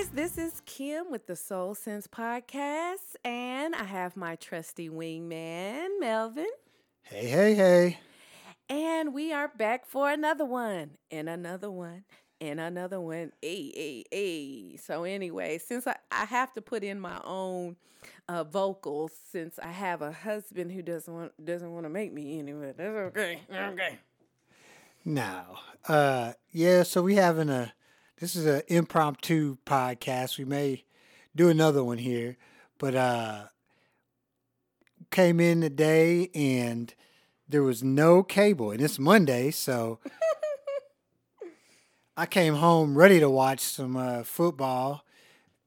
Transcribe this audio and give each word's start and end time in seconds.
guys, 0.00 0.08
this 0.10 0.38
is 0.38 0.62
Kim 0.64 1.10
with 1.10 1.26
the 1.26 1.36
Soul 1.36 1.74
Sense 1.74 2.06
Podcast, 2.06 3.16
and 3.22 3.74
I 3.74 3.84
have 3.84 4.16
my 4.16 4.36
trusty 4.36 4.88
wingman, 4.88 5.88
Melvin. 5.98 6.48
Hey, 7.02 7.26
hey, 7.26 7.54
hey. 7.54 7.98
And 8.70 9.12
we 9.12 9.32
are 9.34 9.48
back 9.48 9.84
for 9.84 10.10
another 10.10 10.46
one, 10.46 10.92
and 11.10 11.28
another 11.28 11.70
one, 11.70 12.04
and 12.40 12.60
another 12.60 12.98
one. 12.98 13.32
Hey, 13.42 13.72
hey, 13.74 14.04
hey. 14.10 14.76
So, 14.78 15.04
anyway, 15.04 15.58
since 15.58 15.86
I, 15.86 15.96
I 16.10 16.24
have 16.24 16.52
to 16.54 16.62
put 16.62 16.82
in 16.82 16.98
my 16.98 17.20
own 17.22 17.76
uh, 18.26 18.44
vocals, 18.44 19.12
since 19.30 19.58
I 19.58 19.68
have 19.70 20.00
a 20.00 20.12
husband 20.12 20.72
who 20.72 20.80
doesn't 20.80 21.12
want 21.12 21.44
doesn't 21.44 21.72
want 21.72 21.84
to 21.84 21.90
make 21.90 22.12
me 22.12 22.38
anyway, 22.38 22.72
that's 22.74 22.88
okay. 22.88 23.40
Okay. 23.52 23.98
Now, 25.04 25.58
uh, 25.88 26.32
yeah, 26.52 26.84
so 26.84 27.02
we 27.02 27.16
having 27.16 27.50
a 27.50 27.74
this 28.20 28.36
is 28.36 28.46
an 28.46 28.62
impromptu 28.68 29.56
podcast. 29.66 30.38
We 30.38 30.44
may 30.44 30.84
do 31.34 31.48
another 31.48 31.82
one 31.82 31.98
here, 31.98 32.36
but 32.78 32.94
uh 32.94 33.44
came 35.10 35.40
in 35.40 35.60
today 35.60 36.30
and 36.34 36.94
there 37.48 37.62
was 37.64 37.82
no 37.82 38.22
cable, 38.22 38.70
and 38.70 38.80
it's 38.80 38.98
Monday, 38.98 39.50
so 39.50 39.98
I 42.16 42.26
came 42.26 42.54
home 42.54 42.96
ready 42.96 43.18
to 43.18 43.28
watch 43.28 43.60
some 43.60 43.96
uh, 43.96 44.22
football, 44.22 45.04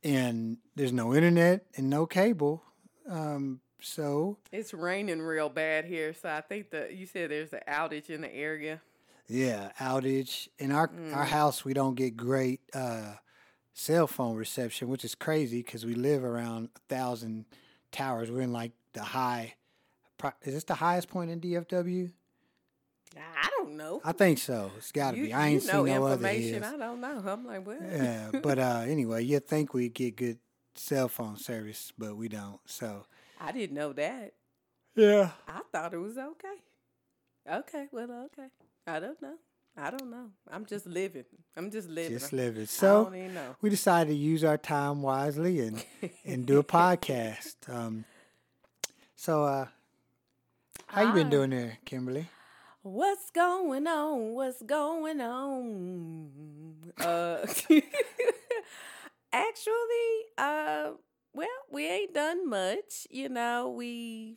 and 0.01 0.57
there's 0.76 0.93
no 0.93 1.13
internet 1.13 1.65
and 1.76 1.90
no 1.90 2.05
cable. 2.05 2.63
Um, 3.09 3.59
so 3.81 4.38
It's 4.54 4.73
raining 4.73 5.21
real 5.21 5.49
bad 5.49 5.84
here, 5.84 6.13
so 6.13 6.29
I 6.29 6.40
think 6.40 6.71
that 6.71 6.95
you 6.95 7.05
said 7.05 7.31
there's 7.31 7.51
an 7.51 7.62
outage 7.67 8.09
in 8.09 8.21
the 8.21 8.34
area. 8.34 8.79
Yeah, 9.27 9.71
outage. 9.79 10.48
In 10.60 10.71
our 10.71 10.91
our 11.13 11.26
house, 11.26 11.63
we 11.63 11.74
don't 11.74 11.96
get 11.96 12.18
great 12.18 12.62
uh, 12.74 13.13
cell 13.74 14.07
phone 14.07 14.35
reception, 14.35 14.90
which 14.90 15.05
is 15.05 15.16
crazy 15.16 15.62
because 15.62 15.85
we 15.85 15.96
live 15.96 16.24
around 16.24 16.70
a 16.76 16.79
thousand 16.93 17.46
towers. 17.91 18.29
We're 18.29 18.41
in 18.41 18.54
like 18.54 18.74
the 18.94 19.04
high. 19.04 19.55
Is 20.44 20.54
this 20.54 20.63
the 20.63 20.76
highest 20.76 21.10
point 21.10 21.32
in 21.32 21.41
DFW? 21.41 22.12
I 23.18 23.49
don't 23.57 23.77
know. 23.77 24.01
I 24.04 24.12
think 24.12 24.40
so. 24.40 24.71
It's 24.77 24.91
got 24.91 25.12
to 25.12 25.18
be. 25.18 25.34
I 25.34 25.49
ain't 25.49 25.63
you 25.63 25.71
know 25.71 25.85
seen 25.85 25.94
no 25.96 26.05
other. 26.05 26.27
I 26.27 26.77
don't 26.77 27.01
know. 27.01 27.21
I'm 27.26 27.46
like, 27.46 27.66
what? 27.66 27.79
Yeah, 27.82 28.32
but 28.41 28.60
uh, 28.60 28.84
anyway, 28.88 29.24
you'd 29.24 29.46
think 29.46 29.74
we 29.74 29.90
get 29.90 30.16
good 30.16 30.40
cell 30.76 31.07
phone 31.07 31.38
service, 31.38 31.91
but 31.98 32.16
we 32.16 32.27
don't. 32.27 32.60
So 32.66 33.05
I 33.40 33.51
didn't 33.51 33.76
know 33.76 33.94
that. 33.94 34.34
yeah, 34.96 35.32
I 35.48 35.62
thought 35.71 35.94
it 35.94 35.98
was 35.98 36.18
okay. 36.18 36.55
Okay, 37.49 37.88
well, 37.91 38.29
okay. 38.32 38.48
I 38.85 38.99
don't 38.99 39.21
know. 39.21 39.35
I 39.76 39.89
don't 39.89 40.12
know. 40.12 40.29
I'm 40.51 40.65
just 40.65 40.85
living. 40.85 41.26
I'm 41.57 41.71
just 41.71 41.89
living. 41.89 42.12
just 42.12 42.31
living. 42.31 42.67
So 42.67 43.05
don't 43.05 43.15
even 43.15 43.34
know. 43.34 43.55
we 43.62 43.70
decided 43.70 44.12
to 44.12 44.15
use 44.15 44.43
our 44.43 44.57
time 44.57 45.01
wisely 45.01 45.62
and 45.62 45.84
and 46.26 46.45
do 46.45 46.59
a 46.59 46.63
podcast. 46.79 47.55
Um, 47.67 48.05
so, 49.15 49.45
uh, 49.45 49.67
how 50.87 51.04
you 51.04 51.13
been 51.13 51.29
doing 51.29 51.51
there, 51.51 51.77
Kimberly? 51.85 52.27
What's 52.81 53.31
going 53.31 53.87
on? 53.87 54.34
What's 54.34 54.61
going 54.61 55.21
on? 55.21 56.93
Uh, 56.99 57.37
actually, 59.34 60.09
uh, 60.37 60.91
well, 61.34 61.48
we 61.71 61.87
ain't 61.87 62.13
done 62.13 62.49
much. 62.49 63.07
You 63.09 63.29
know, 63.29 63.70
we 63.70 64.35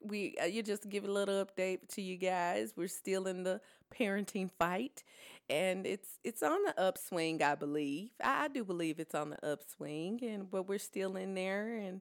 we 0.00 0.36
uh, 0.40 0.46
you 0.46 0.62
just 0.62 0.88
give 0.88 1.04
a 1.04 1.10
little 1.10 1.44
update 1.44 1.88
to 1.94 2.00
you 2.02 2.16
guys. 2.16 2.72
We're 2.76 2.88
still 2.88 3.26
in 3.26 3.42
the 3.42 3.60
parenting 3.90 4.50
fight, 4.58 5.02
and 5.50 5.86
it's 5.86 6.18
it's 6.24 6.42
on 6.42 6.64
the 6.64 6.78
upswing. 6.80 7.42
I 7.42 7.54
believe. 7.54 8.10
I, 8.22 8.44
I 8.44 8.48
do 8.48 8.64
believe 8.64 9.00
it's 9.00 9.14
on 9.14 9.30
the 9.30 9.46
upswing, 9.52 10.20
and 10.22 10.50
but 10.50 10.68
we're 10.68 10.78
still 10.78 11.16
in 11.16 11.34
there 11.34 11.76
and 11.76 12.00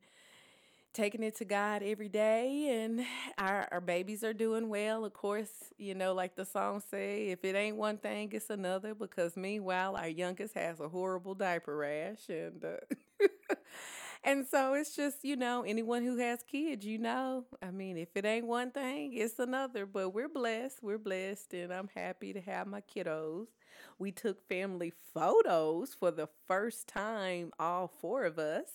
taking 0.93 1.21
it 1.21 1.35
to 1.35 1.45
God 1.45 1.83
every 1.83 2.09
day 2.09 2.69
and 2.83 3.05
our 3.37 3.67
our 3.71 3.81
babies 3.81 4.23
are 4.23 4.33
doing 4.33 4.69
well. 4.69 5.05
Of 5.05 5.13
course, 5.13 5.49
you 5.77 5.93
know, 5.93 6.13
like 6.13 6.35
the 6.35 6.45
song 6.45 6.81
say, 6.89 7.27
if 7.29 7.43
it 7.45 7.55
ain't 7.55 7.77
one 7.77 7.97
thing, 7.97 8.29
it's 8.31 8.49
another 8.49 8.95
because 8.95 9.37
meanwhile 9.37 9.95
our 9.95 10.07
youngest 10.07 10.55
has 10.55 10.79
a 10.79 10.89
horrible 10.89 11.35
diaper 11.35 11.77
rash 11.77 12.29
and 12.29 12.63
uh, 12.65 12.77
and 14.23 14.45
so 14.45 14.73
it's 14.73 14.95
just, 14.95 15.23
you 15.23 15.35
know, 15.35 15.63
anyone 15.63 16.03
who 16.03 16.17
has 16.17 16.43
kids, 16.43 16.85
you 16.85 16.97
know, 16.97 17.45
I 17.61 17.71
mean, 17.71 17.97
if 17.97 18.09
it 18.15 18.25
ain't 18.25 18.47
one 18.47 18.71
thing, 18.71 19.13
it's 19.13 19.39
another, 19.39 19.85
but 19.85 20.09
we're 20.09 20.29
blessed. 20.29 20.79
We're 20.81 20.97
blessed 20.97 21.53
and 21.53 21.73
I'm 21.73 21.89
happy 21.95 22.33
to 22.33 22.41
have 22.41 22.67
my 22.67 22.81
kiddos. 22.81 23.47
We 23.99 24.11
took 24.11 24.47
family 24.47 24.93
photos 25.13 25.93
for 25.93 26.11
the 26.11 26.27
first 26.47 26.87
time 26.87 27.51
all 27.59 27.87
four 27.87 28.25
of 28.25 28.37
us 28.39 28.69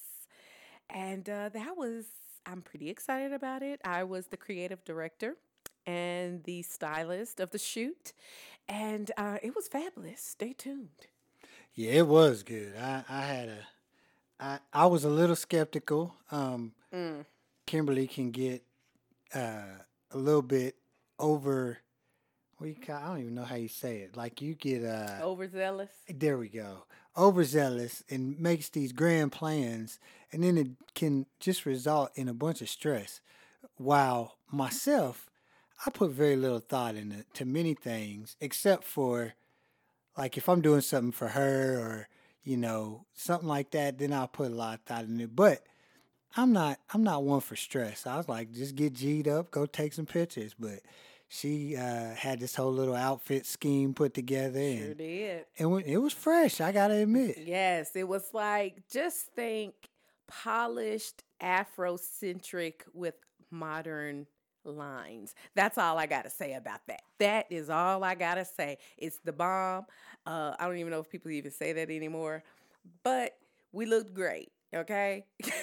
and 0.91 1.29
uh, 1.29 1.49
that 1.51 1.77
was 1.77 2.07
i'm 2.47 2.63
pretty 2.63 2.91
excited 2.91 3.33
about 3.33 3.63
it 3.63 3.81
i 3.85 4.03
was 4.05 4.27
the 4.29 4.37
creative 4.37 4.85
director 4.85 5.37
and 5.87 6.43
the 6.45 6.63
stylist 6.63 7.41
of 7.41 7.51
the 7.51 7.59
shoot 7.59 8.13
and 8.69 9.11
uh, 9.17 9.39
it 9.43 9.55
was 9.55 9.69
fabulous 9.69 10.23
stay 10.23 10.53
tuned 10.53 11.07
Yeah, 11.75 11.93
it 11.93 12.07
was 12.07 12.43
good. 12.43 12.75
I 12.77 13.05
I 13.09 13.21
had 13.23 13.49
a, 13.49 13.67
I 14.43 14.59
I 14.73 14.87
was 14.87 15.05
a 15.05 15.09
little 15.09 15.37
skeptical. 15.37 16.15
Um, 16.31 16.73
mm. 16.93 17.25
Kimberly 17.67 18.07
can 18.07 18.31
get 18.31 18.63
uh, 19.35 19.79
a 20.11 20.19
little 20.19 20.43
bit 20.43 20.77
over. 21.19 21.79
Call? 22.87 22.95
I 22.95 23.09
don't 23.09 23.21
even 23.23 23.35
know 23.35 23.43
how 23.43 23.57
you 23.57 23.67
say 23.67 23.99
it. 23.99 24.17
Like 24.17 24.41
you 24.41 24.55
get 24.55 24.85
uh, 24.85 25.19
overzealous 25.21 25.91
There 26.09 26.39
we 26.39 26.49
go. 26.49 26.85
Overzealous 27.17 28.05
and 28.09 28.39
makes 28.39 28.69
these 28.69 28.93
grand 28.93 29.33
plans, 29.33 29.99
and 30.31 30.45
then 30.45 30.57
it 30.57 30.69
can 30.95 31.27
just 31.41 31.67
result 31.67 32.13
in 32.15 32.29
a 32.29 32.35
bunch 32.35 32.63
of 32.63 32.69
stress. 32.69 33.21
While 33.79 34.37
myself, 34.49 35.29
I 35.85 35.91
put 35.91 36.13
very 36.13 36.37
little 36.37 36.61
thought 36.61 36.95
into 36.95 37.45
many 37.45 37.75
things, 37.75 38.37
except 38.41 38.85
for 38.85 39.35
like 40.17 40.37
if 40.37 40.49
I'm 40.49 40.61
doing 40.61 40.83
something 40.83 41.11
for 41.11 41.29
her 41.29 41.79
or 41.81 42.09
you 42.45 42.57
know 42.57 43.07
something 43.15 43.49
like 43.49 43.71
that, 43.73 43.99
then 43.99 44.13
I'll 44.13 44.29
put 44.29 44.51
a 44.51 44.55
lot 44.55 44.75
of 44.75 44.81
thought 44.83 45.05
in 45.05 45.21
it. 45.21 45.35
But 45.35 45.63
I'm 46.37 46.53
not 46.53 46.79
I'm 46.93 47.03
not 47.03 47.25
one 47.25 47.41
for 47.41 47.57
stress. 47.57 48.07
I 48.07 48.17
was 48.17 48.29
like, 48.29 48.53
just 48.53 48.75
get 48.77 48.95
G'd 48.95 49.29
up, 49.29 49.51
go 49.51 49.67
take 49.67 49.93
some 49.93 50.07
pictures. 50.07 50.55
But 50.59 50.81
she 51.29 51.77
uh, 51.77 52.15
had 52.15 52.41
this 52.41 52.55
whole 52.55 52.73
little 52.73 52.95
outfit 52.95 53.47
scheme 53.47 53.95
put 53.95 54.13
together, 54.15 54.61
sure 54.61 54.85
and 54.85 54.99
did 54.99 55.45
it, 55.57 55.67
wa- 55.67 55.77
it 55.85 55.97
was 55.99 56.13
fresh. 56.13 56.61
I 56.61 56.73
gotta 56.73 56.95
admit. 56.95 57.39
yes 57.39 57.97
it 57.97 58.07
was 58.07 58.25
like 58.35 58.83
just 58.91 59.27
think 59.35 59.75
polished 60.29 61.23
afrocentric 61.43 62.83
with 62.93 63.15
modern 63.51 64.27
lines. 64.65 65.35
That's 65.55 65.79
all 65.79 65.99
i 65.99 66.07
gotta 66.07 66.31
say 66.31 66.55
about 66.55 66.81
that. 66.89 67.03
That 67.19 67.47
is 67.51 67.71
all 67.71 68.05
i 68.05 68.15
gotta 68.15 68.45
say. 68.45 68.79
It's 68.97 69.19
the 69.25 69.33
bomb. 69.33 69.87
Uh, 70.27 70.55
i 70.59 70.67
don't 70.67 70.77
even 70.77 70.91
know 70.91 71.01
if 71.01 71.11
people 71.11 71.31
even 71.31 71.51
say 71.51 71.73
that 71.73 71.91
anymore 71.91 72.45
but 73.05 73.37
we 73.73 73.87
looked 73.87 74.15
great 74.15 74.53
okay? 74.75 75.25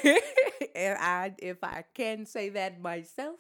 And 0.76 0.98
i 1.00 1.34
if 1.40 1.64
i 1.64 1.84
can 1.94 2.26
say 2.26 2.50
that 2.50 2.82
myself. 2.82 3.38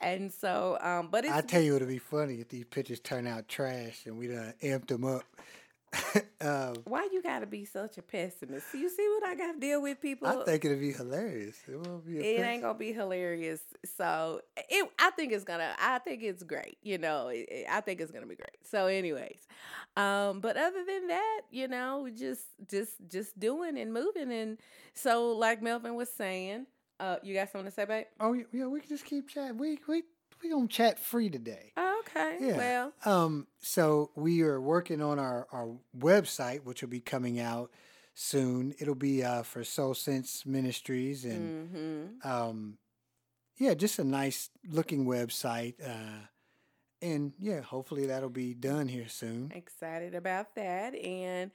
And 0.00 0.32
so 0.32 0.78
um 0.80 1.08
but 1.10 1.24
it's 1.24 1.34
I 1.34 1.40
tell 1.40 1.62
you, 1.62 1.76
it'll 1.76 1.88
be 1.88 1.98
funny 1.98 2.40
if 2.40 2.48
these 2.48 2.64
pictures 2.64 3.00
turn 3.00 3.26
out 3.26 3.48
trash 3.48 4.06
and 4.06 4.18
we 4.18 4.28
done 4.28 4.54
amped 4.62 4.88
them 4.88 5.04
up. 5.04 5.24
um, 6.40 6.74
why 6.84 7.08
you 7.12 7.22
gotta 7.22 7.46
be 7.46 7.64
such 7.64 7.98
a 7.98 8.02
pessimist 8.02 8.66
you 8.74 8.88
see 8.88 9.08
what 9.08 9.28
i 9.28 9.34
gotta 9.34 9.58
deal 9.58 9.80
with 9.80 10.00
people 10.00 10.28
I 10.28 10.44
think 10.44 10.64
it'll 10.64 10.78
be 10.78 10.92
hilarious. 10.92 11.56
It 11.66 11.76
won't 11.76 12.06
be. 12.06 12.18
It 12.18 12.40
ain't 12.40 12.62
gonna 12.62 12.78
be 12.78 12.92
hilarious. 12.92 13.60
So 13.96 14.40
it, 14.56 14.88
I 14.98 15.10
think 15.10 15.32
it's 15.32 15.44
gonna. 15.44 15.74
I 15.78 15.98
think 15.98 16.22
it's 16.22 16.42
great. 16.42 16.78
You 16.82 16.98
know, 16.98 17.28
it, 17.28 17.66
I 17.70 17.80
think 17.80 18.00
it's 18.00 18.10
gonna 18.10 18.26
be 18.26 18.36
great. 18.36 18.56
So, 18.62 18.86
anyways, 18.86 19.46
um, 19.96 20.40
but 20.40 20.56
other 20.56 20.84
than 20.84 21.08
that, 21.08 21.40
you 21.50 21.68
know, 21.68 22.08
just 22.14 22.44
just 22.68 22.92
just 23.08 23.38
doing 23.38 23.78
and 23.78 23.92
moving, 23.92 24.32
and 24.32 24.58
so 24.94 25.32
like 25.32 25.62
Melvin 25.62 25.94
was 25.94 26.10
saying, 26.10 26.66
uh, 27.00 27.16
you 27.22 27.34
got 27.34 27.50
something 27.50 27.70
to 27.70 27.74
say, 27.74 27.84
babe? 27.84 28.06
Oh 28.20 28.32
yeah, 28.32 28.44
yeah, 28.52 28.66
we 28.66 28.80
can 28.80 28.88
just 28.88 29.04
keep 29.04 29.28
chatting. 29.28 29.58
We 29.58 29.78
we 29.86 30.02
we 30.42 30.50
gonna 30.50 30.68
chat 30.68 30.98
free 30.98 31.30
today. 31.30 31.72
Oh, 31.76 32.02
okay. 32.06 32.38
Yeah. 32.40 32.56
Well, 32.56 32.92
Um, 33.04 33.46
so 33.60 34.10
we 34.14 34.42
are 34.42 34.60
working 34.60 35.02
on 35.02 35.18
our 35.18 35.46
our 35.52 35.76
website, 35.96 36.64
which 36.64 36.82
will 36.82 36.88
be 36.88 37.00
coming 37.00 37.40
out 37.40 37.70
soon. 38.14 38.74
It'll 38.78 38.94
be 38.94 39.22
uh, 39.22 39.42
for 39.42 39.64
Soul 39.64 39.94
Sense 39.94 40.44
Ministries 40.44 41.24
and 41.24 41.68
mm-hmm. 41.70 42.30
um, 42.30 42.78
yeah, 43.58 43.74
just 43.74 43.98
a 43.98 44.04
nice 44.04 44.50
looking 44.68 45.04
website. 45.06 45.74
Uh, 45.84 46.26
and 47.00 47.32
yeah, 47.38 47.60
hopefully 47.60 48.06
that'll 48.06 48.28
be 48.28 48.54
done 48.54 48.88
here 48.88 49.08
soon. 49.08 49.52
excited 49.54 50.14
about 50.14 50.54
that. 50.56 50.94
And 50.96 51.50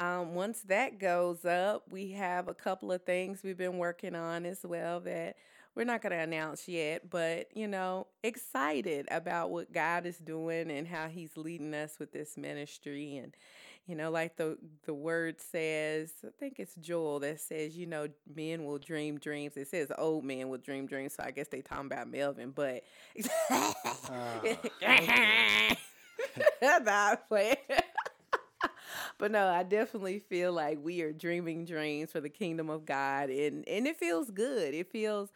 um, 0.00 0.34
once 0.34 0.62
that 0.62 0.98
goes 0.98 1.44
up, 1.44 1.84
we 1.90 2.12
have 2.12 2.48
a 2.48 2.54
couple 2.54 2.90
of 2.90 3.04
things 3.04 3.42
we've 3.42 3.58
been 3.58 3.78
working 3.78 4.14
on 4.14 4.46
as 4.46 4.64
well 4.64 5.00
that 5.00 5.36
we're 5.74 5.84
not 5.84 6.02
going 6.02 6.12
to 6.12 6.18
announce 6.18 6.68
yet, 6.68 7.10
but 7.10 7.48
you 7.56 7.68
know, 7.68 8.06
excited 8.22 9.06
about 9.10 9.50
what 9.50 9.72
God 9.72 10.06
is 10.06 10.18
doing 10.18 10.70
and 10.70 10.86
how 10.88 11.08
He's 11.08 11.36
leading 11.36 11.74
us 11.74 11.98
with 11.98 12.12
this 12.12 12.36
ministry. 12.36 13.16
And 13.18 13.34
You 13.86 13.96
know, 13.96 14.10
like 14.10 14.36
the 14.36 14.58
the 14.84 14.94
word 14.94 15.40
says, 15.40 16.12
I 16.24 16.30
think 16.38 16.60
it's 16.60 16.74
Joel 16.76 17.20
that 17.20 17.40
says, 17.40 17.76
you 17.76 17.86
know, 17.86 18.08
men 18.34 18.64
will 18.64 18.78
dream 18.78 19.18
dreams. 19.18 19.56
It 19.56 19.68
says 19.68 19.92
old 19.98 20.24
men 20.24 20.48
will 20.48 20.58
dream 20.58 20.86
dreams, 20.86 21.14
so 21.16 21.24
I 21.24 21.30
guess 21.32 21.48
they 21.48 21.62
talking 21.62 21.86
about 21.86 22.10
Melvin, 22.10 22.52
but 22.52 22.84
uh, 23.50 23.72
not 26.82 27.28
playing. 27.28 27.56
but 29.18 29.30
no, 29.30 29.48
I 29.48 29.62
definitely 29.62 30.18
feel 30.20 30.52
like 30.52 30.78
we 30.82 31.02
are 31.02 31.12
dreaming 31.12 31.64
dreams 31.64 32.12
for 32.12 32.20
the 32.20 32.28
kingdom 32.28 32.70
of 32.70 32.84
God 32.86 33.30
and 33.30 33.66
and 33.68 33.86
it 33.86 33.96
feels 33.98 34.30
good. 34.30 34.74
It 34.74 34.90
feels 34.90 35.30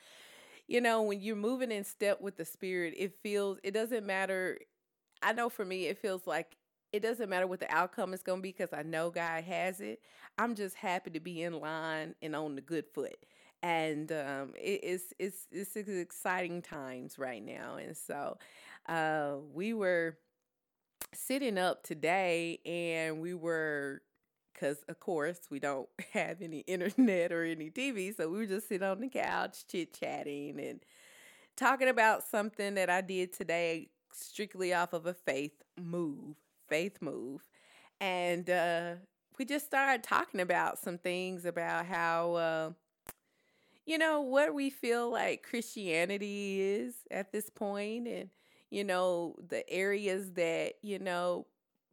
you 0.69 0.81
know, 0.81 1.03
when 1.03 1.21
you're 1.21 1.37
moving 1.37 1.73
in 1.73 1.85
step 1.85 2.21
with 2.21 2.37
the 2.37 2.45
spirit, 2.45 2.95
it 2.97 3.15
feels 3.23 3.59
it 3.65 3.73
doesn't 3.73 4.07
matter 4.07 4.59
I 5.23 5.33
know 5.33 5.49
for 5.49 5.65
me 5.65 5.87
it 5.87 5.99
feels 5.99 6.27
like 6.27 6.57
it 6.93 7.03
doesn't 7.03 7.29
matter 7.31 7.47
what 7.47 7.61
the 7.61 7.73
outcome 7.75 8.15
is 8.15 8.23
going 8.23 8.41
to 8.41 8.43
be 8.43 8.53
because 8.53 8.73
I 8.73 8.83
know 8.83 9.11
God 9.11 9.45
has 9.45 9.81
it. 9.81 10.01
I'm 10.39 10.55
just 10.55 10.77
happy 10.77 11.11
to 11.11 11.21
be 11.21 11.43
in 11.43 11.61
line 11.61 12.15
and 12.23 12.37
on 12.37 12.55
the 12.55 12.63
good 12.63 12.87
foot. 12.95 13.17
And 13.63 14.13
um, 14.13 14.55
it, 14.57 14.81
it's, 14.85 15.15
it's, 15.19 15.47
it's 15.51 15.77
exciting 15.77 16.63
times 16.63 17.19
right 17.19 17.45
now. 17.45 17.77
And 17.77 17.97
so 17.97 18.39
uh, 18.89 19.37
we 19.53 19.75
were 19.75 20.19
sitting 21.15 21.59
up 21.59 21.83
today 21.83 22.61
and 22.67 23.21
we 23.21 23.35
were 23.35 24.03
because 24.55 24.79
of 24.89 25.01
course 25.01 25.41
we 25.51 25.59
don't 25.59 25.89
have 26.13 26.41
any 26.41 26.61
internet 26.61 27.33
or 27.33 27.45
any 27.45 27.71
TV, 27.71 28.17
so 28.17 28.29
we 28.29 28.39
were 28.39 28.47
just 28.47 28.69
sitting 28.69 28.87
on 28.87 29.01
the 29.01 29.09
couch 29.09 29.67
chit 29.67 29.99
chatting 29.99 30.59
and 30.61 30.81
talking 31.57 31.89
about 31.89 32.23
something 32.23 32.75
that 32.75 32.89
I 32.89 33.01
did 33.01 33.33
today 33.33 33.91
strictly 34.13 34.73
off 34.73 34.93
of 34.93 35.07
a 35.07 35.15
faith 35.15 35.63
move 35.77 36.37
faith 36.69 36.99
move. 37.01 37.43
And 38.01 38.49
uh, 38.51 38.95
we 39.39 39.45
just 39.45 39.67
started 39.67 40.03
talking 40.03 40.41
about 40.41 40.79
some 40.79 40.99
things 40.99 41.45
about 41.45 41.87
how, 41.87 42.35
uh, 42.35 42.71
you 43.87 43.99
know, 43.99 44.21
what 44.21 44.55
we 44.55 44.71
feel 44.71 45.11
like 45.11 45.43
Christianity 45.49 46.61
is 46.61 46.95
at 47.11 47.33
this 47.33 47.51
point 47.51 48.09
and, 48.09 48.31
you 48.71 48.85
know, 48.85 49.37
the 49.49 49.69
areas 49.71 50.33
that, 50.33 50.75
you 50.83 50.99
know, 50.99 51.47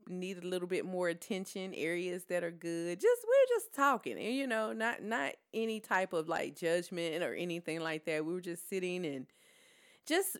need 0.07 0.43
a 0.43 0.47
little 0.47 0.67
bit 0.67 0.85
more 0.85 1.09
attention 1.09 1.73
areas 1.73 2.25
that 2.25 2.43
are 2.43 2.51
good 2.51 2.99
just 2.99 3.21
we're 3.27 3.55
just 3.55 3.73
talking 3.73 4.17
and 4.17 4.35
you 4.35 4.47
know 4.47 4.73
not 4.73 5.01
not 5.01 5.33
any 5.53 5.79
type 5.79 6.13
of 6.13 6.27
like 6.27 6.55
judgment 6.55 7.23
or 7.23 7.33
anything 7.33 7.79
like 7.79 8.05
that 8.05 8.25
we 8.25 8.33
were 8.33 8.41
just 8.41 8.69
sitting 8.69 9.05
and 9.05 9.27
just 10.05 10.37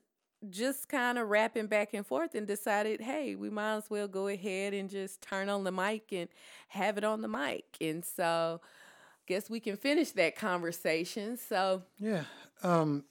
just 0.50 0.90
kind 0.90 1.18
of 1.18 1.30
rapping 1.30 1.68
back 1.68 1.94
and 1.94 2.06
forth 2.06 2.34
and 2.34 2.48
decided, 2.48 3.02
hey, 3.02 3.36
we 3.36 3.50
might 3.50 3.76
as 3.76 3.90
well 3.90 4.08
go 4.08 4.28
ahead 4.28 4.74
and 4.74 4.90
just 4.90 5.22
turn 5.22 5.50
on 5.50 5.64
the 5.64 5.72
mic 5.72 6.12
and 6.12 6.30
have 6.70 6.98
it 6.98 7.04
on 7.04 7.22
the 7.22 7.28
mic. 7.28 7.66
And 7.80 8.04
so 8.04 8.60
guess 9.28 9.50
we 9.50 9.60
can 9.60 9.78
finish 9.78 10.12
that 10.12 10.36
conversation. 10.36 11.38
So 11.38 11.84
Yeah. 12.00 12.24
Um 12.64 13.06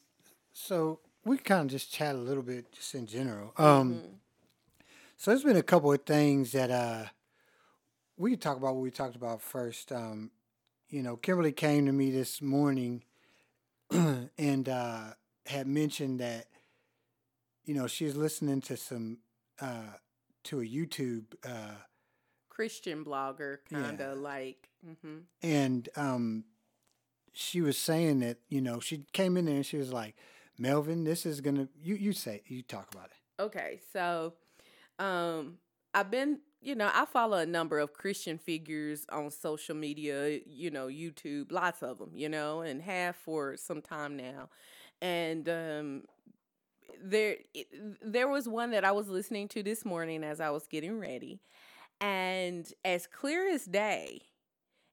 so 0.52 1.00
we 1.24 1.38
kind 1.38 1.62
of 1.62 1.68
just 1.68 1.92
chat 1.92 2.14
a 2.14 2.18
little 2.18 2.42
bit 2.42 2.72
just 2.72 2.94
in 2.94 3.06
general. 3.06 3.52
Um 3.56 3.94
mm-hmm. 3.94 4.06
So 5.20 5.30
there's 5.30 5.44
been 5.44 5.58
a 5.58 5.62
couple 5.62 5.92
of 5.92 6.02
things 6.06 6.52
that 6.52 6.70
uh 6.70 7.04
we 8.16 8.30
could 8.30 8.40
talk 8.40 8.56
about 8.56 8.74
what 8.74 8.82
we 8.82 8.90
talked 8.90 9.16
about 9.16 9.40
first. 9.40 9.92
Um, 9.92 10.30
you 10.88 11.02
know, 11.02 11.16
Kimberly 11.16 11.52
came 11.52 11.86
to 11.86 11.92
me 11.92 12.10
this 12.10 12.40
morning 12.40 13.04
and 13.90 14.66
uh 14.66 15.12
had 15.44 15.66
mentioned 15.66 16.20
that 16.20 16.46
you 17.66 17.74
know, 17.74 17.86
she's 17.86 18.16
listening 18.16 18.62
to 18.62 18.78
some 18.78 19.18
uh 19.60 19.92
to 20.44 20.60
a 20.60 20.64
YouTube 20.64 21.24
uh 21.44 21.74
Christian 22.48 23.04
blogger 23.04 23.58
kind 23.70 24.00
of 24.00 24.16
yeah. 24.16 24.22
like 24.22 24.70
mm-hmm. 24.88 25.18
and 25.42 25.86
um 25.96 26.44
she 27.34 27.60
was 27.60 27.76
saying 27.76 28.20
that, 28.20 28.38
you 28.48 28.62
know, 28.62 28.80
she 28.80 29.04
came 29.12 29.36
in 29.36 29.44
there 29.44 29.56
and 29.56 29.66
she 29.66 29.76
was 29.76 29.92
like, 29.92 30.16
"Melvin, 30.58 31.04
this 31.04 31.26
is 31.26 31.42
going 31.42 31.56
to 31.56 31.68
you 31.78 31.94
you 31.94 32.14
say 32.14 32.40
you 32.46 32.62
talk 32.62 32.92
about 32.94 33.10
it." 33.10 33.42
Okay. 33.42 33.80
So 33.92 34.34
um 35.00 35.58
I've 35.94 36.10
been 36.12 36.40
you 36.62 36.76
know, 36.76 36.90
I 36.94 37.06
follow 37.06 37.38
a 37.38 37.46
number 37.46 37.78
of 37.78 37.94
Christian 37.94 38.38
figures 38.38 39.06
on 39.10 39.30
social 39.30 39.74
media, 39.74 40.40
you 40.46 40.70
know, 40.70 40.88
YouTube, 40.88 41.52
lots 41.52 41.82
of 41.82 41.98
them, 41.98 42.12
you 42.14 42.28
know, 42.28 42.62
and 42.62 42.82
have 42.82 43.16
for 43.16 43.56
some 43.56 43.82
time 43.82 44.16
now. 44.16 44.50
And 45.02 45.48
um, 45.48 46.02
there 47.02 47.36
there 48.02 48.28
was 48.28 48.48
one 48.48 48.70
that 48.72 48.84
I 48.84 48.92
was 48.92 49.08
listening 49.08 49.48
to 49.48 49.62
this 49.62 49.84
morning 49.84 50.24
as 50.24 50.40
I 50.40 50.50
was 50.50 50.66
getting 50.66 50.98
ready, 50.98 51.40
and 52.00 52.72
as 52.84 53.06
clear 53.06 53.48
as 53.52 53.66
day, 53.66 54.22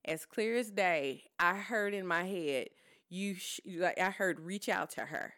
as 0.06 0.26
clear 0.26 0.58
as 0.58 0.72
day, 0.72 1.26
I 1.40 1.56
heard 1.56 1.94
in 1.94 2.08
my 2.08 2.26
head, 2.26 2.70
"You 3.10 3.36
sh-, 3.36 3.62
like 3.68 4.00
I 4.00 4.12
heard 4.12 4.40
reach 4.42 4.70
out 4.70 4.92
to 4.92 5.02
her," 5.06 5.36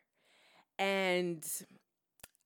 and 0.80 1.45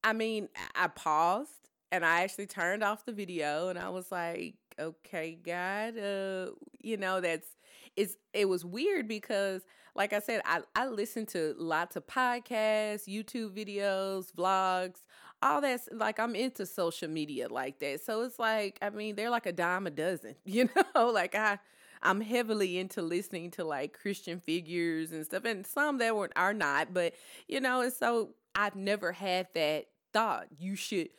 I 0.04 0.14
mean 0.14 0.50
I 0.76 0.88
paused 0.88 1.63
and 1.94 2.04
I 2.04 2.22
actually 2.24 2.48
turned 2.48 2.84
off 2.84 3.06
the 3.06 3.14
video 3.14 3.70
and 3.70 3.78
I 3.78 3.90
was 3.90 4.12
like, 4.12 4.56
"Okay, 4.80 5.38
God, 5.42 5.98
uh, 5.98 6.52
you 6.82 6.98
know 6.98 7.22
that's." 7.22 7.48
It's 7.96 8.16
it 8.34 8.50
was 8.50 8.66
weird 8.66 9.08
because 9.08 9.62
like 9.96 10.14
I 10.14 10.20
said, 10.20 10.42
I, 10.46 10.62
I 10.76 10.88
listen 10.88 11.28
to 11.28 11.54
lots 11.60 11.96
of 11.96 12.08
podcasts, 12.08 13.08
YouTube 13.08 13.52
videos, 13.52 14.32
vlogs, 14.34 15.04
all 15.44 15.62
that's 15.62 15.88
like 15.92 16.20
I'm 16.20 16.36
into 16.36 16.66
social 16.66 17.08
media 17.08 17.48
like 17.50 17.78
that. 17.80 18.04
So 18.04 18.24
it's 18.24 18.40
like, 18.40 18.80
I 18.82 18.90
mean, 18.90 19.16
they're 19.16 19.30
like 19.30 19.46
a 19.46 19.52
dime 19.52 19.86
a 19.86 19.92
dozen, 19.92 20.36
you 20.46 20.70
know? 20.76 21.10
like 21.12 21.36
I 21.36 21.60
I'm 22.02 22.22
heavily 22.22 22.80
into 22.80 23.04
listening 23.04 23.52
to 23.52 23.64
like 23.64 23.94
Christian 23.94 24.40
figures 24.40 25.12
and 25.12 25.24
stuff, 25.26 25.46
and 25.46 25.66
some 25.68 26.00
that 26.00 26.16
were 26.16 26.32
are 26.36 26.54
not, 26.54 26.94
but 26.94 27.14
you 27.48 27.60
know, 27.62 27.82
and 27.82 27.94
so 27.94 28.32
I've 28.56 28.76
never 28.76 29.12
had 29.12 29.48
that 29.54 29.86
thought. 30.14 30.48
You 30.58 30.76
should 30.76 31.10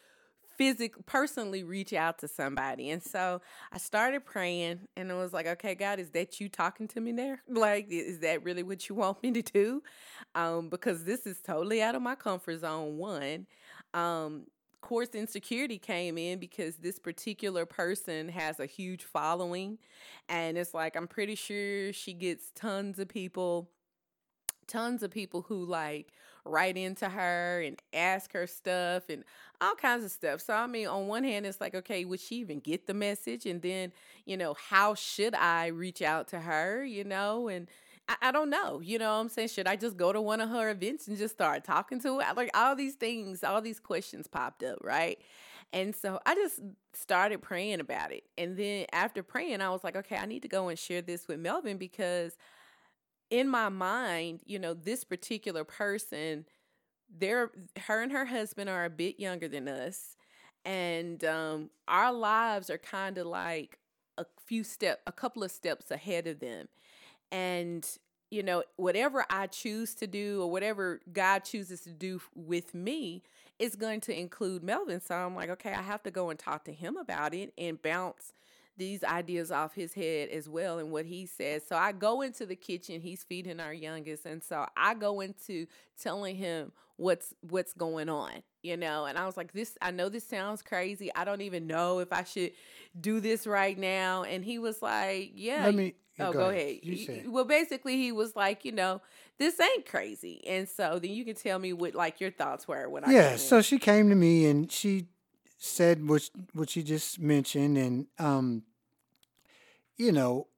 physically 0.57 1.03
personally 1.07 1.65
reach 1.65 1.93
out 1.93 2.19
to 2.19 2.29
somebody. 2.29 2.91
And 2.91 3.03
so 3.03 3.41
I 3.73 3.79
started 3.79 4.25
praying 4.25 4.81
and 4.97 5.11
it 5.11 5.15
was 5.15 5.33
like, 5.33 5.47
okay, 5.47 5.75
God, 5.75 5.99
is 5.99 6.11
that 6.11 6.41
you 6.41 6.49
talking 6.49 6.89
to 6.89 7.01
me 7.01 7.13
there? 7.13 7.43
Like, 7.65 7.87
is 7.91 8.19
that 8.19 8.45
really 8.45 8.63
what 8.63 8.89
you 8.89 8.95
want 8.97 9.23
me 9.23 9.33
to 9.33 9.43
do? 9.43 9.83
Um, 10.35 10.69
because 10.69 11.05
this 11.05 11.27
is 11.27 11.41
totally 11.41 11.81
out 11.81 11.95
of 11.95 12.03
my 12.03 12.15
comfort 12.15 12.61
zone, 12.61 12.99
one. 12.99 13.47
Um, 13.95 14.47
course 14.85 15.15
insecurity 15.15 15.79
came 15.79 16.19
in 16.19 16.39
because 16.39 16.77
this 16.77 16.99
particular 16.99 17.65
person 17.65 18.29
has 18.29 18.61
a 18.61 18.67
huge 18.67 19.03
following 19.03 19.79
and 20.29 20.59
it's 20.59 20.75
like 20.75 20.95
i'm 20.95 21.09
pretty 21.09 21.35
sure 21.35 21.91
she 21.91 22.13
gets 22.13 22.51
tons 22.55 22.99
of 22.99 23.09
people 23.09 23.71
tons 24.67 25.03
of 25.03 25.11
people 25.11 25.43
who 25.43 25.65
like 25.65 26.09
write 26.45 26.77
into 26.77 27.09
her 27.09 27.63
and 27.63 27.81
ask 27.93 28.33
her 28.33 28.47
stuff 28.47 29.05
and 29.09 29.25
all 29.61 29.75
kinds 29.75 30.05
of 30.05 30.11
stuff. 30.11 30.41
So, 30.41 30.55
I 30.55 30.67
mean, 30.67 30.87
on 30.87 31.07
one 31.07 31.25
hand, 31.25 31.47
it's 31.47 31.61
like, 31.61 31.75
okay, 31.75 32.05
would 32.05 32.21
she 32.21 32.37
even 32.37 32.61
get 32.61 32.87
the 32.87 32.95
message? 32.95 33.47
And 33.47 33.63
then, 33.63 33.93
you 34.27 34.37
know, 34.37 34.55
how 34.55 34.95
should 34.95 35.35
I 35.35 35.69
reach 35.69 36.03
out 36.03 36.29
to 36.29 36.41
her, 36.41 36.85
you 36.85 37.05
know? 37.05 37.49
And 37.49 37.69
I, 38.09 38.17
I 38.23 38.33
don't 38.33 38.51
know, 38.51 38.81
you 38.81 38.99
know 38.99 39.15
what 39.15 39.21
I'm 39.21 39.29
saying? 39.29 39.49
Should 39.49 39.67
I 39.67 39.77
just 39.77 39.97
go 39.97 40.13
to 40.13 40.21
one 40.21 40.41
of 40.41 40.51
her 40.51 40.71
events 40.71 41.09
and 41.09 41.17
just 41.17 41.35
start 41.35 41.65
talking 41.65 42.01
to 42.01 42.19
her? 42.19 42.35
Like, 42.35 42.51
all 42.55 42.77
these 42.77 42.95
things, 42.95 43.43
all 43.43 43.63
these 43.63 43.81
questions 43.81 44.27
popped 44.27 44.63
up, 44.63 44.79
right? 44.83 45.19
And 45.73 45.97
so 45.97 46.21
I 46.25 46.35
just 46.35 46.61
started 46.93 47.43
praying 47.43 47.81
about 47.81 48.13
it. 48.13 48.25
And 48.39 48.57
then 48.57 48.87
after 48.93 49.23
praying, 49.23 49.61
I 49.61 49.71
was 49.71 49.83
like, 49.83 49.97
okay, 49.97 50.17
I 50.17 50.27
need 50.27 50.43
to 50.43 50.49
go 50.49 50.69
and 50.69 50.79
share 50.79 51.03
this 51.03 51.27
with 51.27 51.41
Melvin 51.41 51.79
because 51.79 52.37
in 53.35 53.49
my 53.49 53.69
mind, 53.69 54.39
you 54.47 54.61
know, 54.61 54.75
this 54.75 55.03
particular 55.03 55.65
person, 55.65 56.45
they're 57.19 57.51
her 57.87 58.01
and 58.01 58.13
her 58.13 58.27
husband 58.27 58.71
are 58.71 58.85
a 58.85 58.91
bit 58.91 59.19
younger 59.19 59.49
than 59.49 59.67
us. 59.67 60.17
And 60.65 61.25
um, 61.25 61.71
our 61.89 62.13
lives 62.13 62.71
are 62.71 62.79
kind 62.79 63.19
of 63.19 63.27
like 63.27 63.81
a 64.17 64.25
few 64.47 64.63
step, 64.63 65.01
a 65.09 65.11
couple 65.11 65.43
of 65.43 65.51
steps 65.51 65.91
ahead 65.91 66.29
of 66.29 66.39
them. 66.39 66.69
And 67.33 67.85
you 68.31 68.45
know, 68.45 68.63
whatever 68.77 69.27
I 69.29 69.49
choose 69.49 69.97
to 69.97 70.07
do 70.07 70.41
or 70.41 70.51
whatever 70.51 71.01
God 71.13 71.41
chooses 71.41 71.81
to 71.83 71.91
do 71.91 72.21
with 72.37 72.73
me 72.73 73.25
is 73.59 73.75
going 73.75 74.01
to 74.03 74.17
include 74.17 74.63
Melvin. 74.63 75.01
So 75.01 75.17
I'm 75.17 75.35
like, 75.35 75.51
okay, 75.51 75.73
I 75.73 75.83
have 75.83 76.05
to 76.05 76.13
go 76.13 76.31
and 76.31 76.39
talk 76.39 76.65
to 76.67 76.73
him 76.73 76.97
about 76.97 77.35
it 77.35 77.53
and 77.59 77.83
bounce 77.83 78.33
these 78.77 79.05
ideas 79.05 79.51
off 79.51 79.75
his 79.75 79.95
head 79.95 80.29
as 80.31 80.49
well 80.49 80.79
and 80.79 80.91
what 80.91 81.07
he 81.07 81.27
says. 81.27 81.63
So 81.69 81.77
I 81.77 81.93
go 81.93 82.23
into 82.23 82.45
the 82.47 82.57
kitchen, 82.57 83.01
he's 83.01 83.23
feeding 83.23 83.61
our 83.61 83.73
youngest, 83.73 84.27
and 84.27 84.43
so 84.43 84.67
I 84.77 84.95
go 84.95 85.21
into 85.21 85.67
telling 86.01 86.37
him 86.37 86.73
what's 86.97 87.35
what's 87.41 87.73
going 87.73 88.09
on, 88.09 88.43
you 88.63 88.77
know. 88.77 89.07
And 89.07 89.17
I 89.19 89.27
was 89.27 89.37
like, 89.37 89.53
this 89.53 89.77
I 89.81 89.91
know 89.91 90.09
this 90.09 90.27
sounds 90.27 90.63
crazy. 90.63 91.11
I 91.15 91.25
don't 91.25 91.41
even 91.43 91.67
know 91.67 92.01
if 92.01 92.13
I 92.13 92.25
should 92.25 92.53
do 93.01 93.21
this 93.21 93.47
right 93.47 93.79
now. 93.79 94.23
And 94.25 94.45
he 94.45 94.59
was 94.59 94.83
like, 94.83 95.33
Yeah. 95.35 95.65
Let 95.65 95.75
me 95.75 95.95
Oh, 96.21 96.33
go, 96.33 96.39
go 96.39 96.49
ahead. 96.51 96.79
ahead. 96.85 97.29
Well, 97.29 97.45
basically, 97.45 97.97
he 97.97 98.13
was 98.13 98.37
like, 98.37 98.65
you 98.65 98.71
know, 98.71 99.01
this 99.37 99.59
ain't 99.59 99.85
crazy, 99.85 100.41
and 100.47 100.69
so 100.69 101.01
then 101.01 101.11
you 101.11 101.25
can 101.25 101.35
tell 101.35 101.59
me 101.59 101.73
what 101.73 101.93
like 101.97 102.21
your 102.21 102.31
thoughts 102.31 102.69
were 102.69 102.89
when 102.89 103.03
I. 103.05 103.11
Yeah, 103.13 103.37
so 103.37 103.61
she 103.61 103.81
came 103.81 104.11
to 104.11 104.15
me 104.15 104.47
and 104.47 104.71
she 104.71 105.09
said 105.59 106.07
what 106.07 106.29
what 106.53 106.77
you 106.77 106.83
just 106.83 107.19
mentioned, 107.21 107.79
and 107.79 108.07
um, 108.19 108.63
you 109.97 110.13
know, 110.13 110.49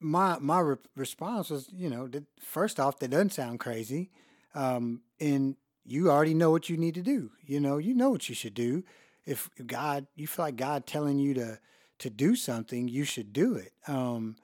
my 0.00 0.38
my 0.38 0.60
re- 0.60 0.76
response 0.96 1.50
was, 1.50 1.68
you 1.72 1.90
know, 1.90 2.06
that 2.08 2.24
first 2.40 2.78
off, 2.78 2.98
that 2.98 3.10
doesn't 3.10 3.32
sound 3.32 3.60
crazy, 3.60 4.10
um, 4.54 5.02
and 5.20 5.56
you 5.84 6.10
already 6.10 6.34
know 6.34 6.50
what 6.50 6.68
you 6.68 6.76
need 6.76 6.94
to 6.94 7.02
do. 7.02 7.30
You 7.44 7.60
know, 7.60 7.78
you 7.78 7.94
know 7.94 8.10
what 8.10 8.28
you 8.28 8.34
should 8.34 8.54
do. 8.54 8.84
If 9.24 9.50
God, 9.66 10.06
you 10.16 10.26
feel 10.26 10.46
like 10.46 10.56
God 10.56 10.86
telling 10.86 11.18
you 11.18 11.34
to 11.34 11.58
to 11.98 12.10
do 12.10 12.36
something, 12.36 12.88
you 12.88 13.04
should 13.04 13.32
do 13.32 13.54
it. 13.56 13.72
Um, 13.86 14.36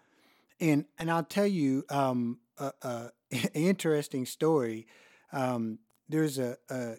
and 0.61 0.85
and 0.99 1.11
I'll 1.11 1.25
tell 1.25 1.47
you 1.47 1.85
um, 1.91 2.39
a, 2.59 2.73
a 2.83 3.11
interesting 3.55 4.27
story. 4.27 4.87
Um, 5.33 5.79
there's 6.09 6.39
a, 6.39 6.57
a 6.71 6.97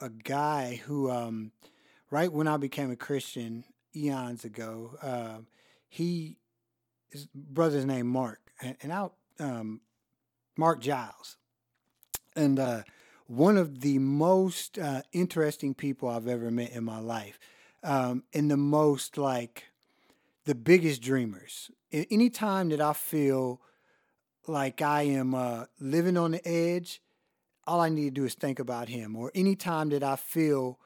a 0.00 0.08
guy 0.08 0.80
who, 0.84 1.10
um, 1.10 1.52
right 2.10 2.32
when 2.32 2.48
I 2.48 2.56
became 2.56 2.90
a 2.90 2.96
Christian 2.96 3.64
eons 3.94 4.44
ago, 4.44 4.96
uh, 5.02 5.38
he 5.88 6.38
his 7.10 7.28
brother's 7.32 7.84
name 7.84 8.08
Mark, 8.08 8.40
and, 8.60 8.76
and 8.82 8.92
I 8.92 9.08
um, 9.38 9.80
Mark 10.56 10.80
Giles, 10.80 11.36
and 12.34 12.58
uh, 12.58 12.82
one 13.26 13.56
of 13.56 13.80
the 13.80 13.98
most 13.98 14.78
uh, 14.78 15.02
interesting 15.12 15.74
people 15.74 16.08
I've 16.08 16.26
ever 16.26 16.50
met 16.50 16.72
in 16.72 16.84
my 16.84 16.98
life, 16.98 17.38
um, 17.84 18.24
and 18.32 18.50
the 18.50 18.56
most 18.56 19.16
like 19.16 19.64
the 20.44 20.54
biggest 20.54 21.02
dreamers. 21.02 21.70
Any 21.92 22.28
time 22.28 22.70
that 22.70 22.80
I 22.80 22.92
feel 22.92 23.60
like 24.48 24.82
I 24.82 25.02
am 25.02 25.34
uh, 25.34 25.66
living 25.78 26.16
on 26.16 26.32
the 26.32 26.46
edge, 26.46 27.00
all 27.66 27.80
I 27.80 27.88
need 27.88 28.04
to 28.14 28.20
do 28.20 28.24
is 28.24 28.34
think 28.34 28.58
about 28.58 28.88
him. 28.88 29.16
Or 29.16 29.30
anytime 29.34 29.88
that 29.90 30.02
I 30.02 30.16
feel 30.16 30.78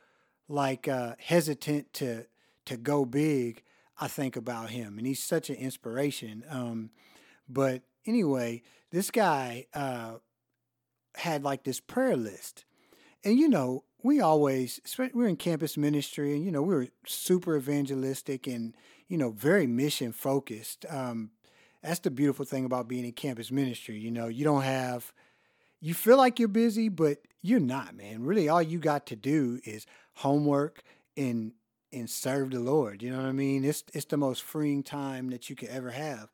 like 0.48 0.88
uh, 0.88 1.14
hesitant 1.18 1.92
to 1.94 2.26
to 2.66 2.76
go 2.76 3.04
big, 3.04 3.62
I 3.98 4.08
think 4.08 4.36
about 4.36 4.70
him, 4.70 4.98
and 4.98 5.06
he's 5.06 5.22
such 5.22 5.48
an 5.50 5.56
inspiration. 5.56 6.44
Um, 6.50 6.90
but 7.48 7.82
anyway, 8.06 8.62
this 8.90 9.10
guy 9.10 9.66
uh, 9.74 10.16
had 11.14 11.42
like 11.42 11.64
this 11.64 11.80
prayer 11.80 12.16
list, 12.16 12.64
and 13.24 13.38
you 13.38 13.48
know, 13.48 13.84
we 14.02 14.20
always 14.20 14.80
we're 15.12 15.28
in 15.28 15.36
campus 15.36 15.76
ministry, 15.76 16.34
and 16.34 16.44
you 16.44 16.52
know, 16.52 16.62
we 16.62 16.74
were 16.74 16.88
super 17.06 17.56
evangelistic 17.56 18.46
and 18.46 18.74
you 19.08 19.18
know 19.18 19.30
very 19.30 19.66
mission 19.66 20.12
focused. 20.12 20.84
Um, 20.88 21.30
that's 21.82 22.00
the 22.00 22.10
beautiful 22.10 22.44
thing 22.44 22.64
about 22.64 22.88
being 22.88 23.04
in 23.04 23.12
campus 23.12 23.50
ministry. 23.50 23.98
You 23.98 24.10
know, 24.10 24.26
you 24.26 24.44
don't 24.44 24.62
have 24.62 25.12
you 25.80 25.94
feel 25.94 26.16
like 26.16 26.38
you're 26.38 26.48
busy, 26.48 26.88
but 26.88 27.18
you're 27.42 27.60
not, 27.60 27.94
man. 27.94 28.24
Really, 28.24 28.48
all 28.48 28.62
you 28.62 28.78
got 28.78 29.06
to 29.06 29.16
do 29.16 29.60
is 29.64 29.86
homework 30.14 30.82
and 31.16 31.52
and 31.92 32.08
serve 32.10 32.50
the 32.50 32.60
Lord. 32.60 33.02
You 33.02 33.10
know 33.10 33.18
what 33.18 33.26
I 33.26 33.32
mean? 33.32 33.64
It's 33.64 33.84
it's 33.92 34.06
the 34.06 34.16
most 34.16 34.42
freeing 34.42 34.82
time 34.82 35.30
that 35.30 35.48
you 35.48 35.56
could 35.56 35.68
ever 35.68 35.90
have. 35.90 36.28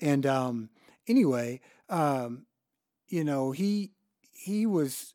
And 0.00 0.26
um, 0.26 0.70
anyway, 1.06 1.60
um, 1.88 2.46
you 3.08 3.24
know, 3.24 3.50
he 3.50 3.92
he 4.32 4.66
was 4.66 5.14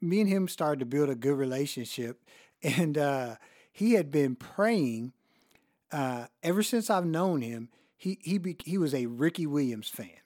me 0.00 0.20
and 0.20 0.28
him 0.28 0.48
started 0.48 0.80
to 0.80 0.86
build 0.86 1.08
a 1.08 1.14
good 1.14 1.36
relationship, 1.36 2.22
and 2.62 2.98
uh, 2.98 3.36
he 3.72 3.92
had 3.94 4.10
been 4.10 4.36
praying 4.36 5.12
uh, 5.92 6.26
ever 6.42 6.62
since 6.62 6.90
I've 6.90 7.06
known 7.06 7.42
him. 7.42 7.70
He 7.96 8.18
he 8.20 8.38
be, 8.38 8.56
he 8.64 8.78
was 8.78 8.94
a 8.94 9.06
Ricky 9.06 9.46
Williams 9.46 9.88
fan. 9.88 10.25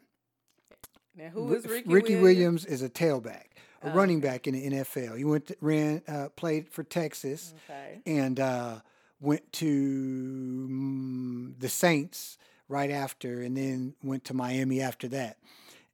Now, 1.17 1.29
who 1.29 1.52
is 1.55 1.64
Ricky, 1.67 1.88
Ricky 1.88 2.14
Williams? 2.17 2.23
Williams 2.23 2.67
is 2.67 2.83
a 2.83 2.88
tailback, 2.88 3.47
a 3.83 3.88
Oh, 3.88 3.90
running 3.93 4.21
back 4.21 4.47
in 4.47 4.55
the 4.55 4.71
NFL. 4.79 5.17
He 5.19 5.25
went 5.25 5.47
to, 5.49 5.57
ran 5.61 6.02
uh, 6.07 6.29
played 6.37 6.69
for 6.69 6.83
Texas 6.85 7.55
Okay. 7.69 8.00
and 8.07 8.38
uh, 8.38 8.81
went 9.21 9.50
to 9.55 10.69
mm, 10.71 11.59
the 11.59 11.69
Saints 11.69 12.38
right 12.69 12.90
after, 12.90 13.40
and 13.43 13.57
then 13.57 13.95
went 14.02 14.25
to 14.26 14.35
Miami 14.35 14.81
after 14.81 15.09
that. 15.09 15.37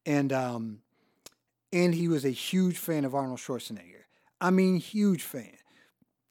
And 0.04 0.32
um, 0.32 0.80
and 1.72 1.94
he 1.94 2.08
was 2.08 2.24
a 2.24 2.30
huge 2.30 2.76
fan 2.78 3.04
of 3.04 3.14
Arnold 3.14 3.38
Schwarzenegger. 3.38 4.02
I 4.40 4.50
mean, 4.50 4.76
huge 4.76 5.22
fan. 5.22 5.56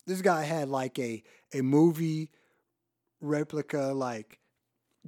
This 0.05 0.21
guy 0.21 0.43
had 0.43 0.69
like 0.69 0.99
a 0.99 1.23
a 1.53 1.61
movie 1.61 2.29
replica, 3.21 3.87
like 3.93 4.39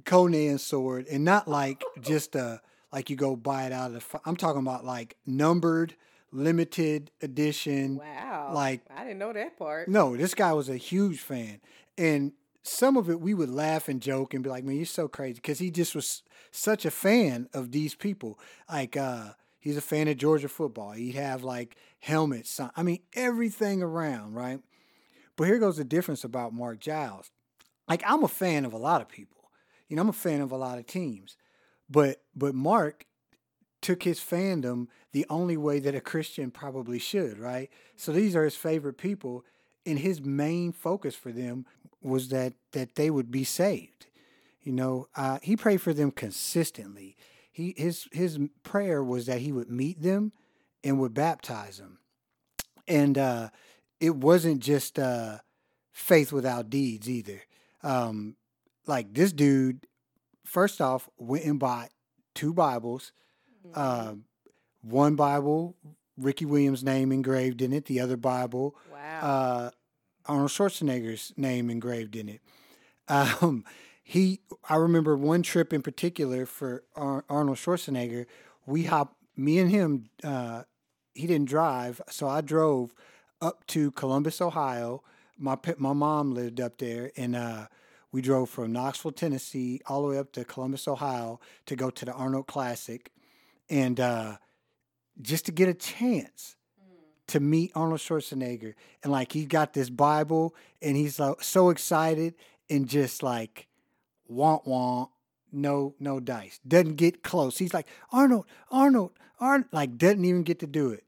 Conan 0.04 0.58
sword, 0.58 1.06
and 1.08 1.24
not 1.24 1.46
like 1.48 1.82
just 2.00 2.34
a 2.34 2.60
like 2.92 3.10
you 3.10 3.16
go 3.16 3.36
buy 3.36 3.64
it 3.64 3.72
out 3.72 3.92
of 3.92 4.10
the. 4.10 4.20
I'm 4.24 4.36
talking 4.36 4.62
about 4.62 4.84
like 4.84 5.16
numbered, 5.26 5.94
limited 6.32 7.10
edition. 7.22 7.96
Wow. 7.96 8.52
Like 8.54 8.82
I 8.94 9.04
didn't 9.04 9.18
know 9.18 9.32
that 9.32 9.58
part. 9.58 9.88
no, 9.88 10.16
this 10.16 10.34
guy 10.34 10.52
was 10.52 10.68
a 10.68 10.76
huge 10.76 11.18
fan, 11.20 11.60
and 11.96 12.32
some 12.62 12.96
of 12.96 13.08
it 13.08 13.20
we 13.20 13.34
would 13.34 13.50
laugh 13.50 13.88
and 13.88 14.00
joke 14.00 14.34
and 14.34 14.42
be 14.42 14.50
like, 14.50 14.64
"Man, 14.64 14.76
you're 14.76 14.86
so 14.86 15.08
crazy," 15.08 15.34
because 15.34 15.58
he 15.58 15.70
just 15.70 15.94
was 15.94 16.22
such 16.50 16.84
a 16.84 16.90
fan 16.90 17.48
of 17.52 17.72
these 17.72 17.94
people. 17.94 18.38
Like, 18.70 18.96
uh, 18.96 19.30
he's 19.58 19.76
a 19.76 19.82
fan 19.82 20.08
of 20.08 20.16
Georgia 20.16 20.48
football. 20.48 20.92
He'd 20.92 21.14
have 21.14 21.44
like 21.44 21.76
helmets. 22.00 22.58
I 22.76 22.82
mean, 22.82 23.00
everything 23.14 23.82
around, 23.82 24.34
right? 24.34 24.60
But 25.36 25.44
here 25.44 25.58
goes 25.58 25.76
the 25.76 25.84
difference 25.84 26.24
about 26.24 26.52
Mark 26.52 26.80
Giles. 26.80 27.30
Like, 27.88 28.02
I'm 28.06 28.24
a 28.24 28.28
fan 28.28 28.64
of 28.64 28.72
a 28.72 28.76
lot 28.78 29.00
of 29.00 29.08
people. 29.08 29.50
You 29.88 29.96
know, 29.96 30.02
I'm 30.02 30.08
a 30.08 30.12
fan 30.12 30.40
of 30.40 30.52
a 30.52 30.56
lot 30.56 30.78
of 30.78 30.86
teams, 30.86 31.36
but 31.88 32.22
but 32.34 32.54
Mark 32.54 33.06
took 33.80 34.02
his 34.02 34.18
fandom 34.18 34.88
the 35.12 35.26
only 35.30 35.56
way 35.56 35.78
that 35.78 35.94
a 35.94 36.00
Christian 36.00 36.50
probably 36.50 36.98
should, 36.98 37.38
right? 37.38 37.70
So 37.96 38.12
these 38.12 38.34
are 38.34 38.44
his 38.44 38.56
favorite 38.56 38.98
people, 38.98 39.44
and 39.86 39.98
his 39.98 40.20
main 40.20 40.72
focus 40.72 41.14
for 41.14 41.32
them 41.32 41.66
was 42.02 42.28
that 42.28 42.54
that 42.72 42.94
they 42.94 43.10
would 43.10 43.30
be 43.30 43.44
saved. 43.44 44.06
You 44.62 44.72
know, 44.72 45.08
uh, 45.16 45.38
he 45.42 45.56
prayed 45.56 45.80
for 45.80 45.92
them 45.92 46.10
consistently. 46.10 47.16
He 47.50 47.74
his 47.76 48.08
his 48.12 48.38
prayer 48.62 49.02
was 49.02 49.26
that 49.26 49.40
he 49.40 49.52
would 49.52 49.70
meet 49.70 50.02
them 50.02 50.32
and 50.84 51.00
would 51.00 51.14
baptize 51.14 51.78
them, 51.78 51.98
and 52.86 53.16
uh, 53.16 53.48
it 54.00 54.14
wasn't 54.14 54.60
just 54.60 54.98
uh, 54.98 55.38
faith 55.92 56.32
without 56.32 56.70
deeds 56.70 57.08
either. 57.08 57.42
Um, 57.82 58.36
like 58.86 59.14
this 59.14 59.32
dude, 59.32 59.86
first 60.48 60.80
off, 60.80 61.08
went 61.18 61.44
and 61.44 61.58
bought 61.58 61.90
two 62.34 62.52
Bibles. 62.52 63.12
Mm-hmm. 63.66 63.80
Um, 63.80 64.24
one 64.82 65.16
Bible, 65.16 65.76
Ricky 66.16 66.44
Williams' 66.44 66.82
name 66.84 67.12
engraved 67.12 67.62
in 67.62 67.72
it. 67.72 67.84
The 67.86 68.00
other 68.00 68.16
Bible, 68.16 68.76
wow. 68.92 69.20
uh, 69.20 69.70
Arnold 70.26 70.50
Schwarzenegger's 70.50 71.32
name 71.36 71.70
engraved 71.70 72.16
in 72.16 72.28
it. 72.28 72.40
Um, 73.08 73.64
he, 74.02 74.40
I 74.68 74.76
remember 74.76 75.16
one 75.16 75.42
trip 75.42 75.72
in 75.72 75.82
particular 75.82 76.46
for 76.46 76.84
Ar- 76.94 77.24
Arnold 77.28 77.58
Schwarzenegger. 77.58 78.26
We 78.66 78.84
hop, 78.84 79.16
me 79.36 79.58
and 79.58 79.70
him. 79.70 80.10
Uh, 80.22 80.62
he 81.14 81.26
didn't 81.26 81.48
drive, 81.48 82.00
so 82.08 82.28
I 82.28 82.40
drove 82.40 82.94
up 83.40 83.66
to 83.68 83.90
Columbus, 83.92 84.40
Ohio. 84.40 85.02
My 85.36 85.56
my 85.76 85.92
mom 85.92 86.32
lived 86.32 86.60
up 86.60 86.78
there, 86.78 87.12
and 87.16 87.36
uh, 87.36 87.66
we 88.18 88.22
drove 88.22 88.50
from 88.50 88.72
Knoxville, 88.72 89.12
Tennessee, 89.12 89.80
all 89.86 90.02
the 90.02 90.08
way 90.08 90.18
up 90.18 90.32
to 90.32 90.44
Columbus, 90.44 90.88
Ohio, 90.88 91.38
to 91.66 91.76
go 91.76 91.88
to 91.88 92.04
the 92.04 92.12
Arnold 92.12 92.48
Classic, 92.48 93.12
and 93.70 94.00
uh, 94.00 94.38
just 95.22 95.46
to 95.46 95.52
get 95.52 95.68
a 95.68 95.74
chance 95.74 96.56
to 97.28 97.38
meet 97.38 97.70
Arnold 97.76 98.00
Schwarzenegger. 98.00 98.74
And 99.04 99.12
like 99.12 99.30
he 99.30 99.46
got 99.46 99.72
this 99.72 99.88
Bible 99.88 100.56
and 100.82 100.96
he's 100.96 101.20
like, 101.20 101.44
so 101.44 101.70
excited 101.70 102.34
and 102.68 102.88
just 102.88 103.22
like 103.22 103.68
want 104.26 104.66
want 104.66 105.10
no 105.52 105.94
no 106.00 106.18
dice. 106.18 106.58
Doesn't 106.66 106.96
get 106.96 107.22
close. 107.22 107.56
He's 107.56 107.72
like, 107.72 107.86
Arnold, 108.10 108.46
Arnold, 108.68 109.12
Arnold 109.38 109.68
like 109.70 109.96
doesn't 109.96 110.24
even 110.24 110.42
get 110.42 110.58
to 110.58 110.66
do 110.66 110.90
it. 110.90 111.04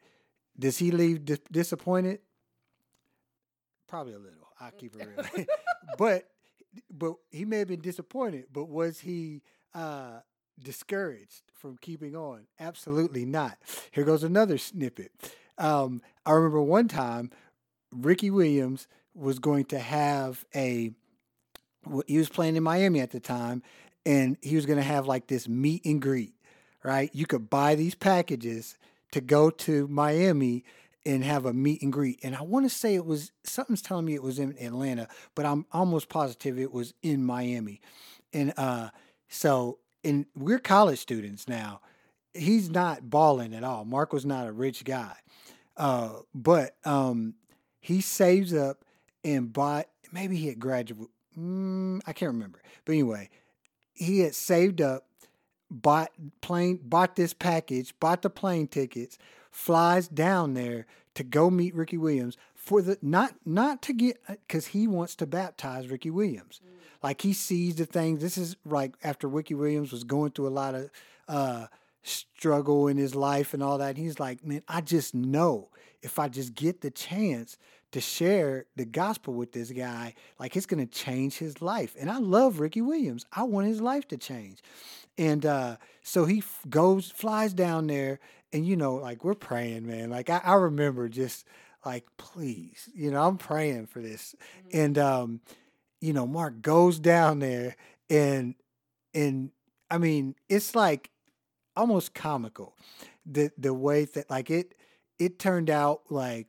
Does 0.56 0.78
he 0.78 0.92
leave 0.92 1.24
dis- 1.24 1.40
disappointed? 1.50 2.20
Probably 3.88 4.12
a 4.12 4.18
little. 4.20 4.46
I'll 4.60 4.70
keep 4.70 4.94
it 4.94 5.08
real. 5.08 5.46
but 5.98 6.30
but 6.90 7.14
he 7.30 7.44
may 7.44 7.58
have 7.58 7.68
been 7.68 7.80
disappointed, 7.80 8.46
but 8.52 8.68
was 8.68 9.00
he 9.00 9.42
uh 9.74 10.20
discouraged 10.62 11.42
from 11.54 11.78
keeping 11.80 12.14
on? 12.14 12.46
Absolutely 12.58 13.24
not. 13.24 13.58
Here 13.92 14.04
goes 14.04 14.22
another 14.22 14.58
snippet. 14.58 15.12
Um, 15.58 16.02
I 16.26 16.32
remember 16.32 16.62
one 16.62 16.88
time 16.88 17.30
Ricky 17.92 18.30
Williams 18.30 18.86
was 19.14 19.38
going 19.38 19.64
to 19.66 19.78
have 19.78 20.44
a 20.54 20.92
He 22.06 22.18
was 22.18 22.28
playing 22.28 22.56
in 22.56 22.62
Miami 22.62 23.00
at 23.00 23.10
the 23.10 23.20
time, 23.20 23.62
and 24.04 24.36
he 24.42 24.56
was 24.56 24.66
going 24.66 24.78
to 24.78 24.82
have 24.84 25.06
like 25.06 25.26
this 25.28 25.48
meet 25.48 25.84
and 25.84 26.00
greet. 26.00 26.34
Right, 26.82 27.10
you 27.12 27.26
could 27.26 27.50
buy 27.50 27.74
these 27.74 27.94
packages 27.94 28.78
to 29.12 29.20
go 29.20 29.50
to 29.50 29.86
Miami 29.88 30.64
and 31.06 31.24
have 31.24 31.46
a 31.46 31.52
meet 31.52 31.82
and 31.82 31.92
greet. 31.92 32.20
And 32.22 32.36
I 32.36 32.42
want 32.42 32.66
to 32.66 32.70
say 32.70 32.94
it 32.94 33.06
was 33.06 33.32
something's 33.44 33.82
telling 33.82 34.04
me 34.04 34.14
it 34.14 34.22
was 34.22 34.38
in 34.38 34.56
Atlanta, 34.60 35.08
but 35.34 35.46
I'm 35.46 35.66
almost 35.72 36.08
positive 36.08 36.58
it 36.58 36.72
was 36.72 36.94
in 37.02 37.24
Miami. 37.24 37.80
And 38.32 38.52
uh, 38.56 38.90
so, 39.28 39.78
and 40.04 40.26
we're 40.36 40.58
college 40.58 40.98
students 40.98 41.48
now. 41.48 41.80
He's 42.34 42.70
not 42.70 43.10
balling 43.10 43.54
at 43.54 43.64
all. 43.64 43.84
Mark 43.84 44.12
was 44.12 44.24
not 44.24 44.46
a 44.46 44.52
rich 44.52 44.84
guy, 44.84 45.16
uh, 45.76 46.10
but 46.34 46.76
um, 46.84 47.34
he 47.80 48.00
saves 48.00 48.54
up 48.54 48.84
and 49.24 49.52
bought. 49.52 49.86
Maybe 50.12 50.36
he 50.36 50.48
had 50.48 50.60
graduate. 50.60 51.08
Mm, 51.38 52.00
I 52.06 52.12
can't 52.12 52.32
remember, 52.32 52.60
but 52.84 52.92
anyway, 52.92 53.30
he 53.94 54.20
had 54.20 54.34
saved 54.34 54.80
up, 54.80 55.06
bought 55.70 56.10
plane, 56.40 56.78
bought 56.82 57.16
this 57.16 57.32
package, 57.32 57.94
bought 57.98 58.22
the 58.22 58.30
plane 58.30 58.66
tickets, 58.66 59.18
flies 59.50 60.08
down 60.08 60.54
there 60.54 60.86
to 61.14 61.24
go 61.24 61.50
meet 61.50 61.74
Ricky 61.74 61.98
Williams 61.98 62.36
for 62.54 62.82
the 62.82 62.98
not 63.02 63.34
not 63.44 63.82
to 63.82 63.92
get 63.92 64.18
because 64.26 64.68
he 64.68 64.86
wants 64.86 65.16
to 65.16 65.26
baptize 65.26 65.88
Ricky 65.88 66.10
Williams. 66.10 66.60
Mm. 66.64 66.80
Like 67.02 67.22
he 67.22 67.32
sees 67.32 67.76
the 67.76 67.86
things. 67.86 68.20
This 68.20 68.36
is 68.36 68.56
like 68.64 68.94
after 69.02 69.28
Ricky 69.28 69.54
Williams 69.54 69.92
was 69.92 70.04
going 70.04 70.32
through 70.32 70.48
a 70.48 70.50
lot 70.50 70.74
of 70.74 70.90
uh, 71.28 71.66
struggle 72.02 72.88
in 72.88 72.96
his 72.96 73.14
life 73.14 73.54
and 73.54 73.62
all 73.62 73.78
that. 73.78 73.96
He's 73.96 74.20
like, 74.20 74.44
man, 74.44 74.62
I 74.68 74.80
just 74.80 75.14
know 75.14 75.68
if 76.02 76.18
I 76.18 76.28
just 76.28 76.54
get 76.54 76.80
the 76.80 76.90
chance 76.90 77.56
to 77.92 78.00
share 78.00 78.66
the 78.76 78.84
gospel 78.84 79.34
with 79.34 79.52
this 79.52 79.70
guy, 79.70 80.14
like 80.38 80.56
it's 80.56 80.66
going 80.66 80.86
to 80.86 80.92
change 80.92 81.38
his 81.38 81.60
life. 81.60 81.96
And 81.98 82.10
I 82.10 82.18
love 82.18 82.60
Ricky 82.60 82.80
Williams. 82.80 83.26
I 83.32 83.42
want 83.42 83.66
his 83.66 83.80
life 83.80 84.06
to 84.08 84.16
change. 84.16 84.62
And 85.18 85.44
uh, 85.44 85.76
so 86.02 86.24
he 86.24 86.38
f- 86.38 86.62
goes, 86.68 87.10
flies 87.10 87.52
down 87.52 87.88
there, 87.88 88.20
and 88.52 88.66
you 88.66 88.76
know, 88.76 88.96
like 88.96 89.24
we're 89.24 89.34
praying, 89.34 89.86
man. 89.86 90.10
Like 90.10 90.30
I, 90.30 90.40
I 90.44 90.54
remember 90.54 91.08
just 91.08 91.46
like, 91.84 92.04
please, 92.16 92.88
you 92.94 93.10
know, 93.10 93.26
I'm 93.26 93.38
praying 93.38 93.86
for 93.86 94.00
this. 94.00 94.34
Mm-hmm. 94.58 94.78
And 94.78 94.98
um, 94.98 95.40
you 96.00 96.12
know, 96.12 96.26
Mark 96.26 96.62
goes 96.62 96.98
down 96.98 97.38
there 97.38 97.76
and 98.08 98.54
and 99.14 99.50
I 99.90 99.98
mean, 99.98 100.34
it's 100.48 100.74
like 100.74 101.10
almost 101.76 102.14
comical. 102.14 102.76
The 103.26 103.50
the 103.56 103.74
way 103.74 104.04
that 104.06 104.30
like 104.30 104.50
it 104.50 104.74
it 105.18 105.38
turned 105.38 105.70
out 105.70 106.02
like 106.10 106.48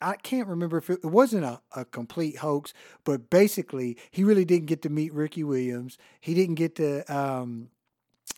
I 0.00 0.16
can't 0.16 0.48
remember 0.48 0.78
if 0.78 0.90
it, 0.90 1.00
it 1.04 1.06
wasn't 1.06 1.44
a, 1.44 1.60
a 1.76 1.84
complete 1.84 2.38
hoax, 2.38 2.74
but 3.04 3.30
basically 3.30 3.96
he 4.10 4.24
really 4.24 4.44
didn't 4.44 4.66
get 4.66 4.82
to 4.82 4.88
meet 4.90 5.14
Ricky 5.14 5.44
Williams. 5.44 5.96
He 6.20 6.34
didn't 6.34 6.56
get 6.56 6.76
to 6.76 7.14
um 7.14 7.68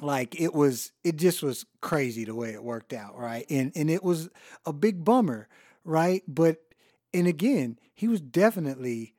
like 0.01 0.41
it 0.41 0.55
was 0.55 0.93
it 1.03 1.17
just 1.17 1.43
was 1.43 1.65
crazy 1.81 2.25
the 2.25 2.35
way 2.35 2.53
it 2.53 2.63
worked 2.63 2.93
out, 2.93 3.19
right? 3.19 3.47
And 3.51 3.73
and 3.75 3.91
it 3.91 4.03
was 4.03 4.29
a 4.67 4.73
big 4.73 5.05
bummer, 5.05 5.49
right? 5.85 6.23
But 6.27 6.63
and 7.13 7.27
again, 7.27 7.79
he 7.95 8.09
was 8.09 8.21
definitely 8.21 9.15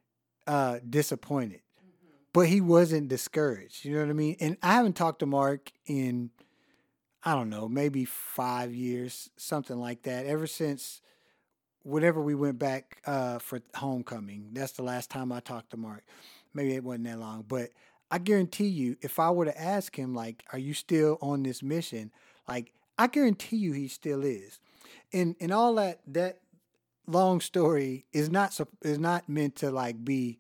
uh 0.48 0.80
disappointed. 0.88 1.62
Mm-hmm. 1.80 2.08
But 2.34 2.48
he 2.48 2.62
wasn't 2.62 3.08
discouraged. 3.08 3.86
You 3.86 3.96
know 3.96 4.02
what 4.02 4.10
I 4.10 4.14
mean? 4.14 4.38
And 4.40 4.58
I 4.62 4.74
haven't 4.74 4.96
talked 4.96 5.20
to 5.20 5.26
Mark 5.26 5.72
in 5.86 6.32
I 7.24 7.34
don't 7.34 7.50
know, 7.50 7.68
maybe 7.68 8.06
five 8.06 8.74
years, 8.74 9.32
something 9.36 9.78
like 9.78 10.04
that. 10.04 10.28
Ever 10.28 10.46
since 10.46 11.02
whenever 11.82 12.22
we 12.22 12.36
went 12.36 12.60
back 12.60 13.02
uh, 13.06 13.40
for 13.40 13.62
homecoming, 13.76 14.50
that's 14.54 14.74
the 14.74 14.84
last 14.84 15.10
time 15.10 15.32
I 15.32 15.40
talked 15.40 15.72
to 15.72 15.78
Mark. 15.78 16.04
Maybe 16.54 16.76
it 16.76 16.84
wasn't 16.84 17.06
that 17.06 17.20
long, 17.20 17.44
but 17.48 17.70
I 18.12 18.20
guarantee 18.20 18.68
you, 18.68 18.98
if 19.02 19.20
I 19.20 19.32
were 19.32 19.46
to 19.46 19.62
ask 19.62 19.96
him, 19.98 20.14
like, 20.14 20.46
"Are 20.54 20.60
you 20.60 20.74
still 20.74 21.18
on 21.22 21.44
this 21.44 21.64
mission?" 21.64 22.12
Like, 22.48 22.72
I 22.98 23.08
guarantee 23.08 23.58
you, 23.58 23.74
he 23.74 23.88
still 23.88 24.24
is. 24.24 24.60
And 25.14 25.36
and 25.40 25.52
all 25.52 25.76
that 25.76 26.00
that 26.08 26.40
long 27.08 27.42
story 27.42 28.06
is 28.14 28.30
not 28.30 28.60
is 28.82 29.00
not 29.00 29.28
meant 29.30 29.56
to 29.58 29.72
like 29.72 30.04
be 30.04 30.40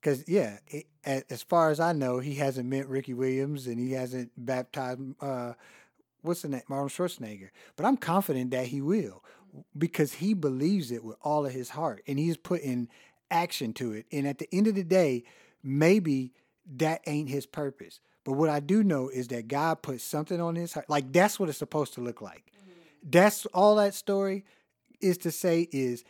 because 0.00 0.28
yeah, 0.28 0.58
it, 0.68 0.86
as 1.04 1.42
far 1.42 1.70
as 1.70 1.80
I 1.80 1.92
know, 1.92 2.18
he 2.18 2.34
hasn't 2.36 2.68
met 2.68 2.88
Ricky 2.88 3.14
Williams 3.14 3.66
and 3.66 3.78
he 3.78 3.92
hasn't 3.92 4.30
baptized 4.36 5.00
uh, 5.20 5.54
what's 6.22 6.42
the 6.42 6.48
name, 6.48 6.62
Arnold 6.68 6.90
Schwarzenegger. 6.90 7.50
But 7.76 7.86
I'm 7.86 7.96
confident 7.96 8.50
that 8.52 8.66
he 8.66 8.80
will 8.80 9.24
because 9.76 10.14
he 10.14 10.34
believes 10.34 10.90
it 10.90 11.02
with 11.02 11.16
all 11.22 11.46
of 11.46 11.52
his 11.52 11.70
heart 11.70 12.02
and 12.06 12.18
he's 12.18 12.36
putting 12.36 12.88
action 13.30 13.72
to 13.74 13.92
it. 13.92 14.06
And 14.12 14.26
at 14.26 14.38
the 14.38 14.48
end 14.52 14.66
of 14.66 14.74
the 14.74 14.84
day, 14.84 15.24
maybe 15.62 16.32
that 16.76 17.02
ain't 17.06 17.28
his 17.28 17.46
purpose. 17.46 18.00
But 18.24 18.32
what 18.32 18.50
I 18.50 18.60
do 18.60 18.82
know 18.82 19.08
is 19.08 19.28
that 19.28 19.48
God 19.48 19.82
put 19.82 20.00
something 20.00 20.40
on 20.40 20.54
his 20.54 20.74
heart. 20.74 20.90
Like 20.90 21.12
that's 21.12 21.40
what 21.40 21.48
it's 21.48 21.58
supposed 21.58 21.94
to 21.94 22.00
look 22.00 22.20
like. 22.20 22.52
Mm-hmm. 22.52 23.10
That's 23.10 23.46
all 23.46 23.76
that 23.76 23.94
story 23.94 24.44
is 25.00 25.18
to 25.18 25.30
say 25.30 25.68
is 25.72 26.04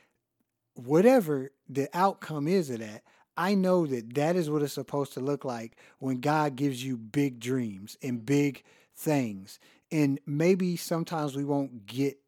whatever 0.75 1.53
the 1.69 1.89
outcome 1.95 2.49
is 2.49 2.71
of 2.71 2.81
that, 2.81 3.03
I 3.37 3.55
know 3.55 3.87
that 3.87 4.15
that 4.15 4.35
is 4.35 4.51
what 4.51 4.63
it's 4.63 4.73
supposed 4.73 5.13
to 5.15 5.21
look 5.21 5.45
like 5.45 5.77
when 5.99 6.21
God 6.21 6.57
gives 6.57 6.83
you 6.83 6.97
big 6.97 7.39
dreams 7.39 7.97
and 8.03 8.25
big 8.27 8.65
things 8.97 9.61
and 9.91 10.21
maybe 10.27 10.77
sometimes 10.77 11.37
we 11.37 11.45
won't 11.45 11.87
get 11.87 12.19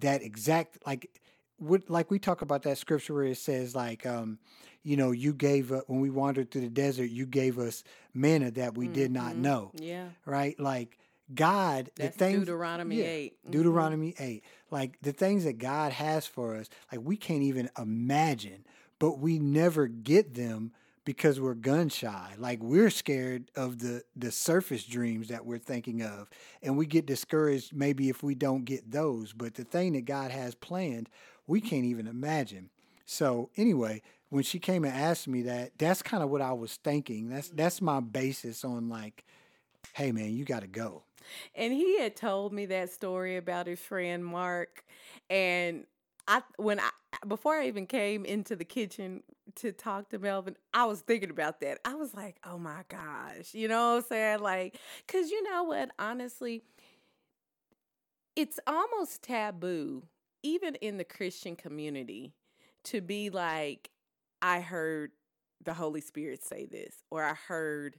that 0.00 0.22
exact 0.22 0.78
like 0.86 1.20
what 1.58 1.88
like 1.88 2.10
we 2.10 2.18
talk 2.18 2.42
about 2.42 2.62
that 2.62 2.78
scripture 2.78 3.14
where 3.14 3.24
it 3.24 3.38
says 3.38 3.74
like 3.74 4.04
um 4.04 4.38
you 4.86 4.96
know 4.96 5.10
you 5.10 5.34
gave 5.34 5.72
uh, 5.72 5.80
when 5.86 6.00
we 6.00 6.10
wandered 6.10 6.50
through 6.50 6.62
the 6.62 6.68
desert 6.68 7.10
you 7.10 7.26
gave 7.26 7.58
us 7.58 7.82
manna 8.14 8.50
that 8.50 8.76
we 8.76 8.86
mm-hmm. 8.86 8.94
did 8.94 9.10
not 9.10 9.32
mm-hmm. 9.32 9.42
know 9.42 9.70
yeah 9.74 10.08
right 10.24 10.58
like 10.60 10.98
god 11.34 11.90
That's 11.96 12.16
the 12.16 12.24
things 12.24 12.38
deuteronomy 12.40 12.96
yeah, 12.96 13.04
8 13.04 13.32
mm-hmm. 13.32 13.50
deuteronomy 13.50 14.14
8 14.18 14.44
like 14.70 14.98
the 15.02 15.12
things 15.12 15.44
that 15.44 15.58
god 15.58 15.92
has 15.92 16.26
for 16.26 16.56
us 16.56 16.68
like 16.92 17.00
we 17.02 17.16
can't 17.16 17.42
even 17.42 17.68
imagine 17.76 18.64
but 18.98 19.18
we 19.18 19.38
never 19.38 19.88
get 19.88 20.34
them 20.34 20.72
because 21.04 21.40
we're 21.40 21.54
gun 21.54 21.88
shy. 21.88 22.34
Like 22.36 22.62
we're 22.62 22.90
scared 22.90 23.50
of 23.54 23.78
the 23.78 24.02
the 24.16 24.30
surface 24.30 24.84
dreams 24.84 25.28
that 25.28 25.46
we're 25.46 25.58
thinking 25.58 26.02
of, 26.02 26.28
and 26.62 26.76
we 26.76 26.84
get 26.84 27.06
discouraged 27.06 27.74
maybe 27.74 28.10
if 28.10 28.22
we 28.22 28.34
don't 28.34 28.64
get 28.64 28.90
those. 28.90 29.32
But 29.32 29.54
the 29.54 29.64
thing 29.64 29.94
that 29.94 30.04
God 30.04 30.30
has 30.32 30.54
planned, 30.54 31.08
we 31.46 31.62
can't 31.62 31.84
even 31.84 32.06
imagine. 32.06 32.70
So 33.06 33.50
anyway, 33.56 34.02
when 34.30 34.42
she 34.42 34.58
came 34.58 34.84
and 34.84 34.94
asked 34.94 35.28
me 35.28 35.42
that, 35.42 35.72
that's 35.78 36.02
kind 36.02 36.22
of 36.22 36.30
what 36.30 36.42
I 36.42 36.52
was 36.52 36.78
thinking. 36.82 37.28
That's 37.28 37.48
mm. 37.48 37.56
that's 37.56 37.80
my 37.80 38.00
basis 38.00 38.64
on 38.64 38.88
like, 38.88 39.24
hey 39.94 40.12
man, 40.12 40.34
you 40.34 40.44
got 40.44 40.60
to 40.60 40.68
go. 40.68 41.02
And 41.54 41.72
he 41.72 41.98
had 42.00 42.16
told 42.16 42.52
me 42.52 42.66
that 42.66 42.90
story 42.90 43.36
about 43.36 43.66
his 43.66 43.80
friend 43.80 44.24
Mark, 44.24 44.84
and 45.28 45.84
I 46.28 46.42
when 46.56 46.80
I 46.80 46.90
before 47.26 47.54
I 47.54 47.66
even 47.68 47.86
came 47.86 48.24
into 48.24 48.56
the 48.56 48.64
kitchen 48.64 49.22
to 49.56 49.72
talk 49.72 50.10
to 50.10 50.18
Melvin, 50.18 50.56
I 50.74 50.84
was 50.86 51.00
thinking 51.00 51.30
about 51.30 51.60
that. 51.60 51.78
I 51.84 51.94
was 51.94 52.14
like, 52.14 52.36
oh 52.44 52.58
my 52.58 52.82
gosh, 52.88 53.54
you 53.54 53.68
know 53.68 53.94
what 53.94 53.96
I'm 53.96 54.02
saying? 54.08 54.40
Like, 54.40 54.78
cause 55.08 55.30
you 55.30 55.42
know 55.42 55.64
what? 55.64 55.90
Honestly, 55.98 56.62
it's 58.34 58.60
almost 58.66 59.22
taboo, 59.22 60.02
even 60.42 60.74
in 60.76 60.98
the 60.98 61.04
Christian 61.04 61.56
community, 61.56 62.34
to 62.84 63.00
be 63.00 63.30
like, 63.30 63.90
I 64.46 64.60
heard 64.60 65.10
the 65.64 65.74
Holy 65.74 66.00
Spirit 66.00 66.40
say 66.40 66.66
this, 66.66 66.94
or 67.10 67.24
I 67.24 67.34
heard 67.34 67.96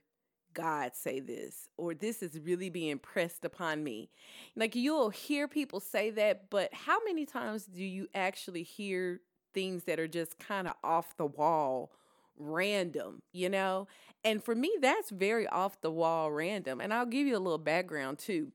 God 0.53 0.95
say 0.95 1.19
this, 1.19 1.67
or 1.75 1.93
this 1.93 2.23
is 2.23 2.39
really 2.39 2.69
being 2.69 2.99
pressed 2.99 3.43
upon 3.43 3.83
me. 3.83 4.09
Like 4.55 4.73
you'll 4.73 5.09
hear 5.09 5.49
people 5.49 5.81
say 5.81 6.09
that, 6.11 6.49
but 6.49 6.73
how 6.73 7.03
many 7.03 7.25
times 7.25 7.65
do 7.65 7.83
you 7.83 8.07
actually 8.15 8.63
hear 8.63 9.19
things 9.53 9.83
that 9.83 9.99
are 9.99 10.07
just 10.07 10.39
kind 10.39 10.69
of 10.69 10.75
off 10.85 11.17
the 11.17 11.25
wall, 11.25 11.91
random, 12.37 13.21
you 13.33 13.49
know? 13.49 13.89
And 14.23 14.41
for 14.41 14.55
me, 14.55 14.71
that's 14.79 15.09
very 15.09 15.47
off 15.47 15.81
the 15.81 15.91
wall, 15.91 16.31
random. 16.31 16.79
And 16.79 16.93
I'll 16.93 17.05
give 17.05 17.27
you 17.27 17.35
a 17.35 17.39
little 17.39 17.57
background 17.57 18.19
too. 18.19 18.53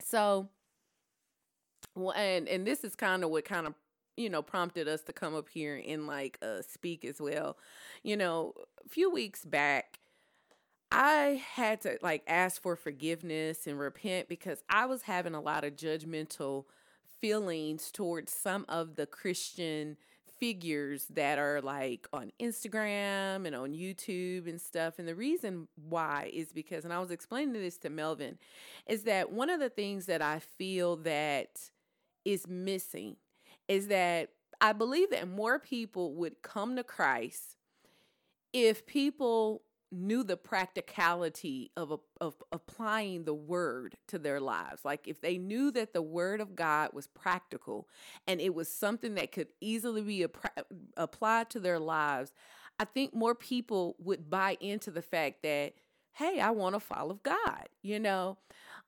So, 0.00 0.48
well, 1.96 2.12
and 2.12 2.48
and 2.48 2.64
this 2.64 2.84
is 2.84 2.94
kind 2.94 3.24
of 3.24 3.30
what 3.30 3.44
kind 3.44 3.66
of 3.66 3.74
you 4.16 4.30
know 4.30 4.42
prompted 4.42 4.88
us 4.88 5.02
to 5.02 5.12
come 5.12 5.34
up 5.34 5.48
here 5.48 5.82
and 5.86 6.06
like 6.06 6.38
uh 6.42 6.62
speak 6.62 7.04
as 7.04 7.20
well. 7.20 7.56
You 8.02 8.16
know, 8.16 8.54
a 8.84 8.88
few 8.88 9.10
weeks 9.10 9.44
back 9.44 9.98
I 10.90 11.42
had 11.54 11.80
to 11.82 11.98
like 12.02 12.22
ask 12.28 12.62
for 12.62 12.76
forgiveness 12.76 13.66
and 13.66 13.78
repent 13.78 14.28
because 14.28 14.62
I 14.68 14.86
was 14.86 15.02
having 15.02 15.34
a 15.34 15.40
lot 15.40 15.64
of 15.64 15.74
judgmental 15.74 16.66
feelings 17.20 17.90
towards 17.90 18.32
some 18.32 18.64
of 18.68 18.94
the 18.94 19.06
Christian 19.06 19.96
figures 20.38 21.06
that 21.10 21.38
are 21.38 21.60
like 21.60 22.06
on 22.12 22.30
Instagram 22.40 23.44
and 23.46 23.56
on 23.56 23.72
YouTube 23.72 24.48
and 24.48 24.60
stuff. 24.60 24.98
And 24.98 25.08
the 25.08 25.16
reason 25.16 25.66
why 25.74 26.30
is 26.32 26.52
because, 26.52 26.84
and 26.84 26.92
I 26.92 27.00
was 27.00 27.10
explaining 27.10 27.54
this 27.54 27.78
to 27.78 27.90
Melvin, 27.90 28.38
is 28.86 29.02
that 29.02 29.32
one 29.32 29.50
of 29.50 29.58
the 29.58 29.70
things 29.70 30.06
that 30.06 30.22
I 30.22 30.38
feel 30.38 30.96
that 30.98 31.70
is 32.24 32.46
missing 32.46 33.16
is 33.68 33.88
that 33.88 34.30
I 34.60 34.72
believe 34.72 35.10
that 35.10 35.28
more 35.28 35.58
people 35.58 36.14
would 36.14 36.42
come 36.42 36.76
to 36.76 36.84
Christ 36.84 37.56
if 38.52 38.86
people 38.86 39.62
knew 39.90 40.24
the 40.24 40.36
practicality 40.36 41.70
of, 41.76 42.00
of 42.20 42.34
applying 42.52 43.24
the 43.24 43.34
word 43.34 43.96
to 44.08 44.18
their 44.18 44.40
lives. 44.40 44.84
Like 44.84 45.06
if 45.06 45.20
they 45.20 45.38
knew 45.38 45.70
that 45.72 45.92
the 45.92 46.02
word 46.02 46.40
of 46.40 46.56
God 46.56 46.90
was 46.92 47.06
practical 47.06 47.88
and 48.26 48.40
it 48.40 48.54
was 48.54 48.68
something 48.68 49.14
that 49.14 49.32
could 49.32 49.48
easily 49.60 50.02
be 50.02 50.26
applied 50.96 51.50
to 51.50 51.60
their 51.60 51.78
lives, 51.78 52.32
I 52.78 52.84
think 52.84 53.14
more 53.14 53.34
people 53.34 53.96
would 53.98 54.28
buy 54.28 54.56
into 54.60 54.90
the 54.90 55.02
fact 55.02 55.42
that, 55.42 55.74
hey, 56.12 56.40
I 56.40 56.50
want 56.50 56.74
to 56.74 56.80
follow 56.80 57.20
God, 57.22 57.68
you 57.82 58.00
know? 58.00 58.38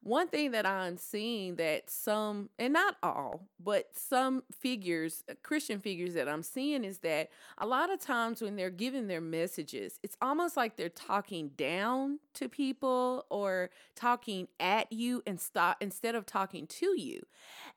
One 0.07 0.29
thing 0.29 0.53
that 0.53 0.65
I'm 0.65 0.97
seeing 0.97 1.57
that 1.57 1.91
some, 1.91 2.49
and 2.59 2.73
not 2.73 2.97
all, 3.03 3.49
but 3.59 3.89
some 3.93 4.45
figures, 4.53 5.25
uh, 5.29 5.35
Christian 5.43 5.81
figures 5.81 6.15
that 6.15 6.29
I'm 6.29 6.45
seeing 6.45 6.85
is 6.85 6.99
that 6.99 7.31
a 7.59 7.67
lot 7.67 7.93
of 7.93 8.01
times 8.01 8.41
when 8.41 8.55
they're 8.55 8.71
giving 8.71 9.09
their 9.09 9.21
messages, 9.21 9.99
it's 10.05 10.17
almost 10.23 10.57
like 10.57 10.77
they're 10.77 10.89
talking 10.89 11.51
down 11.57 12.21
to 12.35 12.49
people 12.49 13.27
or 13.31 13.71
talking 13.97 14.47
at 14.61 14.93
you 14.93 15.23
and 15.27 15.41
stop 15.41 15.79
instead 15.81 16.15
of 16.15 16.25
talking 16.25 16.67
to 16.69 16.99
you. 16.99 17.21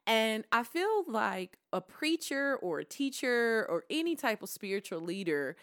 And 0.06 0.46
I 0.52 0.64
feel 0.64 1.04
like 1.08 1.58
a 1.74 1.82
preacher 1.82 2.58
or 2.58 2.80
a 2.80 2.86
teacher 2.86 3.66
or 3.70 3.84
any 3.90 4.16
type 4.16 4.44
of 4.44 4.50
spiritual 4.50 5.02
leader, 5.02 5.56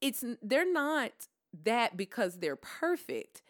it's 0.00 0.24
they're 0.42 0.70
not 0.70 1.12
that 1.64 1.96
because 1.96 2.38
they're 2.38 2.56
perfect 2.56 3.42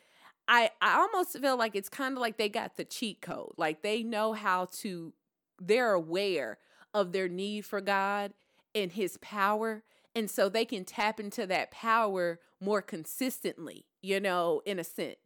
I 0.49 0.71
I 0.81 0.95
almost 0.97 1.39
feel 1.39 1.57
like 1.57 1.77
it's 1.77 1.89
kind 1.89 2.15
of 2.15 2.21
like 2.21 2.39
they 2.39 2.49
got 2.49 2.77
the 2.77 2.85
cheat 2.85 3.21
code. 3.21 3.53
Like 3.57 3.83
they 3.83 4.03
know 4.03 4.33
how 4.33 4.67
to 4.81 5.13
they're 5.61 5.93
aware 5.93 6.59
of 6.95 7.13
their 7.13 7.29
need 7.29 7.67
for 7.67 7.81
God 7.81 8.33
and 8.75 8.93
his 8.93 9.19
power 9.19 9.83
and 10.15 10.31
so 10.31 10.49
they 10.49 10.65
can 10.65 10.85
tap 10.85 11.21
into 11.21 11.47
that 11.47 11.71
power 11.71 12.41
more 12.61 12.83
consistently, 12.83 13.87
you 14.03 14.19
know, 14.19 14.63
in 14.67 14.79
a 14.79 14.85
sense. 14.85 15.17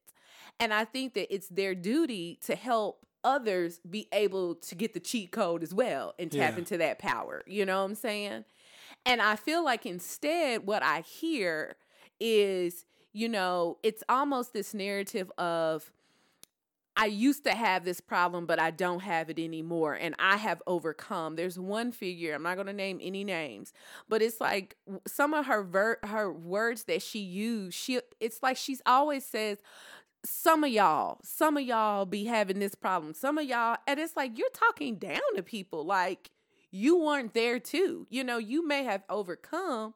And 0.61 0.75
I 0.75 0.85
think 0.85 1.15
that 1.15 1.33
it's 1.35 1.49
their 1.49 1.75
duty 1.75 2.39
to 2.45 2.55
help 2.55 3.07
others 3.25 3.81
be 3.89 4.09
able 4.13 4.57
to 4.57 4.75
get 4.75 4.93
the 4.93 5.01
cheat 5.01 5.33
code 5.33 5.63
as 5.63 5.73
well 5.73 6.15
and 6.19 6.31
tap 6.31 6.53
yeah. 6.53 6.59
into 6.59 6.77
that 6.79 6.99
power. 6.99 7.43
You 7.47 7.65
know 7.65 7.79
what 7.79 7.91
I'm 7.91 7.95
saying? 7.95 8.45
And 9.07 9.23
I 9.23 9.37
feel 9.37 9.65
like 9.65 9.87
instead 9.87 10.67
what 10.67 10.83
I 10.83 11.01
hear 11.01 11.77
is 12.21 12.85
you 13.13 13.29
know, 13.29 13.79
it's 13.83 14.03
almost 14.09 14.53
this 14.53 14.75
narrative 14.75 15.31
of 15.39 15.93
I 16.95 17.07
used 17.07 17.45
to 17.45 17.53
have 17.53 17.85
this 17.85 18.01
problem, 18.01 18.45
but 18.45 18.61
I 18.61 18.71
don't 18.71 19.01
have 19.01 19.31
it 19.31 19.39
anymore. 19.39 19.95
And 19.95 20.15
I 20.19 20.37
have 20.37 20.63
overcome. 20.67 21.37
There's 21.37 21.59
one 21.59 21.91
figure, 21.91 22.35
I'm 22.35 22.43
not 22.43 22.57
going 22.57 22.67
to 22.67 22.73
name 22.73 23.01
any 23.03 23.25
names, 23.25 23.73
but 24.09 24.21
it's 24.21 24.41
like 24.41 24.77
some 25.07 25.33
of 25.33 25.47
her 25.47 25.63
ver- 25.63 26.01
her 26.03 26.31
words 26.31 26.85
that 26.85 27.01
she 27.01 27.21
used, 27.21 27.79
she 27.79 28.01
it's 28.21 28.43
like 28.43 28.59
she's 28.59 28.83
always 28.85 29.25
says, 29.25 29.59
some 30.25 30.65
of 30.65 30.71
y'all, 30.71 31.19
some 31.25 31.57
of 31.57 31.65
y'all 31.65 32.05
be 32.05 32.27
having 32.27 32.59
this 32.59 32.75
problem. 32.75 33.15
Some 33.15 33.39
of 33.39 33.45
y'all, 33.45 33.79
and 33.87 33.99
it's 33.99 34.17
like 34.17 34.39
you're 34.39 34.51
talking 34.51 34.97
down 34.97 35.21
to 35.35 35.43
people. 35.43 35.85
Like 35.85 36.31
you 36.71 36.99
weren't 36.99 37.35
there 37.35 37.59
too. 37.59 38.07
You 38.11 38.23
know, 38.23 38.39
you 38.39 38.67
may 38.67 38.85
have 38.85 39.03
overcome, 39.09 39.95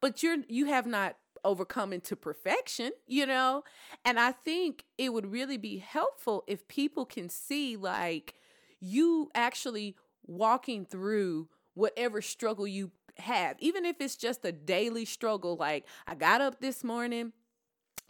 but 0.00 0.22
you're 0.22 0.38
you 0.48 0.66
have 0.66 0.86
not 0.86 1.16
overcoming 1.44 2.00
to 2.02 2.16
perfection, 2.16 2.92
you 3.06 3.26
know? 3.26 3.64
And 4.04 4.18
I 4.18 4.32
think 4.32 4.84
it 4.98 5.12
would 5.12 5.30
really 5.30 5.56
be 5.56 5.78
helpful 5.78 6.44
if 6.46 6.66
people 6.68 7.04
can 7.04 7.28
see 7.28 7.76
like 7.76 8.34
you 8.80 9.30
actually 9.34 9.96
walking 10.26 10.84
through 10.84 11.48
whatever 11.74 12.20
struggle 12.22 12.66
you 12.66 12.90
have, 13.18 13.56
even 13.58 13.84
if 13.84 14.00
it's 14.00 14.16
just 14.16 14.44
a 14.44 14.52
daily 14.52 15.04
struggle. 15.04 15.56
Like, 15.56 15.86
I 16.06 16.14
got 16.14 16.40
up 16.40 16.60
this 16.60 16.84
morning, 16.84 17.32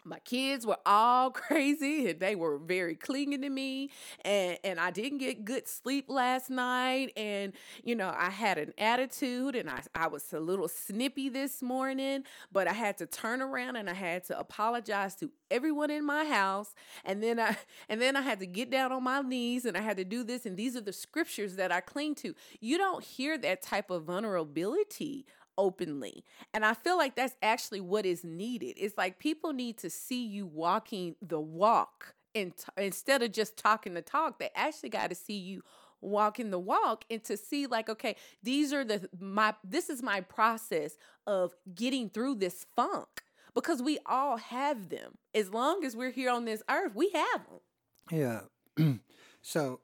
my 0.07 0.19
kids 0.19 0.65
were 0.65 0.77
all 0.85 1.29
crazy 1.31 2.09
and 2.09 2.19
they 2.19 2.35
were 2.35 2.57
very 2.57 2.95
clinging 2.95 3.41
to 3.41 3.49
me 3.49 3.89
and 4.23 4.57
and 4.63 4.79
I 4.79 4.91
didn't 4.91 5.19
get 5.19 5.45
good 5.45 5.67
sleep 5.67 6.05
last 6.07 6.49
night 6.49 7.11
and 7.17 7.53
you 7.83 7.95
know 7.95 8.13
I 8.17 8.29
had 8.29 8.57
an 8.57 8.73
attitude 8.77 9.55
and 9.55 9.69
I 9.69 9.81
I 9.93 10.07
was 10.07 10.31
a 10.33 10.39
little 10.39 10.67
snippy 10.67 11.29
this 11.29 11.61
morning 11.61 12.23
but 12.51 12.67
I 12.67 12.73
had 12.73 12.97
to 12.99 13.05
turn 13.05 13.41
around 13.41 13.75
and 13.75 13.89
I 13.89 13.93
had 13.93 14.23
to 14.25 14.39
apologize 14.39 15.15
to 15.15 15.29
everyone 15.51 15.91
in 15.91 16.05
my 16.05 16.25
house 16.25 16.73
and 17.05 17.21
then 17.21 17.39
I 17.39 17.57
and 17.89 18.01
then 18.01 18.15
I 18.15 18.21
had 18.21 18.39
to 18.39 18.45
get 18.45 18.69
down 18.69 18.91
on 18.91 19.03
my 19.03 19.21
knees 19.21 19.65
and 19.65 19.77
I 19.77 19.81
had 19.81 19.97
to 19.97 20.05
do 20.05 20.23
this 20.23 20.45
and 20.45 20.55
these 20.57 20.75
are 20.75 20.81
the 20.81 20.93
scriptures 20.93 21.55
that 21.55 21.71
I 21.71 21.81
cling 21.81 22.15
to. 22.15 22.33
You 22.59 22.77
don't 22.77 23.03
hear 23.03 23.37
that 23.37 23.61
type 23.61 23.89
of 23.89 24.03
vulnerability 24.03 25.25
openly. 25.57 26.23
And 26.53 26.65
I 26.65 26.73
feel 26.73 26.97
like 26.97 27.15
that's 27.15 27.35
actually 27.41 27.81
what 27.81 28.05
is 28.05 28.23
needed. 28.23 28.75
It's 28.77 28.97
like 28.97 29.19
people 29.19 29.53
need 29.53 29.77
to 29.79 29.89
see 29.89 30.25
you 30.25 30.45
walking 30.45 31.15
the 31.21 31.39
walk 31.39 32.15
and 32.37 32.55
t- 32.55 32.65
instead 32.77 33.23
of 33.23 33.31
just 33.31 33.57
talking 33.57 33.93
the 33.95 34.01
talk, 34.01 34.39
they 34.39 34.49
actually 34.55 34.89
got 34.89 35.09
to 35.09 35.15
see 35.15 35.37
you 35.37 35.63
walking 35.99 36.51
the 36.51 36.59
walk 36.59 37.03
and 37.09 37.23
to 37.23 37.35
see 37.35 37.65
like 37.65 37.89
okay 37.89 38.15
these 38.43 38.71
are 38.71 38.85
the 38.85 39.09
my 39.19 39.55
this 39.63 39.89
is 39.89 40.03
my 40.03 40.21
process 40.21 40.95
of 41.25 41.55
getting 41.73 42.07
through 42.07 42.35
this 42.35 42.67
funk 42.75 43.23
because 43.55 43.81
we 43.81 43.97
all 44.05 44.37
have 44.37 44.89
them 44.89 45.17
as 45.33 45.49
long 45.49 45.83
as 45.83 45.95
we're 45.95 46.11
here 46.11 46.29
on 46.29 46.45
this 46.45 46.61
earth 46.69 46.91
we 46.93 47.09
have 47.09 47.41
them 47.47 48.45
yeah 48.77 48.93
so 49.41 49.79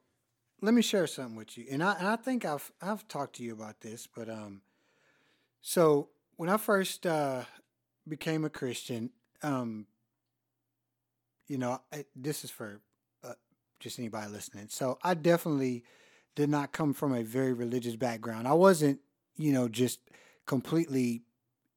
let 0.62 0.72
me 0.72 0.80
share 0.80 1.08
something 1.08 1.34
with 1.34 1.58
you 1.58 1.64
and 1.68 1.82
i 1.82 1.94
and 1.94 2.06
i 2.06 2.14
think 2.14 2.44
i've 2.44 2.70
i've 2.80 3.08
talked 3.08 3.34
to 3.34 3.42
you 3.42 3.52
about 3.52 3.80
this 3.80 4.06
but 4.06 4.28
um 4.28 4.60
so 5.66 6.10
when 6.36 6.50
I 6.50 6.58
first 6.58 7.06
uh, 7.06 7.44
became 8.06 8.44
a 8.44 8.50
Christian, 8.50 9.08
um, 9.42 9.86
you 11.46 11.56
know, 11.56 11.80
I, 11.90 12.04
this 12.14 12.44
is 12.44 12.50
for 12.50 12.82
uh, 13.24 13.32
just 13.80 13.98
anybody 13.98 14.30
listening. 14.30 14.66
So 14.68 14.98
I 15.02 15.14
definitely 15.14 15.82
did 16.34 16.50
not 16.50 16.72
come 16.72 16.92
from 16.92 17.14
a 17.14 17.22
very 17.22 17.54
religious 17.54 17.96
background. 17.96 18.46
I 18.46 18.52
wasn't, 18.52 19.00
you 19.38 19.52
know, 19.52 19.66
just 19.66 20.00
completely 20.44 21.22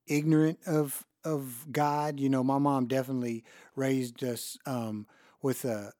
ignorant 0.06 0.60
of 0.67 1.06
of 1.23 1.67
God. 1.71 2.19
You 2.19 2.28
know, 2.28 2.43
my 2.43 2.58
mom 2.58 2.88
definitely 2.88 3.45
raised 3.78 4.21
us 4.21 4.58
um, 4.65 5.08
with 5.41 5.63
a 5.63 5.93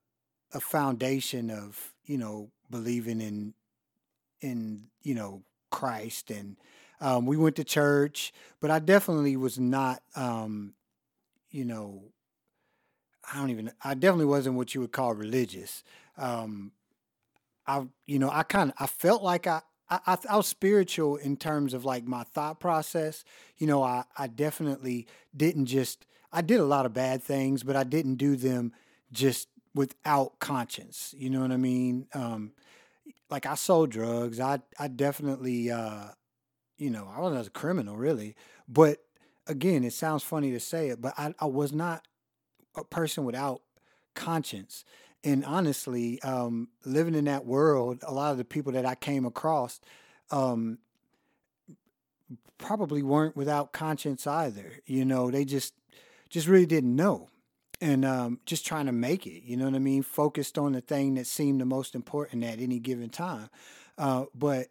a 0.52 0.60
foundation 0.60 1.50
of, 1.50 1.94
you 2.04 2.18
know, 2.18 2.52
believing 2.70 3.22
in 3.22 3.54
in 4.42 4.88
you 5.04 5.16
know 5.16 5.44
Christ 5.72 6.32
and 6.32 6.58
um, 7.00 7.26
we 7.26 7.38
went 7.38 7.56
to 7.58 7.64
church, 7.64 8.34
but 8.60 8.72
I 8.72 8.80
definitely 8.80 9.38
was 9.38 9.60
not, 9.60 10.02
um, 10.16 10.74
you 11.52 11.66
know, 11.66 12.04
I 13.32 13.38
don't 13.38 13.50
even, 13.50 13.72
I 13.84 13.94
definitely 13.94 14.26
wasn't 14.26 14.56
what 14.56 14.74
you 14.74 14.82
would 14.82 14.92
call 14.92 15.14
religious. 15.14 15.84
Um, 16.18 16.72
I, 17.68 17.84
you 18.06 18.20
know, 18.20 18.30
I 18.32 18.44
kind 18.44 18.72
of, 18.72 18.76
I 18.80 18.88
felt 18.88 19.22
like 19.22 19.46
I, 19.46 19.62
I, 19.90 20.18
I, 20.30 20.38
was 20.38 20.48
spiritual 20.48 21.18
in 21.18 21.38
terms 21.38 21.74
of 21.74 21.86
like 21.86 22.06
my 22.06 22.24
thought 22.24 22.60
process. 22.60 23.24
You 23.58 23.68
know, 23.68 23.84
I, 23.84 24.04
I 24.18 24.28
definitely 24.28 25.08
didn't 25.36 25.66
just, 25.68 26.06
I 26.32 26.42
did 26.42 26.60
a 26.60 26.66
lot 26.66 26.86
of 26.86 26.94
bad 26.94 27.22
things, 27.22 27.64
but 27.64 27.76
I 27.76 27.84
didn't 27.84 28.16
do 28.16 28.36
them 28.36 28.74
just 29.12 29.48
without 29.76 30.40
conscience. 30.40 31.14
You 31.18 31.30
know 31.30 31.42
what 31.42 31.52
I 31.52 31.58
mean? 31.58 32.08
Um, 32.14 32.54
like 33.30 33.46
I 33.46 33.56
sold 33.56 33.92
drugs. 33.92 34.40
I, 34.40 34.60
I 34.80 34.88
definitely, 34.88 35.70
uh, 35.72 36.08
you 36.78 36.90
know, 36.90 37.12
I 37.16 37.20
wasn't 37.22 37.48
a 37.48 37.50
criminal 37.52 37.98
really. 37.98 38.36
But 38.68 39.00
again, 39.48 39.84
it 39.84 39.94
sounds 39.94 40.24
funny 40.24 40.52
to 40.52 40.60
say 40.60 40.90
it, 40.90 41.02
but 41.02 41.14
I, 41.18 41.34
I 41.40 41.46
was 41.46 41.74
not 41.74 42.08
a 42.76 42.84
person 42.84 43.26
without 43.26 43.62
conscience. 44.14 44.84
And 45.24 45.44
honestly, 45.46 46.22
um, 46.22 46.70
living 46.86 47.16
in 47.16 47.26
that 47.26 47.46
world, 47.46 48.04
a 48.06 48.14
lot 48.14 48.32
of 48.32 48.38
the 48.38 48.46
people 48.46 48.72
that 48.74 48.86
I 48.86 48.96
came 48.96 49.26
across 49.26 49.80
um, 50.32 50.78
probably 52.58 53.02
weren't 53.02 53.36
without 53.36 53.74
conscience 53.74 54.28
either. 54.28 54.74
You 54.86 55.06
know, 55.06 55.32
they 55.32 55.46
just 55.46 55.74
just 56.30 56.48
really 56.48 56.66
didn't 56.66 56.96
know. 56.96 57.30
And 57.80 58.06
um, 58.06 58.40
just 58.48 58.66
trying 58.66 58.88
to 58.88 58.92
make 58.92 59.28
it, 59.28 59.44
you 59.44 59.56
know 59.56 59.66
what 59.66 59.76
I 59.76 59.80
mean? 59.80 60.02
Focused 60.02 60.58
on 60.58 60.72
the 60.72 60.82
thing 60.82 61.14
that 61.14 61.28
seemed 61.28 61.62
the 61.62 61.66
most 61.66 61.94
important 61.94 62.44
at 62.44 62.60
any 62.60 62.80
given 62.80 63.10
time. 63.10 63.50
Uh, 64.00 64.26
but 64.34 64.68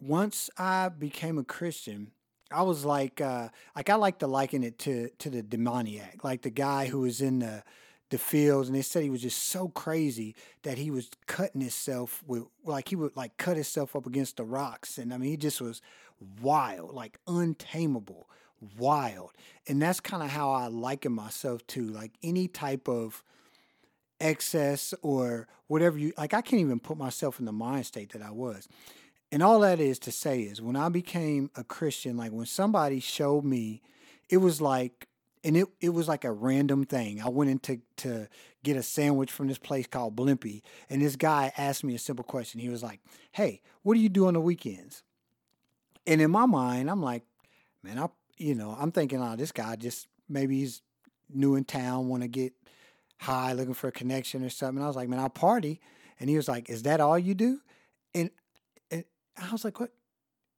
once 0.00 0.50
I 0.56 0.88
became 0.88 1.38
a 1.38 1.44
Christian, 1.44 2.10
I 2.50 2.62
was 2.62 2.84
like, 2.84 3.20
uh, 3.20 3.48
like 3.76 3.90
I 3.90 3.94
like 3.94 4.18
to 4.20 4.26
liken 4.26 4.64
it 4.64 4.78
to 4.80 5.10
to 5.18 5.30
the 5.30 5.42
demoniac, 5.42 6.24
like 6.24 6.42
the 6.42 6.50
guy 6.50 6.86
who 6.86 7.00
was 7.00 7.20
in 7.20 7.40
the 7.40 7.62
the 8.10 8.18
fields, 8.18 8.68
and 8.68 8.76
they 8.76 8.82
said 8.82 9.04
he 9.04 9.10
was 9.10 9.22
just 9.22 9.44
so 9.44 9.68
crazy 9.68 10.34
that 10.62 10.78
he 10.78 10.90
was 10.90 11.10
cutting 11.26 11.60
himself 11.60 12.24
with, 12.26 12.42
like 12.64 12.88
he 12.88 12.96
would 12.96 13.16
like 13.16 13.36
cut 13.36 13.56
himself 13.56 13.94
up 13.94 14.06
against 14.06 14.36
the 14.36 14.44
rocks, 14.44 14.98
and 14.98 15.14
I 15.14 15.16
mean 15.16 15.30
he 15.30 15.36
just 15.36 15.60
was 15.60 15.80
wild, 16.42 16.92
like 16.92 17.18
untamable, 17.28 18.28
wild, 18.76 19.30
and 19.68 19.80
that's 19.80 20.00
kind 20.00 20.22
of 20.22 20.30
how 20.30 20.50
I 20.50 20.66
liken 20.66 21.12
myself 21.12 21.64
to, 21.68 21.86
like 21.86 22.12
any 22.22 22.48
type 22.48 22.88
of 22.88 23.22
excess 24.20 24.92
or 25.02 25.46
whatever 25.68 25.96
you 25.96 26.12
like. 26.18 26.34
I 26.34 26.42
can't 26.42 26.60
even 26.60 26.80
put 26.80 26.98
myself 26.98 27.38
in 27.38 27.46
the 27.46 27.52
mind 27.52 27.86
state 27.86 28.12
that 28.12 28.22
I 28.22 28.32
was. 28.32 28.66
And 29.32 29.42
all 29.42 29.60
that 29.60 29.78
is 29.78 29.98
to 30.00 30.12
say 30.12 30.42
is 30.42 30.60
when 30.60 30.76
I 30.76 30.88
became 30.88 31.50
a 31.54 31.62
Christian, 31.62 32.16
like 32.16 32.32
when 32.32 32.46
somebody 32.46 33.00
showed 33.00 33.44
me, 33.44 33.80
it 34.28 34.38
was 34.38 34.60
like, 34.60 35.06
and 35.44 35.56
it, 35.56 35.68
it 35.80 35.90
was 35.90 36.08
like 36.08 36.24
a 36.24 36.32
random 36.32 36.84
thing. 36.84 37.22
I 37.22 37.28
went 37.28 37.50
in 37.50 37.58
to, 37.60 37.80
to 37.98 38.28
get 38.62 38.76
a 38.76 38.82
sandwich 38.82 39.30
from 39.30 39.46
this 39.48 39.58
place 39.58 39.86
called 39.86 40.16
Blimpie, 40.16 40.62
and 40.90 41.00
this 41.00 41.16
guy 41.16 41.52
asked 41.56 41.84
me 41.84 41.94
a 41.94 41.98
simple 41.98 42.24
question. 42.24 42.60
He 42.60 42.68
was 42.68 42.82
like, 42.82 43.00
Hey, 43.32 43.62
what 43.82 43.94
do 43.94 44.00
you 44.00 44.08
do 44.08 44.26
on 44.26 44.34
the 44.34 44.40
weekends? 44.40 45.02
And 46.06 46.20
in 46.20 46.30
my 46.30 46.46
mind, 46.46 46.90
I'm 46.90 47.02
like, 47.02 47.22
man, 47.82 47.98
I, 47.98 48.08
you 48.36 48.54
know, 48.54 48.76
I'm 48.78 48.90
thinking, 48.90 49.22
oh, 49.22 49.36
this 49.36 49.52
guy 49.52 49.76
just 49.76 50.08
maybe 50.28 50.58
he's 50.58 50.82
new 51.32 51.54
in 51.54 51.64
town, 51.64 52.08
want 52.08 52.22
to 52.22 52.28
get 52.28 52.52
high 53.18 53.52
looking 53.52 53.74
for 53.74 53.88
a 53.88 53.92
connection 53.92 54.44
or 54.44 54.50
something. 54.50 54.82
I 54.82 54.86
was 54.86 54.96
like, 54.96 55.08
man, 55.08 55.20
I'll 55.20 55.28
party. 55.28 55.80
And 56.18 56.28
he 56.28 56.36
was 56.36 56.48
like, 56.48 56.68
is 56.68 56.82
that 56.82 57.00
all 57.00 57.18
you 57.18 57.34
do? 57.34 57.60
I 59.36 59.50
was 59.52 59.64
like, 59.64 59.80
what? 59.80 59.92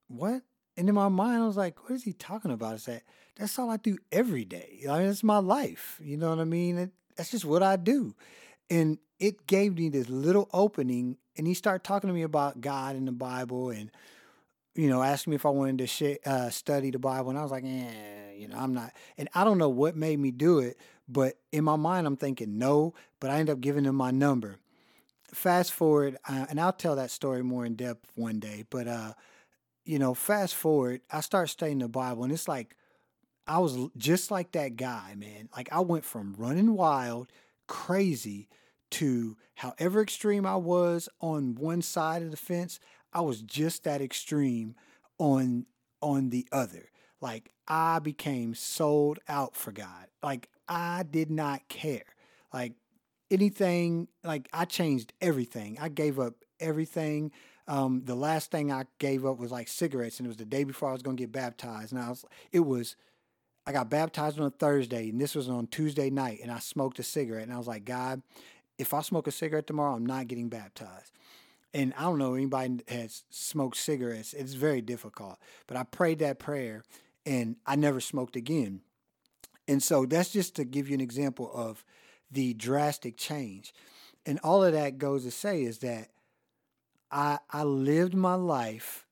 What? 0.09 0.43
And 0.77 0.89
in 0.89 0.95
my 0.95 1.09
mind, 1.09 1.43
I 1.43 1.47
was 1.47 1.57
like, 1.57 1.83
what 1.85 1.93
is 1.93 2.03
he 2.05 2.13
talking 2.13 2.51
about? 2.51 2.75
I 2.75 2.79
said, 2.79 3.03
that's 3.37 3.59
all 3.59 3.71
I 3.71 3.77
do 3.77 3.99
every 4.11 4.45
day. 4.45 4.85
I 4.89 4.99
mean, 4.99 5.09
it's 5.09 5.23
my 5.23 5.39
life. 5.39 6.01
You 6.03 6.17
know 6.17 6.31
what 6.31 6.39
I 6.39 6.45
mean? 6.45 6.79
It, 6.79 6.91
that's 7.17 7.31
just 7.31 7.45
what 7.45 7.63
I 7.63 7.77
do. 7.77 8.15
And 8.71 8.99
it 9.19 9.47
gave 9.47 9.77
me 9.77 9.89
this 9.91 10.09
little 10.09 10.49
opening. 10.53 11.19
And 11.37 11.47
he 11.47 11.55
started 11.55 11.85
talking 11.85 12.09
to 12.09 12.15
me 12.15 12.23
about 12.23 12.61
God 12.61 12.97
and 12.97 13.07
the 13.07 13.13
Bible 13.13 13.71
and, 13.71 13.91
you 14.75 14.89
know, 14.89 15.03
asking 15.03 15.33
me 15.33 15.35
if 15.37 15.45
I 15.47 15.51
wanted 15.51 15.79
to 15.79 15.87
sh- 15.87 16.27
uh, 16.27 16.51
study 16.51 16.91
the 16.91 16.99
Bible. 16.99 17.31
And 17.31 17.39
I 17.39 17.43
was 17.43 17.51
like, 17.51 17.65
eh, 17.65 18.33
you 18.37 18.49
know, 18.49 18.57
I'm 18.57 18.73
not. 18.73 18.93
And 19.19 19.29
I 19.35 19.45
don't 19.45 19.59
know 19.59 19.69
what 19.69 19.95
made 19.95 20.19
me 20.19 20.31
do 20.31 20.59
it. 20.59 20.79
But 21.09 21.37
in 21.53 21.65
my 21.65 21.77
mind, 21.77 22.07
I'm 22.07 22.17
thinking 22.17 22.59
no. 22.59 22.95
But 23.21 23.31
I 23.31 23.37
end 23.37 23.51
up 23.51 23.61
giving 23.61 23.85
him 23.85 23.97
my 23.97 24.11
number. 24.11 24.59
Fast 25.35 25.73
forward, 25.73 26.19
uh, 26.29 26.47
and 26.51 26.61
I'll 26.61 26.73
tell 26.73 26.97
that 26.97 27.11
story 27.11 27.43
more 27.43 27.65
in 27.65 27.75
depth 27.75 28.07
one 28.17 28.39
day. 28.39 28.65
But, 28.69 28.87
uh, 28.87 29.15
you 29.85 29.99
know, 29.99 30.15
fast 30.15 30.55
forward, 30.55 31.03
I 31.11 31.21
start 31.21 31.51
studying 31.51 31.79
the 31.79 31.89
Bible. 31.89 32.25
And 32.25 32.33
it's 32.33 32.49
like, 32.49 32.77
I 33.47 33.59
was 33.59 33.77
just 33.97 34.31
like 34.31 34.53
that 34.53 34.77
guy, 34.77 35.15
man. 35.17 35.49
Like 35.57 35.69
I 35.73 35.81
went 35.81 36.05
from 36.05 36.35
running 36.39 36.75
wild, 36.75 37.29
crazy, 37.67 38.49
to 38.93 39.37
however 39.57 40.03
extreme 40.03 40.47
I 40.47 40.57
was 40.57 41.09
on 41.21 41.55
one 41.57 41.83
side 41.83 42.23
of 42.23 42.31
the 42.31 42.37
fence, 42.37 42.79
I 43.13 43.23
was 43.23 43.43
just 43.43 43.85
that 43.85 44.03
extreme 44.03 44.75
on 45.19 45.67
on 46.03 46.31
the 46.31 46.47
other. 46.53 46.91
Like 47.21 47.53
I 47.69 47.99
became 48.01 48.55
sold 48.55 49.19
out 49.29 49.57
for 49.57 49.73
God. 49.73 50.09
Like 50.23 50.49
I 50.69 51.05
did 51.11 51.31
not 51.31 51.69
care. 51.69 52.05
Like 52.53 52.75
anything, 53.33 54.09
like 54.23 54.49
I 54.53 54.65
changed 54.65 55.13
everything. 55.21 55.79
I 55.81 55.89
gave 55.89 56.21
up 56.21 56.35
everything. 56.61 57.33
Um, 57.69 58.03
the 58.05 58.15
last 58.15 58.51
thing 58.51 58.73
I 58.73 58.85
gave 58.99 59.25
up 59.25 59.39
was 59.39 59.51
like 59.51 59.69
cigarettes, 59.69 60.19
and 60.19 60.27
it 60.27 60.29
was 60.29 60.37
the 60.37 60.45
day 60.45 60.65
before 60.65 60.91
I 60.91 60.93
was 60.93 61.03
gonna 61.03 61.17
get 61.17 61.33
baptized. 61.33 61.93
And 61.93 62.01
I 62.01 62.11
was, 62.11 62.25
it 62.53 62.61
was 62.61 62.97
I 63.67 63.73
got 63.73 63.91
baptized 63.91 64.41
on 64.41 64.47
a 64.47 64.51
Thursday, 64.51 65.09
and 65.09 65.21
this 65.21 65.35
was 65.35 65.49
on 65.49 65.69
Tuesday 65.69 66.11
night, 66.11 66.41
and 66.43 66.51
I 66.51 66.59
smoked 66.59 66.99
a 66.99 67.03
cigarette, 67.03 67.45
and 67.45 67.53
I 67.53 67.59
was 67.59 67.69
like, 67.69 67.85
God, 67.85 68.23
if 68.79 68.93
I 68.93 69.03
smoke 69.03 69.27
a 69.27 69.31
cigarette 69.31 69.67
tomorrow, 69.67 69.95
I'm 69.95 70.07
not 70.07 70.27
getting 70.27 70.49
baptized. 70.49 71.13
And 71.73 71.95
I 71.97 72.03
don't 72.03 72.19
know 72.19 72.35
anybody 72.35 72.81
has 72.89 73.25
smoked 73.31 73.77
cigarettes. 73.77 74.35
It's 74.35 74.55
very 74.55 74.83
difficult. 74.83 75.39
But 75.67 75.77
I 75.77 75.85
prayed 75.85 76.19
that 76.19 76.39
prayer, 76.39 76.83
and 77.25 77.57
I 77.67 77.77
never 77.77 78.01
smoked 78.01 78.37
again. 78.37 78.81
And 79.69 79.83
so 79.83 80.05
that's 80.05 80.31
just 80.31 80.57
to 80.57 80.65
give 80.65 80.89
you 80.89 80.95
an 80.95 81.01
example 81.01 81.51
of 81.55 81.85
the 82.33 82.55
drastic 82.55 83.17
change. 83.17 83.73
And 84.25 84.41
all 84.43 84.65
of 84.65 84.73
that 84.73 84.99
goes 84.99 85.25
to 85.25 85.31
say 85.31 85.63
is 85.63 85.79
that 85.79 86.09
I 87.11 87.39
I 87.51 87.65
lived 87.65 88.15
my 88.15 88.35
life 88.35 89.07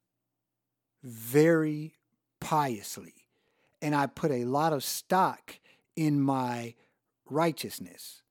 very 1.03 1.95
piously 2.41 3.15
and 3.83 3.95
I 3.95 4.07
put 4.07 4.31
a 4.31 4.45
lot 4.45 4.73
of 4.73 4.85
stock 4.85 5.59
in 5.97 6.21
my 6.21 6.75
righteousness, 7.29 8.23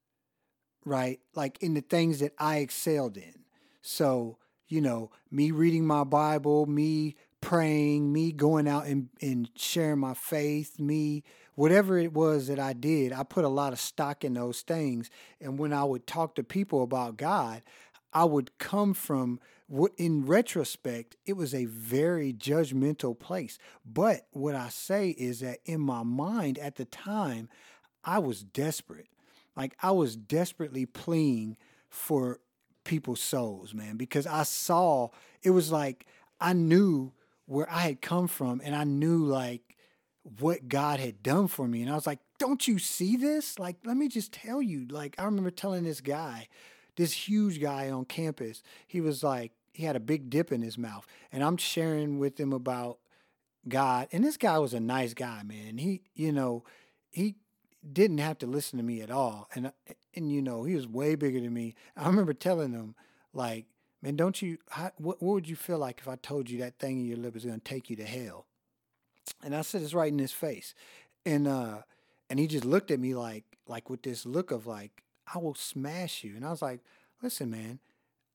right? 0.86 1.20
Like 1.36 1.62
in 1.62 1.74
the 1.74 1.82
things 1.82 2.20
that 2.20 2.34
I 2.38 2.58
excelled 2.58 3.18
in. 3.18 3.46
So, 3.82 4.38
you 4.68 4.82
know, 4.82 5.12
me 5.32 5.52
reading 5.52 5.86
my 5.86 6.04
Bible, 6.04 6.66
me 6.66 7.16
praying, 7.42 8.12
me 8.12 8.32
going 8.32 8.68
out 8.68 8.86
and, 8.86 9.10
and 9.22 9.50
sharing 9.56 10.00
my 10.00 10.14
faith, 10.14 10.80
me, 10.80 11.24
whatever 11.56 11.98
it 11.98 12.14
was 12.14 12.48
that 12.48 12.60
I 12.60 12.74
did, 12.74 13.12
I 13.14 13.24
put 13.24 13.46
a 13.46 13.50
lot 13.50 13.74
of 13.74 13.80
stock 13.80 14.24
in 14.24 14.34
those 14.34 14.62
things. 14.62 15.10
And 15.42 15.58
when 15.58 15.74
I 15.74 15.84
would 15.84 16.08
talk 16.08 16.36
to 16.36 16.44
people 16.44 16.84
about 16.84 17.18
God, 17.18 17.62
I 18.14 18.24
would 18.24 18.58
come 18.58 18.94
from 18.94 19.40
what 19.68 19.92
in 19.98 20.26
retrospect, 20.26 21.16
it 21.28 21.34
was 21.34 21.54
a 21.54 21.66
very 21.66 22.34
judgmental 22.34 23.18
place. 23.18 23.60
But 23.86 24.26
what 24.32 24.56
I 24.56 24.70
say 24.70 25.10
is 25.10 25.42
that 25.42 25.60
in 25.66 25.80
my 25.80 26.02
mind 26.02 26.58
at 26.58 26.76
the 26.76 26.86
time, 26.86 27.50
I 28.04 28.18
was 28.18 28.42
desperate. 28.42 29.10
Like 29.56 29.76
I 29.84 29.92
was 29.92 30.16
desperately 30.16 30.86
pleading 30.88 31.56
for 31.88 32.40
people's 32.84 33.22
souls, 33.22 33.74
man, 33.74 33.98
because 33.98 34.26
I 34.26 34.44
saw 34.44 35.10
it 35.44 35.52
was 35.52 35.72
like 35.72 36.08
I 36.42 36.54
knew 36.54 37.12
where 37.50 37.70
I 37.70 37.82
had 37.82 38.02
come 38.02 38.28
from 38.28 38.62
and 38.64 38.76
I 38.76 38.84
knew 38.84 39.26
like 39.26 39.76
what 40.40 40.68
God 40.68 41.00
had 41.00 41.24
done 41.24 41.48
for 41.48 41.68
me. 41.68 41.82
And 41.82 41.92
I 41.92 41.96
was 41.96 42.06
like, 42.06 42.20
don't 42.38 42.68
you 42.68 42.78
see 42.78 43.18
this? 43.18 43.58
Like, 43.58 43.78
let 43.84 43.98
me 43.98 44.08
just 44.08 44.32
tell 44.32 44.62
you. 44.62 44.86
Like, 44.88 45.16
I 45.18 45.24
remember 45.24 45.50
telling 45.50 45.84
this 45.84 46.00
guy, 46.00 46.48
this 46.96 47.12
huge 47.12 47.60
guy 47.60 47.90
on 47.90 48.06
campus, 48.06 48.62
he 48.86 49.02
was 49.02 49.24
like, 49.24 49.52
he 49.74 49.84
had 49.84 49.96
a 49.96 50.00
big 50.00 50.30
dip 50.30 50.52
in 50.52 50.62
his 50.62 50.78
mouth. 50.78 51.08
And 51.32 51.44
I'm 51.44 51.58
sharing 51.58 52.20
with 52.20 52.40
him 52.40 52.54
about 52.54 53.00
God. 53.68 54.10
And 54.12 54.24
this 54.24 54.38
guy 54.38 54.60
was 54.60 54.76
a 54.76 54.80
nice 54.80 55.16
guy, 55.16 55.42
man. 55.42 55.80
He, 55.80 56.02
you 56.14 56.32
know, 56.32 56.64
he 57.10 57.36
didn't 57.92 58.20
have 58.20 58.38
to 58.40 58.46
listen 58.46 58.78
to 58.78 58.86
me 58.86 59.02
at 59.02 59.10
all. 59.10 59.50
And 59.56 59.72
and 60.14 60.32
you 60.32 60.44
know, 60.44 60.66
he 60.66 60.76
was 60.76 60.88
way 60.88 61.16
bigger 61.16 61.40
than 61.40 61.54
me. 61.54 61.74
I 61.98 62.06
remember 62.08 62.34
telling 62.34 62.74
him 62.74 62.94
like, 63.34 63.66
man, 64.02 64.16
don't 64.16 64.42
you 64.42 64.58
how, 64.70 64.92
what 64.98 65.22
what 65.22 65.34
would 65.34 65.50
you 65.50 65.56
feel 65.56 65.78
like 65.78 66.00
if 66.00 66.08
I 66.08 66.16
told 66.16 66.50
you 66.50 66.60
that 66.60 66.80
thing 66.80 67.00
in 67.00 67.06
your 67.06 67.18
lip 67.18 67.36
is 67.36 67.46
going 67.46 67.60
to 67.60 67.64
take 67.64 67.90
you 67.90 67.96
to 67.98 68.06
hell? 68.06 68.46
And 69.44 69.56
I 69.56 69.62
said 69.62 69.82
it's 69.82 69.94
right 69.94 70.12
in 70.12 70.20
his 70.20 70.32
face. 70.32 70.74
And 71.26 71.48
uh 71.48 71.80
and 72.30 72.40
he 72.40 72.48
just 72.48 72.66
looked 72.66 72.92
at 72.92 73.00
me 73.00 73.16
like 73.16 73.46
like 73.68 73.90
with 73.90 74.04
this 74.04 74.26
look 74.26 74.52
of 74.52 74.68
like 74.68 75.04
I 75.34 75.38
will 75.38 75.56
smash 75.56 76.24
you. 76.24 76.36
And 76.36 76.46
I 76.46 76.50
was 76.50 76.62
like, 76.62 76.82
listen, 77.22 77.52
man, 77.52 77.80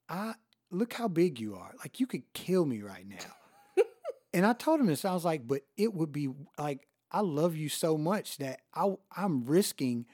I 0.09 0.35
look 0.71 0.93
how 0.93 1.09
big 1.09 1.41
you 1.41 1.57
are. 1.57 1.75
Like 1.79 2.01
you 2.01 2.07
could 2.07 2.33
kill 2.33 2.65
me 2.65 2.83
right 2.83 3.07
now. 3.09 3.85
and 4.35 4.47
I 4.47 4.53
told 4.53 4.81
him 4.81 4.87
this. 4.87 5.05
I 5.05 5.15
was 5.15 5.25
like, 5.25 5.47
but 5.47 5.63
it 5.77 5.95
would 5.95 6.13
be 6.13 6.29
like 6.59 6.87
I 7.11 7.21
love 7.21 7.57
you 7.57 7.69
so 7.69 7.97
much 7.97 8.39
that 8.39 8.61
I 8.75 8.95
I'm 9.17 9.45
risking 9.45 10.07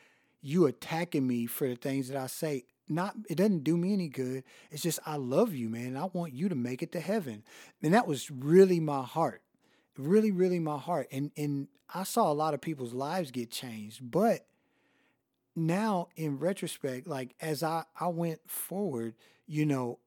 you 0.42 0.66
attacking 0.66 1.26
me 1.26 1.46
for 1.46 1.68
the 1.68 1.76
things 1.76 2.08
that 2.08 2.16
I 2.16 2.26
say. 2.26 2.64
Not 2.90 3.14
it 3.29 3.37
doesn't 3.37 3.64
do 3.64 3.76
me 3.76 3.92
any 3.92 4.09
good. 4.09 4.42
It's 4.70 4.83
just 4.83 4.98
I 5.07 5.16
love 5.16 5.55
you, 5.55 5.68
man. 5.68 5.96
I 5.96 6.05
want 6.12 6.33
you 6.33 6.48
to 6.48 6.55
make 6.55 6.83
it 6.83 6.92
to 6.92 7.00
heaven. 7.00 7.44
And 7.83 7.94
that 7.94 8.07
was 8.07 8.31
really 8.31 8.81
my 8.81 9.03
heart. 9.03 9.42
Really, 9.96 10.31
really 10.31 10.59
my 10.59 10.76
heart. 10.76 11.09
And 11.12 11.31
and 11.37 11.68
I 11.92 12.03
saw 12.03 12.31
a 12.31 12.35
lot 12.35 12.55
of 12.55 12.61
people's 12.61 12.92
lives 12.92 13.31
get 13.31 13.50
changed. 13.50 14.11
But 14.11 14.46
now 15.55 16.09
in 16.16 16.38
retrospect, 16.38 17.07
like 17.07 17.35
as 17.40 17.62
I, 17.62 17.85
I 17.98 18.09
went 18.09 18.40
forward, 18.48 19.14
you 19.46 19.66
know, 19.66 19.98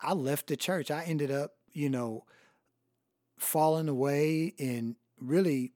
I 0.00 0.12
left 0.12 0.46
the 0.46 0.56
church. 0.56 0.90
I 0.90 1.02
ended 1.02 1.30
up, 1.30 1.54
you 1.72 1.90
know, 1.90 2.24
falling 3.38 3.88
away 3.88 4.54
and 4.58 4.96
really 5.20 5.72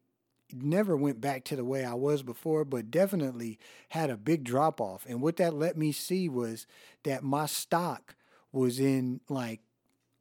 never 0.62 0.96
went 0.96 1.20
back 1.20 1.44
to 1.44 1.56
the 1.56 1.64
way 1.64 1.84
I 1.84 1.94
was 1.94 2.22
before, 2.22 2.64
but 2.64 2.90
definitely 2.90 3.58
had 3.90 4.10
a 4.10 4.16
big 4.16 4.44
drop 4.44 4.80
off. 4.80 5.04
And 5.08 5.20
what 5.20 5.36
that 5.36 5.54
let 5.54 5.76
me 5.76 5.92
see 5.92 6.28
was 6.28 6.66
that 7.02 7.22
my 7.22 7.46
stock 7.46 8.14
was 8.52 8.78
in 8.78 9.20
like 9.28 9.60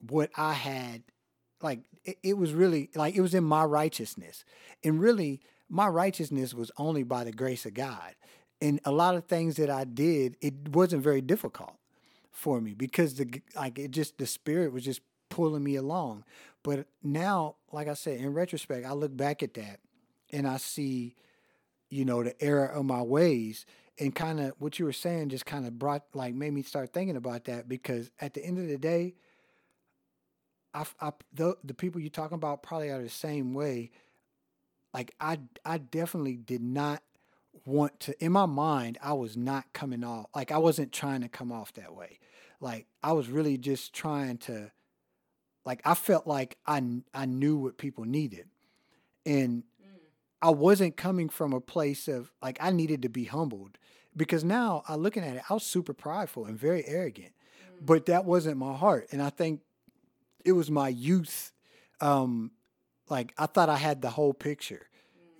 what 0.10 0.30
I 0.36 0.54
had, 0.54 1.04
like 1.62 1.82
it, 2.04 2.17
it 2.24 2.38
was 2.38 2.54
really 2.54 2.89
like 2.96 3.15
it 3.15 3.22
was 3.22 3.34
in 3.34 3.43
my 3.43 3.63
righteousness. 3.63 4.43
And 4.84 5.00
really, 5.00 5.41
my 5.69 5.88
righteousness 5.88 6.54
was 6.54 6.72
only 6.78 7.04
by 7.04 7.24
the 7.24 7.32
grace 7.32 7.65
of 7.65 7.74
God. 7.74 8.15
And 8.62 8.80
a 8.86 8.91
lot 8.91 9.15
of 9.15 9.26
things 9.26 9.56
that 9.58 9.69
I 9.69 9.84
did, 9.84 10.38
it 10.41 10.69
wasn't 10.69 11.04
very 11.04 11.22
difficult 11.22 11.76
for 12.32 12.60
me 12.62 12.74
because 12.74 13.15
the 13.15 13.41
like 13.56 13.78
it 13.78 13.91
just 13.91 14.17
the 14.17 14.26
spirit 14.26 14.74
was 14.74 14.84
just 14.84 15.02
pulling 15.30 15.63
me 15.63 15.76
along. 15.76 16.24
But 16.63 16.88
now, 17.02 17.56
like 17.72 17.88
I 17.88 17.93
said, 17.93 18.19
in 18.19 18.34
retrospect, 18.34 18.86
I 18.86 18.93
look 18.93 19.15
back 19.15 19.43
at 19.43 19.54
that 19.56 19.80
and 20.34 20.48
I 20.48 20.58
see, 20.58 21.15
you 21.89 22.06
know, 22.06 22.24
the 22.24 22.41
error 22.43 22.65
of 22.65 22.86
my 22.86 23.02
ways 23.02 23.65
and 24.00 24.13
kind 24.15 24.39
of 24.39 24.54
what 24.58 24.80
you 24.80 24.86
were 24.86 24.93
saying 24.93 25.30
just 25.30 25.46
kind 25.46 25.65
of 25.67 25.78
brought 25.78 26.04
like 26.13 26.34
made 26.34 26.54
me 26.54 26.63
start 26.63 26.91
thinking 26.93 27.15
about 27.15 27.46
that 27.46 27.69
because 27.69 28.12
at 28.19 28.34
the 28.34 28.43
end 28.43 28.58
of 28.58 28.67
the 28.67 28.78
day, 28.78 29.15
I, 30.74 30.86
I 31.00 31.12
the, 31.34 31.56
the 31.63 31.76
people 31.76 32.02
you're 32.02 32.10
talking 32.10 32.36
about 32.36 32.63
probably 32.63 32.89
are 32.89 33.02
the 33.02 33.10
same 33.10 33.54
way. 33.54 33.91
Like 34.93 35.13
I 35.19 35.39
I 35.63 35.78
definitely 35.78 36.38
did 36.38 36.62
not 36.62 37.04
want 37.65 38.00
to 38.02 38.24
in 38.24 38.32
my 38.32 38.48
mind 38.48 38.98
I 39.02 39.13
was 39.13 39.38
not 39.38 39.72
coming 39.74 40.04
off 40.04 40.26
like 40.36 40.52
I 40.52 40.58
wasn't 40.58 40.91
trying 40.91 41.22
to 41.22 41.30
come 41.30 41.52
off 41.52 41.74
that 41.76 41.96
way. 41.96 42.19
Like 42.60 42.88
I 43.04 43.12
was 43.13 43.30
really 43.30 43.58
just 43.58 43.93
trying 43.93 44.38
to 44.39 44.72
like 45.65 45.82
I 45.86 45.93
felt 45.93 46.26
like 46.26 46.58
I 46.65 46.82
I 47.13 47.26
knew 47.26 47.58
what 47.58 47.78
people 47.78 48.06
needed. 48.06 48.48
And. 49.26 49.63
I 50.43 50.49
wasn't 50.49 50.97
coming 50.97 51.29
from 51.29 51.53
a 51.53 51.62
place 51.62 52.10
of 52.10 52.29
like 52.41 52.58
I 52.60 52.69
needed 52.69 53.01
to 53.03 53.10
be 53.10 53.23
humbled 53.23 53.77
because 54.15 54.43
now 54.43 54.84
I 54.89 54.95
looking 54.95 55.23
at 55.23 55.38
it 55.38 55.43
I 55.49 55.53
was 55.53 55.63
super 55.63 55.93
prideful 55.93 56.43
and 56.45 56.60
very 56.60 56.86
arrogant. 56.86 57.32
Mm. 57.32 57.86
But 57.86 58.08
that 58.08 58.25
wasn't 58.25 58.58
my 58.58 58.73
heart 58.73 59.08
and 59.13 59.21
I 59.21 59.29
think 59.29 59.62
it 60.43 60.51
was 60.51 60.69
my 60.69 60.89
youth 60.89 61.53
um 62.01 62.51
like 63.10 63.34
I 63.38 63.45
thought 63.45 63.69
I 63.69 63.77
had 63.77 64.01
the 64.01 64.10
whole 64.10 64.34
picture. 64.34 64.89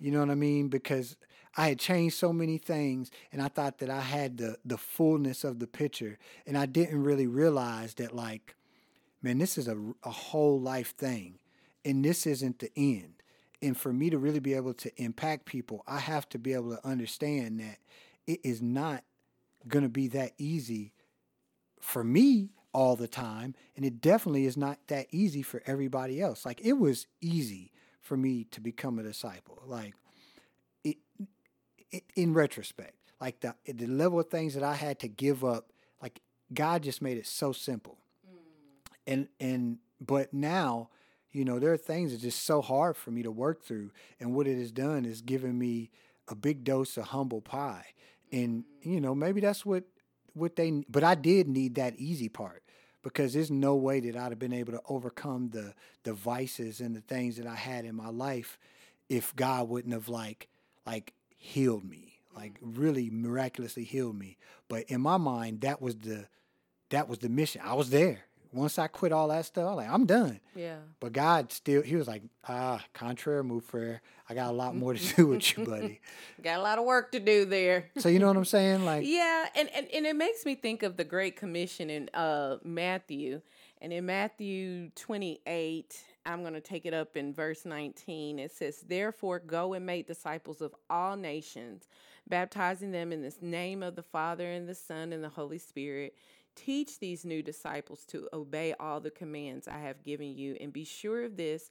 Mm. 0.00 0.06
You 0.06 0.12
know 0.12 0.20
what 0.20 0.30
I 0.30 0.36
mean? 0.36 0.68
Because 0.68 1.18
I 1.54 1.68
had 1.68 1.78
changed 1.78 2.16
so 2.16 2.32
many 2.32 2.56
things 2.56 3.10
and 3.30 3.42
I 3.42 3.48
thought 3.48 3.80
that 3.80 3.90
I 3.90 4.00
had 4.00 4.38
the 4.38 4.56
the 4.64 4.78
fullness 4.78 5.44
of 5.44 5.58
the 5.58 5.66
picture 5.66 6.18
and 6.46 6.56
I 6.56 6.64
didn't 6.64 7.02
really 7.02 7.26
realize 7.26 7.92
that 7.94 8.16
like 8.16 8.56
man 9.20 9.36
this 9.36 9.58
is 9.58 9.68
a, 9.68 9.76
a 10.02 10.10
whole 10.10 10.58
life 10.58 10.96
thing 10.96 11.40
and 11.84 12.02
this 12.02 12.26
isn't 12.26 12.60
the 12.60 12.70
end. 12.74 13.13
And 13.64 13.76
for 13.76 13.92
me 13.92 14.10
to 14.10 14.18
really 14.18 14.40
be 14.40 14.54
able 14.54 14.74
to 14.74 15.02
impact 15.02 15.46
people, 15.46 15.82
I 15.86 15.98
have 15.98 16.28
to 16.30 16.38
be 16.38 16.52
able 16.52 16.76
to 16.76 16.86
understand 16.86 17.60
that 17.60 17.78
it 18.26 18.40
is 18.44 18.60
not 18.60 19.04
going 19.66 19.84
to 19.84 19.88
be 19.88 20.08
that 20.08 20.32
easy 20.38 20.92
for 21.80 22.04
me 22.04 22.50
all 22.74 22.96
the 22.96 23.08
time 23.08 23.54
and 23.76 23.84
it 23.84 24.00
definitely 24.00 24.44
is 24.44 24.56
not 24.56 24.78
that 24.88 25.06
easy 25.10 25.42
for 25.42 25.62
everybody 25.64 26.20
else. 26.20 26.44
Like 26.44 26.60
it 26.62 26.74
was 26.74 27.06
easy 27.20 27.72
for 28.00 28.16
me 28.16 28.44
to 28.50 28.60
become 28.60 28.98
a 28.98 29.02
disciple. 29.02 29.62
Like 29.66 29.94
it, 30.82 30.98
it 31.90 32.04
in 32.14 32.34
retrospect, 32.34 32.96
like 33.20 33.40
the 33.40 33.54
the 33.64 33.86
level 33.86 34.20
of 34.20 34.28
things 34.28 34.54
that 34.54 34.62
I 34.62 34.74
had 34.74 34.98
to 35.00 35.08
give 35.08 35.44
up, 35.44 35.72
like 36.02 36.20
God 36.52 36.82
just 36.82 37.00
made 37.00 37.16
it 37.16 37.26
so 37.26 37.52
simple. 37.52 37.98
Mm. 38.28 38.38
And 39.06 39.28
and 39.40 39.78
but 40.00 40.34
now, 40.34 40.90
you 41.34 41.44
know, 41.44 41.58
there 41.58 41.72
are 41.72 41.76
things 41.76 42.12
that 42.12 42.20
are 42.20 42.22
just 42.22 42.44
so 42.44 42.62
hard 42.62 42.96
for 42.96 43.10
me 43.10 43.24
to 43.24 43.30
work 43.30 43.64
through. 43.64 43.90
And 44.20 44.34
what 44.34 44.46
it 44.46 44.56
has 44.56 44.70
done 44.70 45.04
is 45.04 45.20
given 45.20 45.58
me 45.58 45.90
a 46.28 46.36
big 46.36 46.62
dose 46.62 46.96
of 46.96 47.06
humble 47.06 47.40
pie. 47.40 47.86
And, 48.30 48.64
you 48.82 49.00
know, 49.00 49.14
maybe 49.14 49.40
that's 49.40 49.66
what 49.66 49.84
what 50.32 50.56
they 50.56 50.82
but 50.88 51.04
I 51.04 51.14
did 51.14 51.48
need 51.48 51.76
that 51.76 51.94
easy 51.96 52.28
part 52.28 52.64
because 53.02 53.34
there's 53.34 53.50
no 53.50 53.76
way 53.76 54.00
that 54.00 54.16
I'd 54.16 54.32
have 54.32 54.38
been 54.38 54.52
able 54.52 54.72
to 54.72 54.80
overcome 54.88 55.50
the 55.50 55.74
the 56.04 56.12
vices 56.12 56.80
and 56.80 56.94
the 56.94 57.00
things 57.00 57.36
that 57.36 57.46
I 57.46 57.54
had 57.54 57.84
in 57.84 57.94
my 57.94 58.08
life 58.08 58.58
if 59.08 59.34
God 59.36 59.68
wouldn't 59.68 59.92
have 59.92 60.08
like 60.08 60.48
like 60.86 61.12
healed 61.36 61.84
me, 61.84 62.20
like 62.34 62.60
mm. 62.60 62.78
really 62.78 63.10
miraculously 63.10 63.84
healed 63.84 64.16
me. 64.16 64.36
But 64.68 64.84
in 64.84 65.00
my 65.00 65.16
mind, 65.16 65.60
that 65.62 65.82
was 65.82 65.96
the 65.96 66.26
that 66.90 67.08
was 67.08 67.18
the 67.18 67.28
mission. 67.28 67.60
I 67.64 67.74
was 67.74 67.90
there 67.90 68.24
once 68.54 68.78
I 68.78 68.86
quit 68.86 69.12
all 69.12 69.28
that 69.28 69.44
stuff, 69.44 69.68
I'm 69.68 69.76
like, 69.76 69.90
I'm 69.90 70.06
done. 70.06 70.40
Yeah. 70.54 70.76
But 71.00 71.12
God 71.12 71.52
still, 71.52 71.82
He 71.82 71.96
was 71.96 72.06
like, 72.06 72.22
ah, 72.48 72.82
contrary 72.92 73.42
move 73.42 73.66
prayer. 73.66 74.00
I 74.28 74.34
got 74.34 74.50
a 74.50 74.56
lot 74.56 74.74
more 74.76 74.94
to 74.94 75.14
do 75.16 75.26
with 75.26 75.56
you, 75.56 75.64
buddy. 75.64 76.00
got 76.42 76.58
a 76.58 76.62
lot 76.62 76.78
of 76.78 76.84
work 76.84 77.12
to 77.12 77.20
do 77.20 77.44
there. 77.44 77.90
so 77.98 78.08
you 78.08 78.18
know 78.18 78.28
what 78.28 78.36
I'm 78.36 78.44
saying? 78.44 78.84
Like, 78.84 79.04
yeah, 79.06 79.46
and, 79.54 79.68
and 79.74 79.86
and 79.92 80.06
it 80.06 80.16
makes 80.16 80.46
me 80.46 80.54
think 80.54 80.82
of 80.82 80.96
the 80.96 81.04
Great 81.04 81.36
Commission 81.36 81.90
in 81.90 82.08
uh 82.14 82.56
Matthew, 82.62 83.42
and 83.80 83.92
in 83.92 84.06
Matthew 84.06 84.90
28. 84.96 86.04
I'm 86.26 86.40
going 86.40 86.54
to 86.54 86.60
take 86.62 86.86
it 86.86 86.94
up 86.94 87.18
in 87.18 87.34
verse 87.34 87.66
19. 87.66 88.38
It 88.38 88.50
says, 88.50 88.82
Therefore, 88.88 89.40
go 89.40 89.74
and 89.74 89.84
make 89.84 90.06
disciples 90.06 90.62
of 90.62 90.74
all 90.88 91.16
nations, 91.16 91.86
baptizing 92.26 92.92
them 92.92 93.12
in 93.12 93.20
the 93.20 93.34
name 93.42 93.82
of 93.82 93.94
the 93.94 94.02
Father 94.02 94.50
and 94.50 94.66
the 94.66 94.74
Son 94.74 95.12
and 95.12 95.22
the 95.22 95.28
Holy 95.28 95.58
Spirit 95.58 96.14
Teach 96.56 96.98
these 96.98 97.24
new 97.24 97.42
disciples 97.42 98.04
to 98.06 98.28
obey 98.32 98.74
all 98.78 99.00
the 99.00 99.10
commands 99.10 99.66
I 99.68 99.78
have 99.78 100.02
given 100.04 100.36
you, 100.36 100.56
and 100.60 100.72
be 100.72 100.84
sure 100.84 101.24
of 101.24 101.36
this 101.36 101.70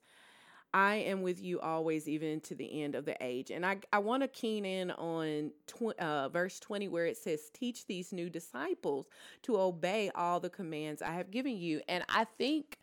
I 0.73 0.95
am 0.95 1.21
with 1.21 1.39
you 1.39 1.59
always, 1.59 2.09
even 2.09 2.41
to 2.41 2.55
the 2.55 2.81
end 2.81 2.95
of 2.95 3.05
the 3.05 3.15
age. 3.21 3.51
And 3.51 3.63
I, 3.63 3.77
I 3.91 3.99
want 3.99 4.23
to 4.23 4.27
keen 4.27 4.65
in 4.65 4.89
on 4.91 5.51
tw- 5.67 5.99
uh, 5.99 6.29
verse 6.29 6.59
20, 6.59 6.87
where 6.87 7.05
it 7.05 7.17
says, 7.17 7.51
Teach 7.53 7.85
these 7.85 8.11
new 8.11 8.29
disciples 8.29 9.07
to 9.43 9.59
obey 9.59 10.09
all 10.15 10.39
the 10.39 10.49
commands 10.49 11.03
I 11.03 11.11
have 11.11 11.29
given 11.29 11.57
you. 11.57 11.81
And 11.87 12.03
I 12.09 12.23
think 12.23 12.79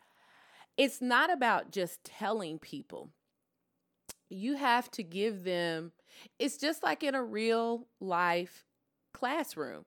it's 0.77 1.01
not 1.01 1.31
about 1.31 1.71
just 1.71 2.03
telling 2.05 2.59
people, 2.59 3.09
you 4.29 4.55
have 4.55 4.89
to 4.91 5.03
give 5.03 5.43
them, 5.43 5.91
it's 6.39 6.57
just 6.57 6.83
like 6.83 7.03
in 7.03 7.13
a 7.13 7.23
real 7.23 7.87
life 7.99 8.63
classroom 9.13 9.83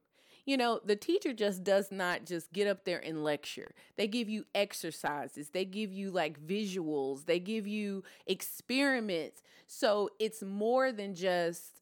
you 0.46 0.56
know, 0.56 0.80
the 0.84 0.96
teacher 0.96 1.32
just 1.32 1.64
does 1.64 1.90
not 1.90 2.26
just 2.26 2.52
get 2.52 2.66
up 2.66 2.84
there 2.84 3.02
and 3.04 3.24
lecture. 3.24 3.72
They 3.96 4.06
give 4.06 4.28
you 4.28 4.44
exercises, 4.54 5.50
they 5.50 5.64
give 5.64 5.92
you 5.92 6.10
like 6.10 6.44
visuals, 6.46 7.26
they 7.26 7.38
give 7.38 7.66
you 7.66 8.02
experiments. 8.26 9.42
So 9.66 10.10
it's 10.18 10.42
more 10.42 10.92
than 10.92 11.14
just 11.14 11.80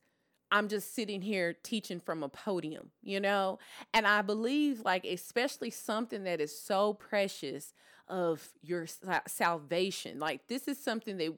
I'm 0.53 0.69
just 0.69 0.95
sitting 0.95 1.23
here 1.23 1.55
teaching 1.55 1.99
from 1.99 2.23
a 2.23 2.29
podium, 2.29 2.91
you 3.03 3.21
know? 3.21 3.59
And 3.95 4.07
I 4.07 4.21
believe, 4.21 4.83
like, 4.85 5.07
especially 5.07 5.71
something 5.71 6.25
that 6.25 6.43
is 6.43 6.57
so 6.57 6.93
precious 6.93 7.73
of 8.07 8.47
your 8.63 8.87
salvation, 9.27 10.19
like, 10.19 10.47
this 10.49 10.69
is 10.69 10.79
something 10.79 11.17
that 11.17 11.33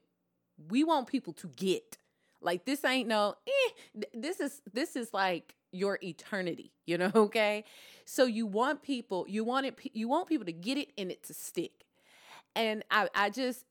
we 0.69 0.83
want 0.83 1.07
people 1.07 1.33
to 1.35 1.47
get. 1.47 1.97
Like, 2.41 2.65
this 2.65 2.85
ain't 2.85 3.09
no, 3.09 3.37
eh, 3.47 4.01
this 4.13 4.41
is, 4.41 4.61
this 4.73 4.97
is 4.97 5.15
like, 5.15 5.55
your 5.75 5.99
eternity, 6.03 6.73
you 6.87 6.99
know, 6.99 7.11
okay? 7.17 7.65
So 8.05 8.27
you 8.27 8.47
want 8.47 8.83
people, 8.83 9.27
you 9.29 9.45
want 9.45 9.67
it 9.67 9.79
you 9.93 10.09
want 10.09 10.29
people 10.29 10.47
to 10.47 10.53
get 10.53 10.79
it 10.79 10.93
and 10.97 11.11
it 11.11 11.23
to 11.25 11.35
stick. 11.35 11.85
And 12.57 12.85
I 12.91 13.09
I 13.15 13.31
just 13.31 13.65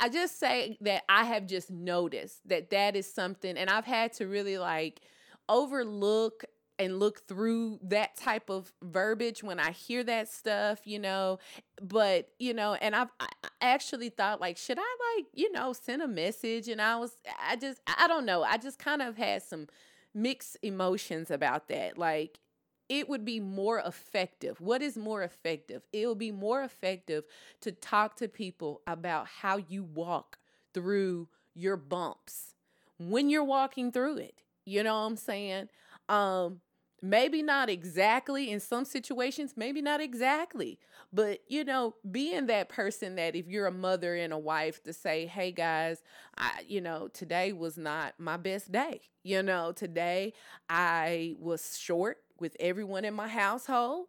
I 0.00 0.08
just 0.08 0.38
say 0.38 0.76
that 0.80 1.02
I 1.08 1.24
have 1.24 1.46
just 1.46 1.70
noticed 1.70 2.46
that 2.48 2.70
that 2.70 2.96
is 2.96 3.12
something 3.12 3.56
and 3.56 3.68
I've 3.68 3.84
had 3.84 4.12
to 4.14 4.26
really 4.26 4.58
like 4.58 5.00
overlook 5.48 6.44
and 6.78 6.98
look 6.98 7.26
through 7.28 7.78
that 7.82 8.16
type 8.16 8.50
of 8.50 8.72
verbiage 8.82 9.42
when 9.42 9.60
I 9.60 9.70
hear 9.70 10.02
that 10.04 10.28
stuff, 10.28 10.80
you 10.84 10.98
know. 10.98 11.38
But, 11.80 12.28
you 12.38 12.54
know, 12.54 12.74
and 12.74 12.96
I've 12.96 13.08
I 13.20 13.28
actually 13.60 14.08
thought 14.08 14.40
like, 14.40 14.56
should 14.56 14.78
I 14.80 15.16
like, 15.16 15.26
you 15.34 15.52
know, 15.52 15.72
send 15.72 16.02
a 16.02 16.08
message? 16.08 16.68
And 16.68 16.80
I 16.80 16.96
was 16.96 17.12
I 17.46 17.56
just 17.56 17.80
I 17.86 18.08
don't 18.08 18.26
know. 18.26 18.42
I 18.42 18.56
just 18.56 18.78
kind 18.78 19.02
of 19.02 19.16
had 19.16 19.42
some 19.42 19.68
mixed 20.14 20.56
emotions 20.62 21.30
about 21.30 21.68
that. 21.68 21.98
Like, 21.98 22.40
it 22.88 23.08
would 23.08 23.24
be 23.24 23.40
more 23.40 23.78
effective. 23.78 24.60
What 24.60 24.82
is 24.82 24.96
more 24.96 25.22
effective? 25.22 25.82
It 25.92 26.06
will 26.06 26.14
be 26.14 26.32
more 26.32 26.62
effective 26.62 27.24
to 27.62 27.72
talk 27.72 28.16
to 28.16 28.28
people 28.28 28.82
about 28.86 29.26
how 29.26 29.56
you 29.56 29.82
walk 29.82 30.38
through 30.74 31.28
your 31.54 31.76
bumps 31.76 32.54
when 32.98 33.30
you're 33.30 33.44
walking 33.44 33.92
through 33.92 34.18
it. 34.18 34.42
You 34.64 34.82
know 34.82 34.94
what 34.94 35.06
I'm 35.06 35.16
saying? 35.16 35.68
Um, 36.08 36.60
maybe 37.02 37.42
not 37.42 37.68
exactly 37.68 38.50
in 38.50 38.60
some 38.60 38.84
situations, 38.84 39.54
maybe 39.56 39.82
not 39.82 40.00
exactly, 40.00 40.78
but 41.12 41.40
you 41.48 41.64
know, 41.64 41.94
being 42.10 42.46
that 42.46 42.68
person 42.68 43.16
that 43.16 43.34
if 43.34 43.48
you're 43.48 43.66
a 43.66 43.72
mother 43.72 44.14
and 44.14 44.32
a 44.32 44.38
wife 44.38 44.82
to 44.84 44.92
say, 44.92 45.26
hey 45.26 45.50
guys, 45.50 46.02
I, 46.38 46.62
you 46.66 46.80
know, 46.80 47.08
today 47.08 47.52
was 47.52 47.76
not 47.76 48.14
my 48.18 48.36
best 48.36 48.70
day. 48.70 49.00
You 49.24 49.42
know, 49.42 49.72
today 49.72 50.32
I 50.68 51.34
was 51.38 51.76
short 51.76 52.18
with 52.38 52.56
everyone 52.60 53.04
in 53.04 53.14
my 53.14 53.28
household 53.28 54.08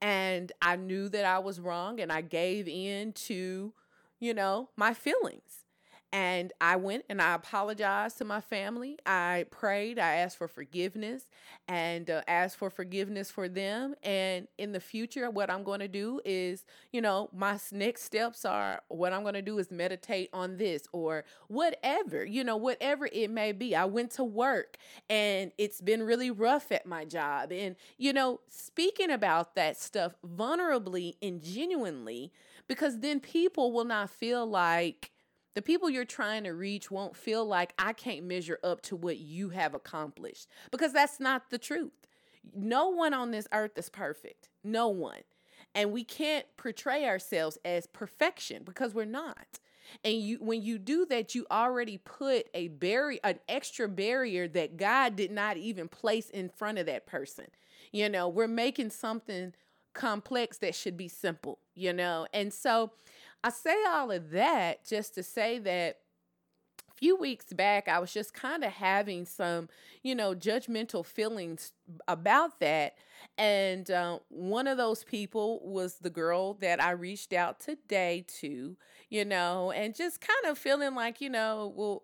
and 0.00 0.50
I 0.60 0.76
knew 0.76 1.08
that 1.10 1.24
I 1.24 1.38
was 1.38 1.60
wrong 1.60 2.00
and 2.00 2.10
I 2.10 2.22
gave 2.22 2.66
in 2.66 3.12
to, 3.12 3.72
you 4.20 4.34
know, 4.34 4.70
my 4.76 4.94
feelings. 4.94 5.61
And 6.14 6.52
I 6.60 6.76
went 6.76 7.04
and 7.08 7.22
I 7.22 7.34
apologized 7.34 8.18
to 8.18 8.26
my 8.26 8.42
family. 8.42 8.98
I 9.06 9.46
prayed. 9.50 9.98
I 9.98 10.16
asked 10.16 10.36
for 10.36 10.46
forgiveness 10.46 11.24
and 11.66 12.10
uh, 12.10 12.20
asked 12.28 12.58
for 12.58 12.68
forgiveness 12.68 13.30
for 13.30 13.48
them. 13.48 13.94
And 14.02 14.46
in 14.58 14.72
the 14.72 14.80
future, 14.80 15.30
what 15.30 15.50
I'm 15.50 15.64
going 15.64 15.80
to 15.80 15.88
do 15.88 16.20
is, 16.22 16.66
you 16.92 17.00
know, 17.00 17.30
my 17.32 17.58
next 17.72 18.02
steps 18.02 18.44
are 18.44 18.82
what 18.88 19.14
I'm 19.14 19.22
going 19.22 19.34
to 19.34 19.42
do 19.42 19.58
is 19.58 19.70
meditate 19.70 20.28
on 20.34 20.58
this 20.58 20.86
or 20.92 21.24
whatever, 21.48 22.26
you 22.26 22.44
know, 22.44 22.56
whatever 22.58 23.08
it 23.10 23.30
may 23.30 23.52
be. 23.52 23.74
I 23.74 23.86
went 23.86 24.10
to 24.12 24.24
work 24.24 24.76
and 25.08 25.50
it's 25.56 25.80
been 25.80 26.02
really 26.02 26.30
rough 26.30 26.70
at 26.72 26.84
my 26.84 27.06
job. 27.06 27.52
And, 27.52 27.74
you 27.96 28.12
know, 28.12 28.40
speaking 28.50 29.10
about 29.10 29.54
that 29.54 29.78
stuff 29.78 30.12
vulnerably 30.22 31.14
and 31.22 31.42
genuinely, 31.42 32.32
because 32.68 33.00
then 33.00 33.18
people 33.18 33.72
will 33.72 33.86
not 33.86 34.10
feel 34.10 34.46
like, 34.46 35.11
the 35.54 35.62
people 35.62 35.90
you're 35.90 36.04
trying 36.04 36.44
to 36.44 36.50
reach 36.50 36.90
won't 36.90 37.16
feel 37.16 37.44
like 37.44 37.74
I 37.78 37.92
can't 37.92 38.24
measure 38.24 38.58
up 38.62 38.82
to 38.82 38.96
what 38.96 39.18
you 39.18 39.50
have 39.50 39.74
accomplished 39.74 40.48
because 40.70 40.92
that's 40.92 41.20
not 41.20 41.50
the 41.50 41.58
truth. 41.58 41.92
No 42.54 42.88
one 42.88 43.14
on 43.14 43.30
this 43.30 43.46
earth 43.52 43.76
is 43.76 43.88
perfect. 43.88 44.48
No 44.64 44.88
one. 44.88 45.20
And 45.74 45.92
we 45.92 46.04
can't 46.04 46.46
portray 46.56 47.06
ourselves 47.06 47.58
as 47.64 47.86
perfection 47.86 48.62
because 48.64 48.94
we're 48.94 49.04
not. 49.04 49.60
And 50.04 50.14
you 50.20 50.38
when 50.40 50.62
you 50.62 50.78
do 50.78 51.04
that, 51.06 51.34
you 51.34 51.46
already 51.50 51.98
put 51.98 52.48
a 52.54 52.68
barrier, 52.68 53.20
an 53.24 53.40
extra 53.48 53.88
barrier 53.88 54.48
that 54.48 54.76
God 54.76 55.16
did 55.16 55.30
not 55.30 55.56
even 55.56 55.88
place 55.88 56.30
in 56.30 56.48
front 56.48 56.78
of 56.78 56.86
that 56.86 57.06
person. 57.06 57.46
You 57.90 58.08
know, 58.08 58.28
we're 58.28 58.48
making 58.48 58.90
something 58.90 59.52
complex 59.92 60.58
that 60.58 60.74
should 60.74 60.96
be 60.96 61.08
simple, 61.08 61.58
you 61.74 61.92
know? 61.92 62.26
And 62.32 62.52
so 62.52 62.92
I 63.44 63.50
say 63.50 63.76
all 63.88 64.10
of 64.10 64.30
that 64.30 64.86
just 64.86 65.14
to 65.14 65.22
say 65.22 65.58
that 65.60 65.98
a 66.90 66.94
few 66.94 67.16
weeks 67.16 67.52
back, 67.52 67.88
I 67.88 67.98
was 67.98 68.12
just 68.12 68.34
kind 68.34 68.62
of 68.62 68.72
having 68.72 69.24
some, 69.24 69.68
you 70.02 70.14
know, 70.14 70.34
judgmental 70.34 71.04
feelings 71.04 71.72
about 72.06 72.60
that. 72.60 72.94
And 73.36 73.90
uh, 73.90 74.20
one 74.28 74.66
of 74.66 74.78
those 74.78 75.02
people 75.04 75.60
was 75.64 75.96
the 75.96 76.10
girl 76.10 76.54
that 76.54 76.80
I 76.82 76.92
reached 76.92 77.32
out 77.32 77.58
today 77.58 78.24
to, 78.40 78.76
you 79.08 79.24
know, 79.24 79.72
and 79.72 79.94
just 79.94 80.20
kind 80.20 80.44
of 80.46 80.58
feeling 80.58 80.94
like, 80.94 81.20
you 81.20 81.30
know, 81.30 81.72
well, 81.74 82.02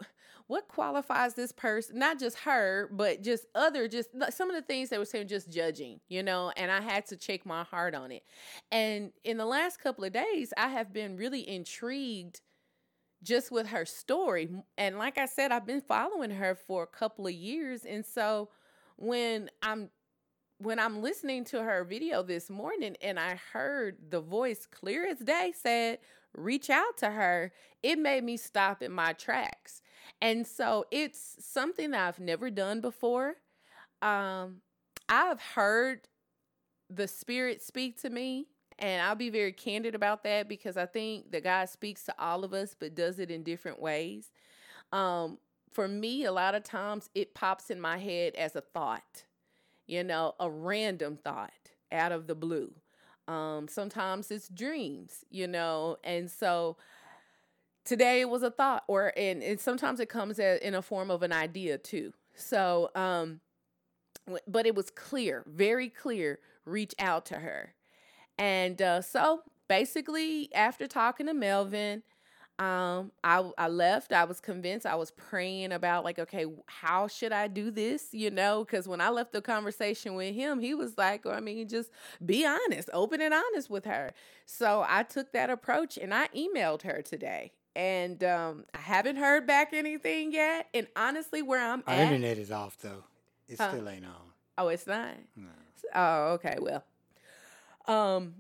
what 0.49 0.66
qualifies 0.66 1.34
this 1.34 1.53
person 1.53 1.99
not 1.99 2.18
just 2.18 2.38
her 2.40 2.88
but 2.92 3.22
just 3.22 3.46
other 3.55 3.86
just 3.86 4.09
some 4.30 4.51
of 4.51 4.57
the 4.57 4.62
things 4.62 4.88
they 4.88 4.99
were 4.99 5.05
saying 5.05 5.28
just 5.28 5.51
judging 5.51 6.01
you 6.09 6.22
know 6.22 6.53
and 6.57 6.70
i 6.70 6.80
had 6.80 7.07
to 7.07 7.16
check 7.16 7.46
my 7.46 7.62
heart 7.62 7.94
on 7.94 8.11
it. 8.11 8.24
And 8.72 9.12
in 9.24 9.36
the 9.36 9.46
last 9.46 9.80
couple 9.80 10.05
of 10.05 10.12
days 10.12 10.53
i 10.57 10.68
have 10.68 10.92
been 10.92 11.16
really 11.16 11.49
intrigued 11.49 12.40
just 13.22 13.51
with 13.51 13.68
her 13.68 13.84
story. 13.84 14.49
And 14.76 14.99
like 14.99 15.18
i 15.18 15.26
said 15.26 15.53
i've 15.53 15.66
been 15.66 15.82
following 15.82 16.30
her 16.30 16.55
for 16.55 16.82
a 16.82 16.86
couple 16.86 17.26
of 17.26 17.32
years. 17.32 17.84
And 17.84 18.05
so 18.05 18.49
when 18.96 19.51
i'm 19.62 19.90
when 20.59 20.78
i'm 20.80 21.03
listening 21.03 21.44
to 21.44 21.62
her 21.62 21.84
video 21.84 22.22
this 22.22 22.51
morning 22.51 22.96
and 23.01 23.18
i 23.18 23.38
heard 23.53 23.96
the 24.11 24.20
voice 24.20 24.66
clear 24.66 25.07
as 25.07 25.18
day 25.18 25.53
said 25.55 25.99
reach 26.36 26.68
out 26.68 26.96
to 26.96 27.11
her 27.11 27.53
it 27.82 27.96
made 27.96 28.24
me 28.24 28.36
stop 28.36 28.82
in 28.82 28.90
my 28.90 29.12
tracks 29.12 29.82
and 30.20 30.46
so 30.46 30.86
it's 30.90 31.36
something 31.40 31.90
that 31.92 32.06
I've 32.06 32.20
never 32.20 32.50
done 32.50 32.80
before. 32.80 33.34
Um, 34.02 34.62
I've 35.09 35.40
heard 35.40 36.09
the 36.90 37.09
Spirit 37.09 37.62
speak 37.62 38.00
to 38.02 38.11
me, 38.11 38.46
and 38.78 39.02
I'll 39.02 39.14
be 39.14 39.30
very 39.30 39.52
candid 39.52 39.94
about 39.94 40.24
that 40.24 40.48
because 40.48 40.76
I 40.76 40.86
think 40.86 41.32
that 41.32 41.44
God 41.44 41.68
speaks 41.68 42.04
to 42.04 42.14
all 42.18 42.44
of 42.44 42.52
us, 42.52 42.74
but 42.78 42.94
does 42.94 43.18
it 43.18 43.30
in 43.30 43.42
different 43.42 43.80
ways. 43.80 44.30
Um, 44.92 45.38
for 45.72 45.88
me, 45.88 46.24
a 46.24 46.32
lot 46.32 46.54
of 46.54 46.62
times 46.62 47.11
it 47.14 47.34
pops 47.34 47.70
in 47.70 47.80
my 47.80 47.98
head 47.98 48.34
as 48.36 48.56
a 48.56 48.61
thought, 48.61 49.24
you 49.86 50.02
know, 50.02 50.34
a 50.40 50.50
random 50.50 51.16
thought 51.16 51.52
out 51.92 52.12
of 52.12 52.26
the 52.26 52.34
blue. 52.34 52.72
Um, 53.26 53.68
sometimes 53.68 54.30
it's 54.30 54.48
dreams, 54.48 55.24
you 55.30 55.46
know, 55.46 55.98
and 56.02 56.30
so 56.30 56.78
today 57.89 58.20
it 58.20 58.28
was 58.28 58.43
a 58.43 58.51
thought 58.51 58.84
or 58.86 59.12
and, 59.16 59.43
and 59.43 59.59
sometimes 59.59 59.99
it 59.99 60.11
comes 60.11 60.39
in 60.39 60.74
a 60.74 60.82
form 60.82 61.11
of 61.11 61.22
an 61.22 61.32
idea 61.32 61.78
too. 61.78 62.12
So 62.34 62.91
um 62.95 63.41
but 64.47 64.66
it 64.66 64.74
was 64.74 64.91
clear 64.91 65.43
very 65.47 65.89
clear 65.89 66.39
reach 66.66 66.95
out 66.99 67.24
to 67.26 67.36
her. 67.36 67.74
And 68.36 68.80
uh, 68.82 69.01
so 69.01 69.41
basically 69.68 70.55
after 70.55 70.86
talking 70.86 71.26
to 71.26 71.34
melvin 71.34 72.03
um 72.59 73.12
I, 73.22 73.49
I 73.57 73.68
left. 73.68 74.12
I 74.12 74.24
was 74.24 74.41
convinced 74.41 74.84
i 74.84 74.97
was 74.97 75.12
praying 75.12 75.72
about 75.72 76.05
like 76.05 76.18
okay 76.18 76.45
how 76.66 77.07
should 77.09 77.32
i 77.32 77.47
do 77.47 77.70
this 77.70 78.09
you 78.12 78.30
know? 78.30 78.64
Because 78.64 78.86
when 78.86 79.01
i 79.01 79.09
left 79.09 79.32
the 79.32 79.41
conversation 79.41 80.14
with 80.14 80.34
him 80.34 80.61
he 80.61 80.74
was 80.74 80.99
like 80.99 81.24
i 81.26 81.41
mean 81.41 81.68
just 81.68 81.91
be 82.24 82.45
honest 82.45 82.91
open 82.93 83.22
and 83.22 83.32
honest 83.32 83.70
with 83.70 83.86
her. 83.86 84.12
So 84.45 84.84
i 84.89 85.05
took 85.05 85.32
that 85.32 85.49
approach 85.49 85.97
and 85.97 86.12
i 86.12 86.28
emailed 86.36 86.82
her 86.82 87.01
today 87.01 87.53
and 87.78 88.22
um, 88.24 88.64
I 88.74 88.78
haven't 88.78 89.16
heard 89.16 89.46
back 89.46 89.72
anything 89.72 90.32
yet. 90.32 90.66
And 90.74 90.88
honestly, 90.96 91.42
where 91.42 91.64
I'm 91.64 91.84
Our 91.86 91.94
at, 91.94 92.12
internet 92.12 92.36
is 92.36 92.50
off 92.50 92.76
though. 92.82 93.04
It 93.48 93.58
Huh. 93.58 93.70
still 93.70 93.88
ain't 93.88 94.04
on. 94.04 94.32
oh, 94.58 94.68
it's 94.68 94.86
not. 94.86 95.14
No. 95.36 95.48
Oh, 95.94 96.24
okay. 96.32 96.56
Well, 96.60 96.84
um, 97.86 98.34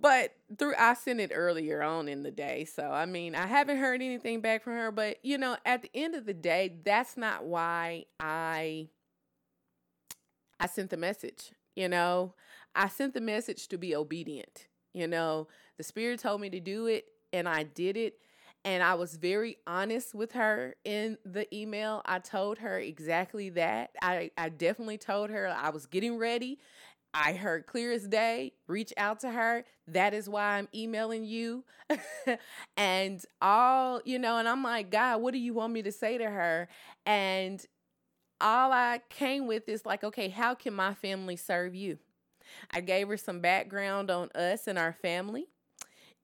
but 0.00 0.34
through 0.58 0.74
I 0.78 0.94
sent 0.94 1.20
it 1.20 1.30
earlier 1.34 1.82
on 1.82 2.08
in 2.08 2.22
the 2.22 2.30
day, 2.30 2.64
so 2.64 2.82
I 2.90 3.04
mean 3.06 3.34
I 3.34 3.46
haven't 3.46 3.76
heard 3.76 4.00
anything 4.02 4.40
back 4.40 4.62
from 4.64 4.72
her. 4.72 4.90
But 4.90 5.18
you 5.22 5.36
know, 5.38 5.56
at 5.66 5.82
the 5.82 5.90
end 5.94 6.14
of 6.14 6.24
the 6.26 6.34
day, 6.34 6.74
that's 6.84 7.16
not 7.18 7.44
why 7.44 8.06
I 8.18 8.88
I 10.58 10.66
sent 10.66 10.90
the 10.90 10.96
message. 10.96 11.52
You 11.76 11.88
know, 11.88 12.34
I 12.74 12.88
sent 12.88 13.12
the 13.14 13.20
message 13.20 13.68
to 13.68 13.76
be 13.78 13.94
obedient. 13.94 14.68
You 14.94 15.06
know, 15.06 15.48
the 15.76 15.82
Spirit 15.84 16.20
told 16.20 16.40
me 16.40 16.48
to 16.50 16.60
do 16.60 16.86
it, 16.86 17.04
and 17.32 17.48
I 17.48 17.64
did 17.64 17.96
it. 17.96 18.18
And 18.64 18.82
I 18.82 18.94
was 18.94 19.16
very 19.16 19.58
honest 19.66 20.14
with 20.14 20.32
her 20.32 20.74
in 20.84 21.18
the 21.24 21.52
email. 21.54 22.00
I 22.06 22.18
told 22.18 22.58
her 22.58 22.78
exactly 22.78 23.50
that. 23.50 23.90
I, 24.00 24.30
I 24.38 24.48
definitely 24.48 24.96
told 24.96 25.30
her 25.30 25.48
I 25.48 25.68
was 25.68 25.86
getting 25.86 26.16
ready. 26.16 26.58
I 27.12 27.34
heard 27.34 27.66
clear 27.66 27.92
as 27.92 28.08
day, 28.08 28.54
reach 28.66 28.92
out 28.96 29.20
to 29.20 29.30
her. 29.30 29.64
That 29.86 30.14
is 30.14 30.28
why 30.28 30.58
I'm 30.58 30.68
emailing 30.74 31.24
you. 31.24 31.64
and 32.76 33.24
all, 33.40 34.00
you 34.04 34.18
know, 34.18 34.38
and 34.38 34.48
I'm 34.48 34.62
like, 34.64 34.90
God, 34.90 35.20
what 35.20 35.32
do 35.32 35.38
you 35.38 35.54
want 35.54 35.72
me 35.72 35.82
to 35.82 35.92
say 35.92 36.18
to 36.18 36.28
her? 36.28 36.68
And 37.06 37.64
all 38.40 38.72
I 38.72 39.00
came 39.10 39.46
with 39.46 39.68
is 39.68 39.86
like, 39.86 40.02
okay, 40.02 40.28
how 40.28 40.54
can 40.54 40.74
my 40.74 40.94
family 40.94 41.36
serve 41.36 41.74
you? 41.74 41.98
I 42.72 42.80
gave 42.80 43.08
her 43.08 43.16
some 43.16 43.40
background 43.40 44.10
on 44.10 44.30
us 44.34 44.66
and 44.66 44.78
our 44.78 44.92
family. 44.92 45.48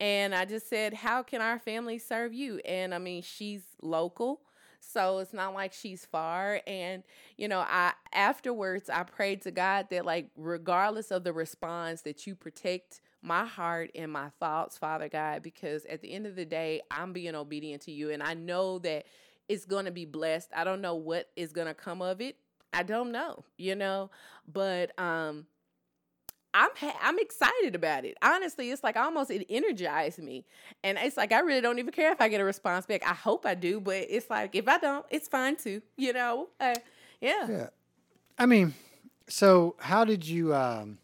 And 0.01 0.35
I 0.35 0.47
just 0.47 0.69
said, 0.69 0.95
How 0.95 1.23
can 1.23 1.43
our 1.43 1.59
family 1.59 1.99
serve 1.99 2.33
you? 2.33 2.59
And 2.65 2.95
I 2.95 2.99
mean, 2.99 3.23
she's 3.23 3.63
local. 3.83 4.41
So 4.81 5.19
it's 5.19 5.35
not 5.35 5.55
like 5.55 5.75
she's 5.75 6.07
far. 6.07 6.63
And, 6.67 7.03
you 7.37 7.49
know, 7.49 7.61
I 7.61 7.93
afterwards 8.13 8.89
I 8.89 9.03
prayed 9.03 9.43
to 9.43 9.51
God 9.51 9.89
that 9.91 10.07
like 10.07 10.31
regardless 10.37 11.11
of 11.11 11.23
the 11.23 11.35
response 11.35 12.03
that 12.03 12.27
you 12.27 12.35
protect 12.35 13.03
my 13.23 13.45
heart 13.45 13.91
and 13.95 14.11
my 14.11 14.31
thoughts, 14.41 14.79
Father 14.79 15.09
God, 15.11 15.43
because 15.43 15.85
at 15.85 16.01
the 16.01 16.13
end 16.13 16.27
of 16.27 16.35
the 16.35 16.47
day, 16.47 16.81
I'm 16.91 17.13
being 17.13 17.35
obedient 17.35 17.83
to 17.83 17.93
you. 17.93 18.11
And 18.11 18.23
I 18.23 18.35
know 18.35 18.79
that 18.81 19.05
it's 19.49 19.67
gonna 19.67 19.91
be 19.91 20.07
blessed. 20.07 20.51
I 20.57 20.65
don't 20.65 20.81
know 20.81 20.95
what 20.95 21.29
is 21.37 21.53
gonna 21.53 21.75
come 21.75 22.01
of 22.01 22.23
it. 22.23 22.37
I 22.73 22.83
don't 22.83 23.13
know, 23.13 23.45
you 23.59 23.75
know. 23.75 24.11
But 24.51 24.99
um 24.99 25.47
I'm 26.53 26.71
ha- 26.77 26.99
I'm 27.01 27.19
excited 27.19 27.75
about 27.75 28.05
it. 28.05 28.17
Honestly, 28.23 28.71
it's 28.71 28.83
like 28.83 28.97
almost 28.97 29.31
it 29.31 29.47
energized 29.49 30.19
me, 30.19 30.45
and 30.83 30.99
it's 30.99 31.17
like 31.17 31.33
I 31.33 31.41
really 31.41 31.61
don't 31.61 31.79
even 31.79 31.93
care 31.93 32.13
if 32.13 32.21
I 32.21 32.29
get 32.29 32.41
a 32.41 32.45
response 32.45 32.87
back. 32.87 33.03
I 33.07 33.15
hope 33.15 33.47
I 33.47 33.55
do, 33.55 33.81
but 33.81 34.07
it's 34.09 34.29
like 34.29 34.55
if 34.55 34.67
I 34.67 34.79
don't, 34.79 35.07
it's 35.11 35.29
fine 35.29 35.57
too. 35.57 35.81
You 35.97 36.13
know, 36.13 36.49
uh, 36.59 36.75
yeah. 37.21 37.47
Yeah. 37.49 37.67
I 38.39 38.47
mean, 38.47 38.75
so 39.29 39.77
how 39.79 40.05
did 40.05 40.27
you 40.27 40.55
um 40.55 40.99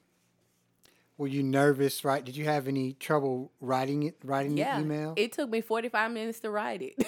were 1.18 1.28
you 1.28 1.42
nervous, 1.42 2.04
right? 2.04 2.24
Did 2.24 2.36
you 2.36 2.44
have 2.44 2.68
any 2.68 2.92
trouble 2.94 3.52
writing 3.60 4.02
it 4.02 4.16
writing 4.24 4.56
Yeah, 4.56 4.76
the 4.76 4.82
email? 4.82 5.14
it 5.16 5.32
took 5.32 5.48
me 5.48 5.60
45 5.60 6.10
minutes 6.10 6.40
to 6.40 6.50
write 6.50 6.82
it. 6.82 6.94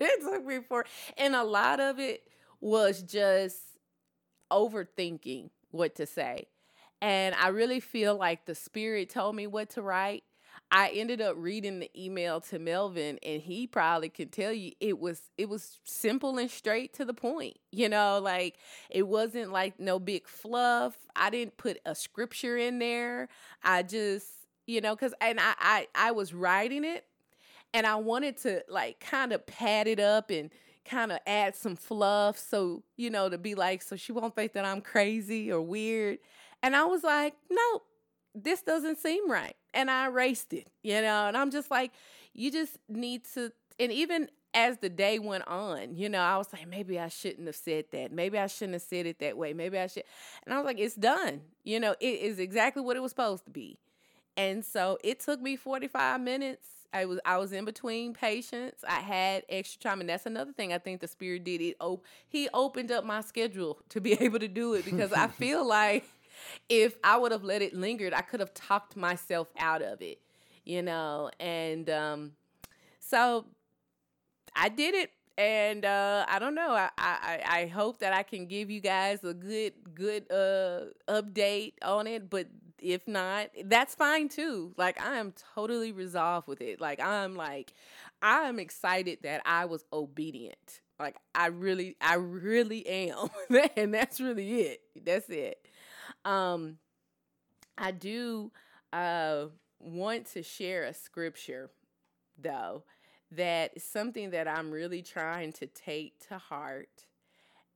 it 0.00 0.20
took 0.22 0.44
me 0.46 0.60
four, 0.66 0.84
and 1.16 1.34
a 1.34 1.44
lot 1.44 1.78
of 1.78 1.98
it 1.98 2.22
was 2.60 3.02
just 3.02 3.58
overthinking 4.50 5.50
what 5.70 5.94
to 5.96 6.06
say. 6.06 6.46
And 7.00 7.34
I 7.36 7.48
really 7.48 7.80
feel 7.80 8.16
like 8.16 8.44
the 8.46 8.54
spirit 8.54 9.10
told 9.10 9.36
me 9.36 9.46
what 9.46 9.70
to 9.70 9.82
write. 9.82 10.24
I 10.70 10.90
ended 10.90 11.20
up 11.20 11.36
reading 11.38 11.78
the 11.78 11.90
email 11.96 12.40
to 12.42 12.58
Melvin 12.58 13.18
and 13.22 13.40
he 13.40 13.66
probably 13.66 14.10
can 14.10 14.28
tell 14.28 14.52
you 14.52 14.72
it 14.80 14.98
was 14.98 15.22
it 15.38 15.48
was 15.48 15.78
simple 15.84 16.36
and 16.36 16.50
straight 16.50 16.92
to 16.94 17.04
the 17.04 17.14
point. 17.14 17.56
You 17.70 17.88
know, 17.88 18.18
like 18.22 18.56
it 18.90 19.06
wasn't 19.06 19.52
like 19.52 19.78
no 19.80 19.98
big 19.98 20.26
fluff. 20.26 20.96
I 21.16 21.30
didn't 21.30 21.56
put 21.56 21.78
a 21.86 21.94
scripture 21.94 22.56
in 22.58 22.80
there. 22.80 23.28
I 23.62 23.82
just, 23.82 24.26
you 24.66 24.80
know, 24.80 24.94
cuz 24.96 25.14
and 25.20 25.38
I 25.40 25.54
I 25.58 25.88
I 25.94 26.10
was 26.10 26.34
writing 26.34 26.84
it 26.84 27.06
and 27.74 27.86
I 27.86 27.96
wanted 27.96 28.36
to 28.38 28.62
like 28.68 29.00
kind 29.00 29.32
of 29.32 29.46
pad 29.46 29.86
it 29.86 30.00
up 30.00 30.30
and 30.30 30.50
kind 30.84 31.12
of 31.12 31.18
add 31.26 31.54
some 31.54 31.76
fluff 31.76 32.38
so, 32.38 32.82
you 32.96 33.10
know, 33.10 33.28
to 33.28 33.36
be 33.38 33.54
like 33.54 33.82
so 33.82 33.96
she 33.96 34.12
won't 34.12 34.34
think 34.34 34.52
that 34.54 34.64
I'm 34.64 34.80
crazy 34.80 35.50
or 35.52 35.60
weird. 35.60 36.18
And 36.62 36.74
I 36.74 36.84
was 36.84 37.04
like, 37.04 37.34
nope, 37.50 37.84
this 38.34 38.62
doesn't 38.62 38.98
seem 38.98 39.30
right. 39.30 39.56
And 39.74 39.90
I 39.90 40.06
erased 40.06 40.52
it, 40.52 40.68
you 40.82 41.00
know, 41.00 41.26
and 41.26 41.36
I'm 41.36 41.50
just 41.50 41.70
like, 41.70 41.92
you 42.34 42.50
just 42.50 42.78
need 42.88 43.22
to, 43.34 43.52
and 43.78 43.92
even 43.92 44.28
as 44.54 44.78
the 44.78 44.88
day 44.88 45.18
went 45.18 45.46
on, 45.46 45.94
you 45.94 46.08
know, 46.08 46.20
I 46.20 46.36
was 46.36 46.48
like, 46.52 46.66
maybe 46.66 46.98
I 46.98 47.08
shouldn't 47.08 47.46
have 47.46 47.56
said 47.56 47.86
that. 47.92 48.12
Maybe 48.12 48.38
I 48.38 48.46
shouldn't 48.46 48.74
have 48.74 48.82
said 48.82 49.06
it 49.06 49.18
that 49.20 49.36
way. 49.36 49.52
Maybe 49.52 49.78
I 49.78 49.86
should. 49.86 50.04
And 50.44 50.54
I 50.54 50.58
was 50.58 50.64
like, 50.64 50.78
it's 50.78 50.94
done. 50.94 51.42
You 51.64 51.80
know, 51.80 51.94
it 52.00 52.20
is 52.20 52.38
exactly 52.38 52.82
what 52.82 52.96
it 52.96 53.00
was 53.00 53.12
supposed 53.12 53.44
to 53.44 53.50
be. 53.50 53.78
And 54.36 54.64
so 54.64 54.98
it 55.04 55.20
took 55.20 55.40
me 55.40 55.56
45 55.56 56.20
minutes. 56.20 56.66
I 56.92 57.04
was 57.04 57.20
I 57.26 57.36
was 57.36 57.52
in 57.52 57.66
between 57.66 58.14
patients. 58.14 58.82
I 58.88 59.00
had 59.00 59.44
extra 59.50 59.80
time, 59.82 60.00
and 60.00 60.08
that's 60.08 60.24
another 60.24 60.52
thing 60.52 60.72
I 60.72 60.78
think 60.78 61.02
the 61.02 61.08
spirit 61.08 61.44
did. 61.44 61.60
It 61.60 61.76
op- 61.80 62.04
he 62.28 62.48
opened 62.54 62.90
up 62.90 63.04
my 63.04 63.20
schedule 63.20 63.78
to 63.90 64.00
be 64.00 64.12
able 64.22 64.38
to 64.38 64.48
do 64.48 64.72
it 64.74 64.86
because 64.86 65.12
I 65.12 65.26
feel 65.42 65.66
like 65.66 66.04
if 66.68 66.96
I 67.04 67.16
would 67.16 67.32
have 67.32 67.44
let 67.44 67.62
it 67.62 67.74
lingered, 67.74 68.12
I 68.12 68.22
could 68.22 68.40
have 68.40 68.54
talked 68.54 68.96
myself 68.96 69.48
out 69.58 69.82
of 69.82 70.02
it, 70.02 70.20
you 70.64 70.82
know. 70.82 71.30
And 71.40 71.88
um, 71.90 72.32
so 73.00 73.46
I 74.54 74.68
did 74.68 74.94
it, 74.94 75.12
and 75.36 75.84
uh, 75.84 76.26
I 76.28 76.38
don't 76.38 76.54
know. 76.54 76.72
I, 76.72 76.90
I 76.98 77.42
I 77.46 77.66
hope 77.66 78.00
that 78.00 78.12
I 78.12 78.22
can 78.22 78.46
give 78.46 78.70
you 78.70 78.80
guys 78.80 79.22
a 79.24 79.34
good 79.34 79.72
good 79.94 80.30
uh 80.30 80.86
update 81.08 81.74
on 81.82 82.06
it, 82.06 82.28
but 82.28 82.48
if 82.80 83.06
not, 83.08 83.48
that's 83.64 83.94
fine 83.94 84.28
too. 84.28 84.72
Like 84.76 85.00
I 85.00 85.16
am 85.18 85.32
totally 85.54 85.92
resolved 85.92 86.48
with 86.48 86.60
it. 86.60 86.80
Like 86.80 87.00
I'm 87.00 87.34
like 87.34 87.72
I'm 88.22 88.58
excited 88.58 89.20
that 89.22 89.42
I 89.44 89.66
was 89.66 89.84
obedient. 89.92 90.80
Like 90.98 91.16
I 91.34 91.46
really 91.46 91.96
I 92.00 92.14
really 92.14 92.86
am. 92.86 93.28
and 93.76 93.94
that's 93.94 94.20
really 94.20 94.60
it. 94.62 94.80
That's 95.04 95.28
it. 95.30 95.64
Um 96.28 96.78
I 97.76 97.90
do 97.90 98.52
uh 98.92 99.46
want 99.80 100.26
to 100.26 100.42
share 100.42 100.84
a 100.84 100.94
scripture 100.94 101.70
though 102.40 102.82
that 103.32 103.72
is 103.76 103.84
something 103.84 104.30
that 104.30 104.48
I'm 104.48 104.70
really 104.70 105.02
trying 105.02 105.52
to 105.54 105.66
take 105.66 106.18
to 106.28 106.38
heart 106.38 107.06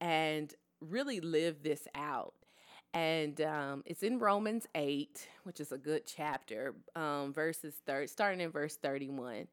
and 0.01 0.53
really 0.81 1.21
live 1.21 1.63
this 1.63 1.87
out. 1.95 2.35
And 2.95 3.41
um, 3.41 3.83
it's 3.87 4.03
in 4.03 4.19
Romans 4.19 4.67
8, 4.75 5.29
which 5.45 5.61
is 5.61 5.73
a 5.73 5.79
good 5.79 6.03
chapter, 6.07 6.75
um, 6.95 7.33
verses 7.33 7.75
third, 7.87 8.11
starting 8.11 8.41
in 8.41 8.51
verse 8.51 8.77
31. 8.77 9.47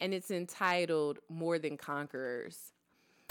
And 0.00 0.14
it's 0.14 0.30
entitled 0.30 1.18
More 1.28 1.58
Than 1.58 1.76
Conquerors. 1.76 2.72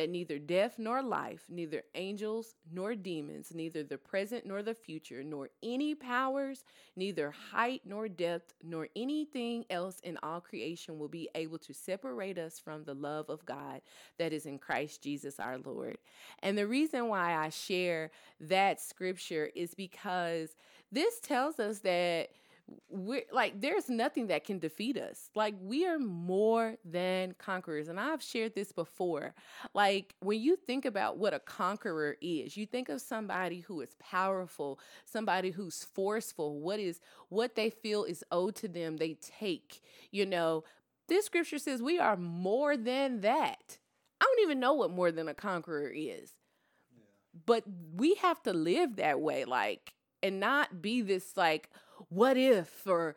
that 0.00 0.08
neither 0.08 0.38
death 0.38 0.76
nor 0.78 1.02
life, 1.02 1.44
neither 1.50 1.82
angels 1.94 2.54
nor 2.72 2.94
demons, 2.94 3.52
neither 3.54 3.82
the 3.82 3.98
present 3.98 4.46
nor 4.46 4.62
the 4.62 4.72
future, 4.72 5.22
nor 5.22 5.50
any 5.62 5.94
powers, 5.94 6.64
neither 6.96 7.30
height 7.30 7.82
nor 7.84 8.08
depth, 8.08 8.54
nor 8.64 8.88
anything 8.96 9.62
else 9.68 10.00
in 10.00 10.16
all 10.22 10.40
creation 10.40 10.98
will 10.98 11.08
be 11.08 11.28
able 11.34 11.58
to 11.58 11.74
separate 11.74 12.38
us 12.38 12.58
from 12.58 12.82
the 12.82 12.94
love 12.94 13.28
of 13.28 13.44
God 13.44 13.82
that 14.16 14.32
is 14.32 14.46
in 14.46 14.58
Christ 14.58 15.02
Jesus 15.02 15.38
our 15.38 15.58
Lord. 15.58 15.98
And 16.42 16.56
the 16.56 16.66
reason 16.66 17.08
why 17.08 17.34
I 17.36 17.50
share 17.50 18.10
that 18.40 18.80
scripture 18.80 19.50
is 19.54 19.74
because 19.74 20.56
this 20.90 21.20
tells 21.20 21.60
us 21.60 21.80
that 21.80 22.30
we're 22.88 23.22
like 23.32 23.60
there's 23.60 23.88
nothing 23.90 24.28
that 24.28 24.44
can 24.44 24.58
defeat 24.58 24.96
us. 24.98 25.30
Like 25.34 25.54
we 25.60 25.86
are 25.86 25.98
more 25.98 26.76
than 26.84 27.34
conquerors 27.38 27.88
and 27.88 27.98
i've 28.00 28.22
shared 28.22 28.54
this 28.54 28.72
before. 28.72 29.34
Like 29.74 30.14
when 30.20 30.40
you 30.40 30.56
think 30.56 30.84
about 30.84 31.18
what 31.18 31.34
a 31.34 31.40
conqueror 31.40 32.16
is 32.20 32.56
you 32.56 32.66
think 32.66 32.88
of 32.88 33.00
somebody 33.00 33.60
who 33.60 33.80
is 33.80 33.96
powerful 34.00 34.80
somebody 35.04 35.50
who's 35.50 35.84
forceful 35.84 36.60
what 36.60 36.80
is 36.80 37.00
what 37.28 37.54
they 37.56 37.70
feel 37.70 38.04
is 38.04 38.24
owed 38.32 38.54
to 38.56 38.68
them 38.68 38.96
they 38.98 39.14
take 39.20 39.80
you 40.10 40.26
know? 40.26 40.64
This 41.08 41.26
scripture 41.26 41.58
says 41.58 41.82
we 41.82 41.98
are 41.98 42.16
more 42.16 42.76
than 42.76 43.20
that. 43.22 43.78
I 44.20 44.24
don't 44.24 44.44
even 44.44 44.60
know 44.60 44.74
what 44.74 44.90
more 44.90 45.10
than 45.12 45.28
a 45.28 45.34
conqueror 45.34 45.88
is. 45.94 46.32
Yeah. 46.92 47.04
but 47.46 47.64
we 47.94 48.14
have 48.16 48.42
to 48.44 48.52
live 48.52 48.96
that 48.96 49.20
way 49.20 49.44
like 49.44 49.94
and 50.22 50.40
not 50.40 50.82
be 50.82 51.02
this 51.02 51.36
like 51.36 51.70
what 52.10 52.36
if? 52.36 52.86
Or 52.86 53.16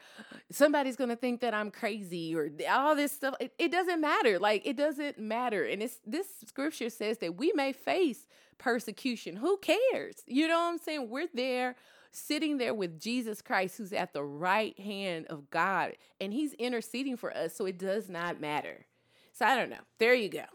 somebody's 0.51 0.95
gonna 0.95 1.15
think 1.15 1.41
that 1.41 1.53
i'm 1.53 1.71
crazy 1.71 2.35
or 2.35 2.49
all 2.69 2.95
this 2.95 3.11
stuff 3.11 3.35
it, 3.39 3.53
it 3.57 3.71
doesn't 3.71 3.99
matter 3.99 4.39
like 4.39 4.65
it 4.65 4.77
doesn't 4.77 5.19
matter. 5.19 5.65
And 5.65 5.83
it's 5.83 5.99
this 6.05 6.27
scripture 6.45 6.89
says 6.89 7.17
that 7.19 7.35
we 7.35 7.51
may 7.55 7.73
face 7.73 8.27
persecution. 8.57 9.35
Who 9.37 9.57
cares? 9.57 10.17
You 10.27 10.47
know 10.47 10.59
what 10.59 10.71
i'm 10.73 10.77
saying? 10.77 11.09
We're 11.09 11.27
there 11.33 11.75
sitting 12.15 12.59
there 12.59 12.75
with 12.75 12.99
jesus 12.99 13.41
christ 13.41 13.75
who's 13.79 13.91
at 13.91 14.13
the 14.13 14.23
right 14.23 14.79
hand 14.79 15.25
of 15.31 15.49
god 15.49 15.93
and 16.21 16.31
he's 16.31 16.53
interceding 16.53 17.17
for 17.17 17.35
us 17.35 17.55
so 17.55 17.65
it 17.65 17.79
does 17.79 18.09
not 18.09 18.39
matter. 18.39 18.85
So 19.33 19.45
i 19.45 19.55
don't 19.55 19.69
know. 19.71 19.83
There 19.99 20.13
you 20.13 20.29
go. 20.29 20.45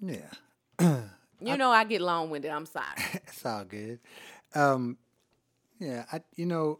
Yeah. 0.00 1.00
You 1.44 1.56
know 1.56 1.70
i 1.72 1.82
get 1.82 2.00
long-winded. 2.00 2.52
I'm 2.52 2.66
sorry. 2.66 2.86
It's 3.14 3.44
all 3.44 3.64
good. 3.64 3.98
Um 4.54 4.96
yeah 5.80 6.04
i 6.12 6.20
you 6.36 6.46
know 6.46 6.78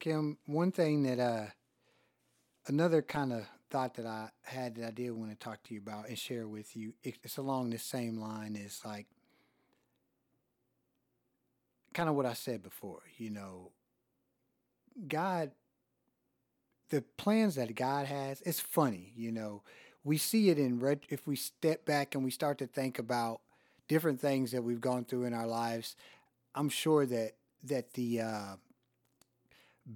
Kim, 0.00 0.38
one 0.46 0.72
thing 0.72 1.02
that 1.02 1.20
uh, 1.20 1.46
another 2.66 3.02
kind 3.02 3.34
of 3.34 3.46
thought 3.70 3.94
that 3.94 4.06
I 4.06 4.30
had 4.42 4.74
that 4.76 4.86
I 4.86 4.90
did 4.90 5.10
want 5.12 5.30
to 5.30 5.36
talk 5.36 5.62
to 5.64 5.74
you 5.74 5.80
about 5.80 6.08
and 6.08 6.18
share 6.18 6.48
with 6.48 6.74
you, 6.74 6.94
it's 7.02 7.36
along 7.36 7.70
the 7.70 7.78
same 7.78 8.18
line 8.18 8.56
as 8.56 8.80
like 8.84 9.06
kind 11.92 12.08
of 12.08 12.14
what 12.14 12.24
I 12.24 12.32
said 12.32 12.62
before. 12.62 13.02
You 13.18 13.30
know, 13.30 13.72
God, 15.06 15.50
the 16.88 17.02
plans 17.18 17.56
that 17.56 17.74
God 17.76 18.06
has, 18.06 18.40
it's 18.40 18.58
funny. 18.58 19.12
You 19.14 19.32
know, 19.32 19.62
we 20.02 20.16
see 20.16 20.48
it 20.48 20.58
in 20.58 20.80
red. 20.80 21.00
If 21.10 21.26
we 21.26 21.36
step 21.36 21.84
back 21.84 22.14
and 22.14 22.24
we 22.24 22.30
start 22.30 22.56
to 22.58 22.66
think 22.66 22.98
about 22.98 23.42
different 23.86 24.18
things 24.18 24.52
that 24.52 24.64
we've 24.64 24.80
gone 24.80 25.04
through 25.04 25.24
in 25.24 25.34
our 25.34 25.46
lives, 25.46 25.94
I'm 26.54 26.70
sure 26.70 27.04
that 27.04 27.32
that 27.64 27.92
the 27.92 28.22
uh, 28.22 28.54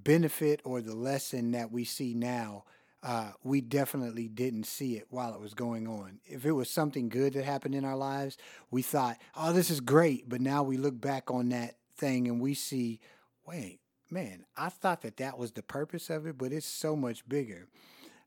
benefit 0.02 0.60
or 0.64 0.80
the 0.80 0.94
lesson 0.94 1.52
that 1.52 1.70
we 1.70 1.84
see 1.84 2.14
now, 2.14 2.64
uh, 3.02 3.32
we 3.42 3.60
definitely 3.60 4.28
didn't 4.28 4.64
see 4.64 4.96
it 4.96 5.06
while 5.10 5.34
it 5.34 5.40
was 5.40 5.54
going 5.54 5.86
on. 5.86 6.20
If 6.24 6.46
it 6.46 6.52
was 6.52 6.70
something 6.70 7.08
good 7.08 7.34
that 7.34 7.44
happened 7.44 7.74
in 7.74 7.84
our 7.84 7.96
lives, 7.96 8.38
we 8.70 8.82
thought, 8.82 9.18
oh, 9.36 9.52
this 9.52 9.70
is 9.70 9.80
great. 9.80 10.28
But 10.28 10.40
now 10.40 10.62
we 10.62 10.76
look 10.78 10.98
back 10.98 11.30
on 11.30 11.50
that 11.50 11.76
thing 11.96 12.26
and 12.28 12.40
we 12.40 12.54
see, 12.54 13.00
wait, 13.46 13.80
man, 14.10 14.46
I 14.56 14.70
thought 14.70 15.02
that 15.02 15.18
that 15.18 15.38
was 15.38 15.52
the 15.52 15.62
purpose 15.62 16.08
of 16.08 16.26
it, 16.26 16.38
but 16.38 16.52
it's 16.52 16.66
so 16.66 16.96
much 16.96 17.28
bigger. 17.28 17.68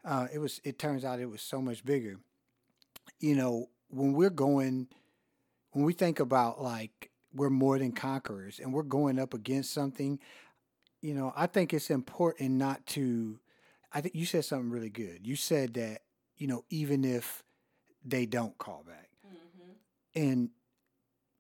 Uh, 0.06 0.28
it 0.32 0.40
was. 0.40 0.62
It 0.64 0.80
turns 0.80 1.04
out 1.04 1.20
it 1.20 1.30
was 1.30 1.42
so 1.42 1.60
much 1.60 1.84
bigger. 1.84 2.18
You 3.20 3.36
know, 3.36 3.70
when 3.90 4.14
we're 4.14 4.30
going, 4.30 4.88
when 5.72 5.84
we 5.86 5.92
think 5.92 6.20
about 6.20 6.62
like 6.62 7.10
we're 7.34 7.50
more 7.50 7.78
than 7.78 7.92
conquerors 7.92 8.60
and 8.60 8.74
we're 8.74 8.84
going 8.84 9.20
up 9.20 9.34
against 9.34 9.74
something, 9.74 10.20
you 11.02 11.14
know, 11.14 11.34
I 11.36 11.48
think 11.48 11.74
it's 11.74 11.90
important 11.90 12.52
not 12.52 12.86
to. 12.88 13.40
I 13.94 14.02
think 14.02 14.16
you 14.16 14.26
said 14.26 14.46
something 14.46 14.70
really 14.70 14.90
good. 14.90 15.26
You 15.26 15.36
said 15.36 15.74
that 15.76 16.02
you 16.36 16.48
know 16.48 16.64
even 16.70 17.04
if 17.04 17.44
they 18.04 18.26
don't 18.26 18.58
call 18.58 18.84
back, 18.86 19.10
mm-hmm. 19.26 19.72
and 20.16 20.50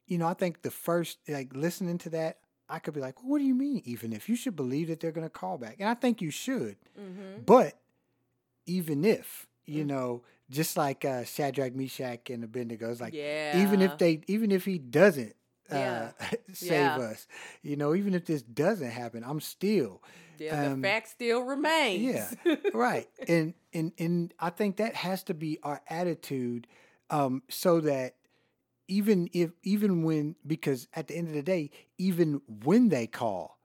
you 0.05 0.17
know 0.17 0.27
I 0.27 0.33
think 0.33 0.61
the 0.61 0.71
first 0.71 1.19
like 1.27 1.55
listening 1.55 1.97
to 1.99 2.09
that, 2.11 2.37
I 2.69 2.79
could 2.79 2.93
be 2.93 3.01
like, 3.01 3.21
well, 3.21 3.31
what 3.31 3.39
do 3.39 3.45
you 3.45 3.55
mean? 3.55 3.81
Even 3.85 4.13
if 4.13 4.29
you 4.29 4.35
should 4.35 4.55
believe 4.55 4.87
that 4.87 4.99
they're 4.99 5.11
going 5.11 5.25
to 5.25 5.29
call 5.29 5.57
back, 5.57 5.77
and 5.79 5.89
I 5.89 5.93
think 5.93 6.21
you 6.21 6.31
should, 6.31 6.77
mm-hmm. 6.99 7.41
but 7.45 7.79
even 8.65 9.03
if 9.05 9.47
you 9.65 9.79
mm-hmm. 9.79 9.87
know, 9.87 10.23
just 10.49 10.77
like 10.77 11.03
uh, 11.03 11.23
Shadrach, 11.23 11.75
Meshach, 11.75 12.29
and 12.29 12.43
Abednego, 12.43 12.91
it's 12.91 13.01
like 13.01 13.13
yeah. 13.13 13.61
even 13.61 13.81
if 13.81 13.97
they, 13.97 14.21
even 14.27 14.51
if 14.51 14.65
he 14.65 14.77
doesn't 14.77 15.35
yeah. 15.71 16.11
uh, 16.19 16.25
save 16.53 16.71
yeah. 16.71 16.97
us. 16.97 17.27
You 17.61 17.75
know, 17.75 17.95
even 17.95 18.13
if 18.13 18.25
this 18.25 18.41
doesn't 18.41 18.89
happen, 18.89 19.23
I'm 19.25 19.41
still. 19.41 20.01
Yeah, 20.39 20.67
um, 20.67 20.81
the 20.81 20.87
fact 20.87 21.09
still 21.09 21.41
remains. 21.41 22.35
Yeah, 22.45 22.55
right. 22.73 23.07
And 23.27 23.53
and 23.73 23.91
and 23.97 24.33
I 24.39 24.49
think 24.49 24.77
that 24.77 24.95
has 24.95 25.23
to 25.23 25.33
be 25.33 25.59
our 25.63 25.81
attitude, 25.89 26.67
um, 27.09 27.41
so 27.49 27.81
that 27.81 28.15
even 28.87 29.29
if 29.33 29.51
even 29.63 30.03
when 30.03 30.35
because 30.45 30.87
at 30.93 31.07
the 31.07 31.15
end 31.15 31.27
of 31.27 31.33
the 31.33 31.41
day, 31.41 31.71
even 31.97 32.41
when 32.63 32.89
they 32.89 33.07
call, 33.07 33.56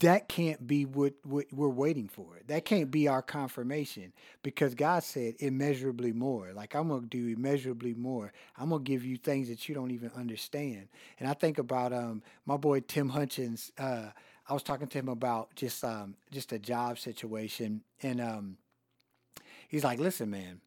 that 0.00 0.28
can't 0.28 0.66
be 0.66 0.84
what, 0.84 1.14
what 1.24 1.46
we're 1.52 1.68
waiting 1.68 2.06
for. 2.08 2.26
That 2.46 2.64
can't 2.64 2.90
be 2.90 3.08
our 3.08 3.22
confirmation 3.22 4.12
because 4.42 4.74
God 4.74 5.02
said 5.02 5.34
immeasurably 5.38 6.12
more. 6.12 6.52
Like 6.54 6.74
I'm 6.74 6.88
gonna 6.88 7.06
do 7.06 7.28
immeasurably 7.28 7.94
more. 7.94 8.32
I'm 8.58 8.68
gonna 8.68 8.82
give 8.82 9.04
you 9.04 9.16
things 9.16 9.48
that 9.48 9.68
you 9.68 9.74
don't 9.74 9.90
even 9.90 10.10
understand. 10.14 10.88
And 11.18 11.28
I 11.28 11.34
think 11.34 11.58
about 11.58 11.92
um 11.92 12.22
my 12.44 12.56
boy 12.56 12.80
Tim 12.80 13.08
Hutchins. 13.08 13.72
Uh, 13.78 14.08
I 14.48 14.52
was 14.52 14.62
talking 14.62 14.88
to 14.88 14.98
him 14.98 15.08
about 15.08 15.54
just 15.54 15.82
um 15.84 16.16
just 16.30 16.52
a 16.52 16.58
job 16.58 16.98
situation, 16.98 17.82
and 18.02 18.20
um 18.20 18.58
he's 19.68 19.84
like, 19.84 19.98
"Listen, 19.98 20.30
man, 20.30 20.60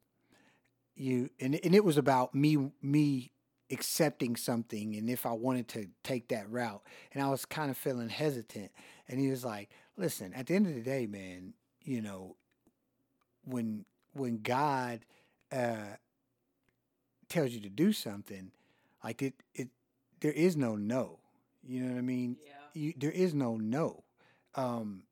you," 0.96 1.30
and 1.40 1.60
and 1.64 1.76
it 1.76 1.86
was 1.86 1.98
about 1.98 2.34
me 2.34 2.72
me 2.82 3.32
accepting 3.72 4.36
something 4.36 4.96
and 4.96 5.10
if 5.10 5.26
I 5.26 5.32
wanted 5.32 5.68
to 5.70 5.88
take 6.04 6.28
that 6.30 6.50
route. 6.50 6.84
And 7.14 7.24
I 7.24 7.30
was 7.30 7.46
kind 7.46 7.72
of 7.72 7.78
feeling 7.78 8.10
hesitant. 8.10 8.72
And 9.08 9.20
he 9.20 9.30
was 9.30 9.46
like, 9.46 9.70
listen, 9.98 10.34
at 10.34 10.48
the 10.48 10.56
end 10.56 10.68
of 10.68 10.74
the 10.74 10.82
day, 10.82 11.06
man, 11.06 11.54
you 11.84 12.02
know, 12.02 12.36
when 13.44 13.86
when 14.14 14.42
God 14.42 15.06
uh, 15.52 15.98
tells 17.30 17.52
you 17.52 17.60
to 17.62 17.70
do 17.70 17.94
something, 17.94 18.52
like 19.04 19.22
it, 19.22 19.34
it, 19.54 19.70
there 20.22 20.32
is 20.32 20.56
no 20.56 20.76
no. 20.76 21.20
You 21.64 21.82
know 21.82 21.94
what 21.94 22.00
I 22.00 22.02
mean? 22.02 22.38
Yeah. 22.46 22.52
You, 22.74 22.94
there 22.98 23.12
is 23.12 23.34
no 23.34 23.58
no, 23.58 24.04
um, 24.56 25.04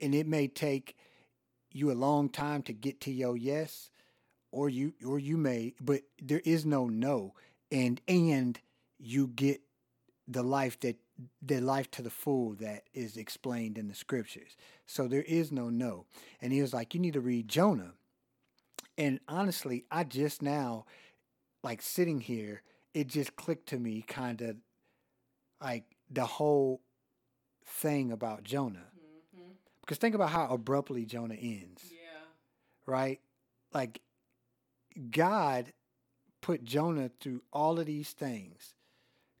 and 0.00 0.14
it 0.14 0.26
may 0.26 0.48
take 0.48 0.96
you 1.72 1.90
a 1.90 1.94
long 1.94 2.28
time 2.28 2.62
to 2.62 2.72
get 2.72 3.00
to 3.02 3.12
your 3.12 3.36
yes, 3.36 3.90
or 4.50 4.68
you, 4.68 4.94
or 5.04 5.18
you 5.18 5.36
may, 5.36 5.74
but 5.80 6.02
there 6.22 6.42
is 6.44 6.64
no 6.64 6.86
no, 6.86 7.34
and 7.70 8.00
and 8.08 8.58
you 8.98 9.28
get 9.28 9.60
the 10.26 10.42
life 10.42 10.78
that 10.80 10.96
the 11.42 11.60
life 11.60 11.90
to 11.92 12.02
the 12.02 12.10
full 12.10 12.54
that 12.54 12.84
is 12.94 13.16
explained 13.16 13.76
in 13.76 13.88
the 13.88 13.94
scriptures. 13.94 14.56
So 14.86 15.08
there 15.08 15.22
is 15.22 15.50
no 15.50 15.68
no. 15.70 16.06
And 16.40 16.52
he 16.52 16.62
was 16.62 16.72
like, 16.72 16.94
you 16.94 17.00
need 17.00 17.14
to 17.14 17.20
read 17.20 17.48
Jonah. 17.48 17.92
And 18.96 19.20
honestly, 19.28 19.84
I 19.90 20.04
just 20.04 20.42
now, 20.42 20.86
like 21.62 21.82
sitting 21.82 22.20
here, 22.20 22.62
it 22.94 23.06
just 23.08 23.36
clicked 23.36 23.68
to 23.70 23.78
me 23.78 24.02
kind 24.06 24.40
of 24.42 24.56
like 25.60 25.84
the 26.10 26.26
whole 26.26 26.80
thing 27.64 28.12
about 28.12 28.44
Jonah. 28.44 28.86
Mm-hmm. 28.96 29.50
Because 29.80 29.98
think 29.98 30.14
about 30.14 30.30
how 30.30 30.46
abruptly 30.48 31.04
Jonah 31.04 31.34
ends, 31.34 31.84
Yeah. 31.90 32.20
right? 32.86 33.20
Like 33.72 34.00
God 35.10 35.72
put 36.40 36.64
Jonah 36.64 37.10
through 37.20 37.42
all 37.52 37.78
of 37.78 37.86
these 37.86 38.10
things. 38.12 38.74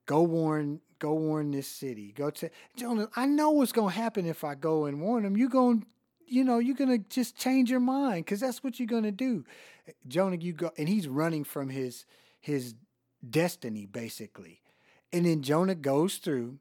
Go 0.08 0.22
warn, 0.22 0.80
go 0.98 1.12
warn 1.12 1.50
this 1.50 1.68
city. 1.68 2.12
Go 2.16 2.30
to 2.30 2.48
Jonah. 2.76 3.10
I 3.14 3.26
know 3.26 3.50
what's 3.50 3.72
gonna 3.72 3.90
happen 3.92 4.24
if 4.24 4.42
I 4.42 4.54
go 4.54 4.86
and 4.86 5.02
warn 5.02 5.22
them. 5.22 5.36
You're 5.36 5.50
gonna, 5.50 5.82
you 6.26 6.42
know, 6.44 6.58
you're 6.58 6.74
gonna 6.74 6.96
just 6.96 7.36
change 7.36 7.70
your 7.70 7.78
mind 7.78 8.24
because 8.24 8.40
that's 8.40 8.64
what 8.64 8.80
you're 8.80 8.86
gonna 8.86 9.12
do. 9.12 9.44
Jonah, 10.08 10.36
you 10.36 10.54
go, 10.54 10.70
and 10.78 10.88
he's 10.88 11.08
running 11.08 11.44
from 11.44 11.68
his 11.68 12.06
his 12.40 12.74
destiny 13.28 13.84
basically. 13.84 14.62
And 15.12 15.26
then 15.26 15.42
Jonah 15.42 15.74
goes 15.74 16.16
through, 16.16 16.58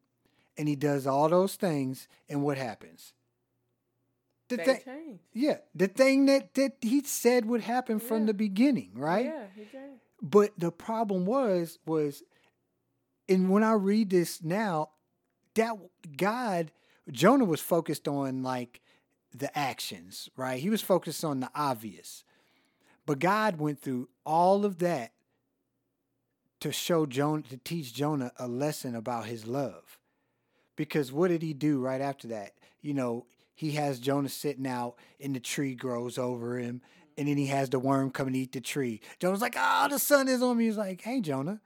and 0.58 0.68
he 0.68 0.76
does 0.76 1.08
all 1.08 1.30
those 1.30 1.56
things, 1.56 2.10
and 2.30 2.44
what 2.44 2.58
happens? 2.58 3.14
The 4.50 4.58
They 4.58 4.66
thing, 4.66 4.82
changed. 4.84 5.24
yeah, 5.34 5.58
the 5.74 5.88
thing 5.88 6.26
that 6.26 6.54
that 6.56 6.74
he 6.82 7.02
said 7.02 7.46
would 7.46 7.62
happen 7.62 8.00
from 8.00 8.26
the 8.26 8.34
beginning, 8.34 8.92
right? 8.96 9.26
Yeah, 9.26 9.46
he 9.56 9.62
changed. 9.62 10.02
But 10.22 10.52
the 10.58 10.72
problem 10.72 11.26
was 11.26 11.80
was 11.86 12.24
and 13.30 13.50
when 13.50 13.64
I 13.64 13.74
read 13.74 14.10
this 14.10 14.44
now, 14.44 14.90
that 15.56 15.76
God 16.16 16.72
Jonah 17.12 17.46
was 17.46 17.62
focused 17.62 18.08
on 18.08 18.44
like 18.44 18.82
the 19.34 19.56
actions, 19.58 20.30
right? 20.36 20.60
He 20.60 20.70
was 20.70 20.82
focused 20.82 21.24
on 21.24 21.40
the 21.40 21.50
obvious. 21.56 22.24
But 23.06 23.20
God 23.20 23.58
went 23.58 23.82
through 23.82 24.10
all 24.26 24.66
of 24.66 24.80
that 24.80 25.14
to 26.60 26.72
show 26.72 27.06
Jonah 27.06 27.44
to 27.44 27.58
teach 27.58 27.94
Jonah 27.94 28.32
a 28.38 28.48
lesson 28.48 28.96
about 28.96 29.26
his 29.26 29.46
love. 29.46 30.00
Because 30.76 31.12
what 31.12 31.30
did 31.30 31.42
he 31.42 31.54
do 31.54 31.80
right 31.80 32.02
after 32.02 32.28
that? 32.30 32.54
You 32.82 32.94
know, 32.94 33.26
he 33.56 33.72
has 33.72 34.00
Jonah 34.00 34.30
sitting 34.30 34.68
out 34.68 34.96
and 35.20 35.36
the 35.36 35.40
tree 35.40 35.76
grows 35.76 36.18
over 36.18 36.58
him 36.58 36.82
and 37.18 37.28
then 37.28 37.38
he 37.38 37.48
has 37.48 37.70
the 37.70 37.80
worm 37.80 38.12
come 38.12 38.28
and 38.28 38.36
eat 38.36 38.52
the 38.52 38.62
tree. 38.62 39.02
Jonah's 39.20 39.42
like, 39.42 39.56
"Oh, 39.58 39.88
the 39.90 39.98
sun 39.98 40.28
is 40.28 40.44
on 40.44 40.58
me." 40.58 40.66
He's 40.66 40.78
like, 40.78 41.02
"Hey, 41.02 41.20
Jonah, 41.20 41.62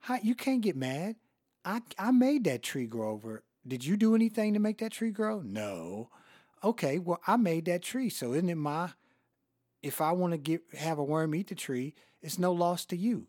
how, 0.00 0.18
you 0.22 0.34
can't 0.34 0.60
get 0.62 0.76
mad. 0.76 1.16
I 1.64 1.82
I 1.98 2.10
made 2.10 2.44
that 2.44 2.62
tree 2.62 2.86
grow 2.86 3.10
over. 3.10 3.42
Did 3.66 3.84
you 3.84 3.96
do 3.96 4.14
anything 4.14 4.54
to 4.54 4.60
make 4.60 4.78
that 4.78 4.92
tree 4.92 5.10
grow? 5.10 5.40
No. 5.40 6.08
Okay, 6.64 6.98
well, 6.98 7.20
I 7.26 7.36
made 7.36 7.66
that 7.66 7.82
tree, 7.82 8.08
so 8.08 8.32
isn't 8.32 8.48
it 8.48 8.54
my? 8.54 8.90
If 9.82 10.00
I 10.00 10.12
want 10.12 10.32
to 10.32 10.38
get 10.38 10.62
have 10.76 10.98
a 10.98 11.04
worm 11.04 11.34
eat 11.34 11.48
the 11.48 11.54
tree, 11.54 11.94
it's 12.22 12.38
no 12.38 12.52
loss 12.52 12.84
to 12.86 12.96
you, 12.96 13.26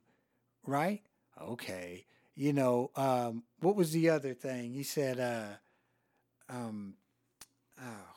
right? 0.66 1.02
Okay. 1.40 2.06
You 2.36 2.54
know, 2.54 2.92
um, 2.96 3.44
what 3.60 3.76
was 3.76 3.92
the 3.92 4.10
other 4.10 4.34
thing? 4.34 4.74
He 4.74 4.84
said, 4.84 5.20
uh, 5.20 5.58
um, 6.50 6.96
oh, 7.82 8.16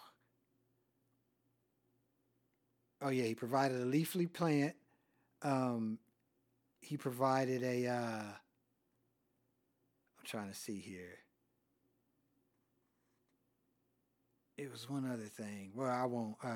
oh 3.03 3.09
yeah, 3.11 3.25
he 3.25 3.35
provided 3.35 3.81
a 3.81 3.85
leafy 3.85 4.27
plant. 4.27 4.75
Um, 5.43 5.99
he 6.81 6.97
provided 6.97 7.63
a. 7.63 7.87
Uh, 7.89 8.23
I'm 10.25 10.41
trying 10.41 10.51
to 10.51 10.59
see 10.59 10.79
here. 10.79 11.19
It 14.57 14.73
was 14.73 14.89
one 14.89 15.11
other 15.11 15.25
thing. 15.25 15.73
Well, 15.75 15.91
I 15.91 16.07
won't. 16.07 16.37
Uh, 16.43 16.55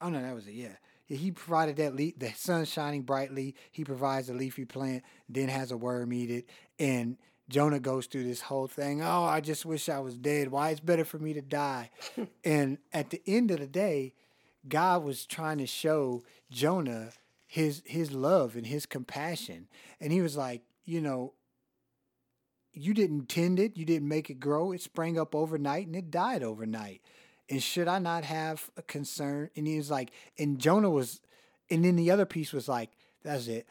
oh 0.00 0.08
no, 0.08 0.20
that 0.20 0.34
was 0.34 0.48
it. 0.48 0.54
Yeah, 0.54 0.74
he 1.06 1.30
provided 1.30 1.76
that 1.76 1.94
le- 1.94 2.18
the 2.18 2.32
sun 2.34 2.64
shining 2.64 3.02
brightly. 3.02 3.54
He 3.70 3.84
provides 3.84 4.28
a 4.28 4.34
leafy 4.34 4.64
plant, 4.64 5.04
then 5.28 5.48
has 5.48 5.70
a 5.70 5.76
worm 5.76 6.12
eat 6.12 6.30
it, 6.30 6.48
and 6.80 7.16
Jonah 7.48 7.78
goes 7.78 8.06
through 8.06 8.24
this 8.24 8.40
whole 8.40 8.66
thing. 8.66 9.00
Oh, 9.00 9.22
I 9.22 9.40
just 9.40 9.64
wish 9.64 9.88
I 9.88 10.00
was 10.00 10.18
dead. 10.18 10.50
Why 10.50 10.70
it's 10.70 10.80
better 10.80 11.04
for 11.04 11.20
me 11.20 11.32
to 11.34 11.42
die. 11.42 11.90
and 12.44 12.78
at 12.92 13.10
the 13.10 13.22
end 13.24 13.52
of 13.52 13.60
the 13.60 13.68
day, 13.68 14.14
God 14.68 15.04
was 15.04 15.26
trying 15.26 15.58
to 15.58 15.66
show 15.66 16.24
Jonah 16.50 17.10
his 17.46 17.84
his 17.86 18.10
love 18.10 18.56
and 18.56 18.66
his 18.66 18.84
compassion. 18.84 19.68
And 20.00 20.12
he 20.12 20.22
was 20.22 20.36
like, 20.36 20.62
you 20.84 21.00
know, 21.00 21.34
you 22.74 22.94
didn't 22.94 23.28
tend 23.28 23.58
it, 23.58 23.76
you 23.76 23.84
didn't 23.84 24.08
make 24.08 24.30
it 24.30 24.40
grow. 24.40 24.72
It 24.72 24.80
sprang 24.80 25.18
up 25.18 25.34
overnight 25.34 25.86
and 25.86 25.96
it 25.96 26.10
died 26.10 26.42
overnight. 26.42 27.02
And 27.50 27.62
should 27.62 27.88
I 27.88 27.98
not 27.98 28.24
have 28.24 28.70
a 28.76 28.82
concern? 28.82 29.50
And 29.56 29.66
he 29.66 29.76
was 29.76 29.90
like, 29.90 30.12
and 30.38 30.58
Jonah 30.58 30.90
was, 30.90 31.20
and 31.70 31.84
then 31.84 31.96
the 31.96 32.10
other 32.10 32.24
piece 32.24 32.52
was 32.52 32.68
like, 32.68 32.90
that's 33.22 33.46
it. 33.46 33.66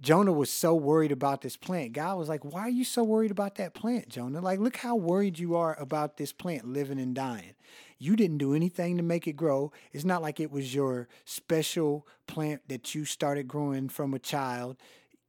Jonah 0.00 0.32
was 0.32 0.50
so 0.50 0.74
worried 0.74 1.12
about 1.12 1.42
this 1.42 1.56
plant. 1.56 1.92
God 1.92 2.18
was 2.18 2.28
like, 2.28 2.44
Why 2.44 2.62
are 2.62 2.70
you 2.70 2.84
so 2.84 3.04
worried 3.04 3.30
about 3.30 3.54
that 3.54 3.72
plant, 3.72 4.08
Jonah? 4.08 4.40
Like, 4.40 4.58
look 4.58 4.76
how 4.78 4.96
worried 4.96 5.38
you 5.38 5.54
are 5.54 5.78
about 5.80 6.16
this 6.16 6.32
plant 6.32 6.66
living 6.66 6.98
and 6.98 7.14
dying. 7.14 7.54
You 7.98 8.16
didn't 8.16 8.38
do 8.38 8.52
anything 8.52 8.96
to 8.96 9.04
make 9.04 9.28
it 9.28 9.36
grow. 9.36 9.70
It's 9.92 10.04
not 10.04 10.20
like 10.20 10.40
it 10.40 10.50
was 10.50 10.74
your 10.74 11.06
special 11.24 12.04
plant 12.26 12.62
that 12.66 12.96
you 12.96 13.04
started 13.04 13.46
growing 13.46 13.88
from 13.88 14.12
a 14.12 14.18
child. 14.18 14.76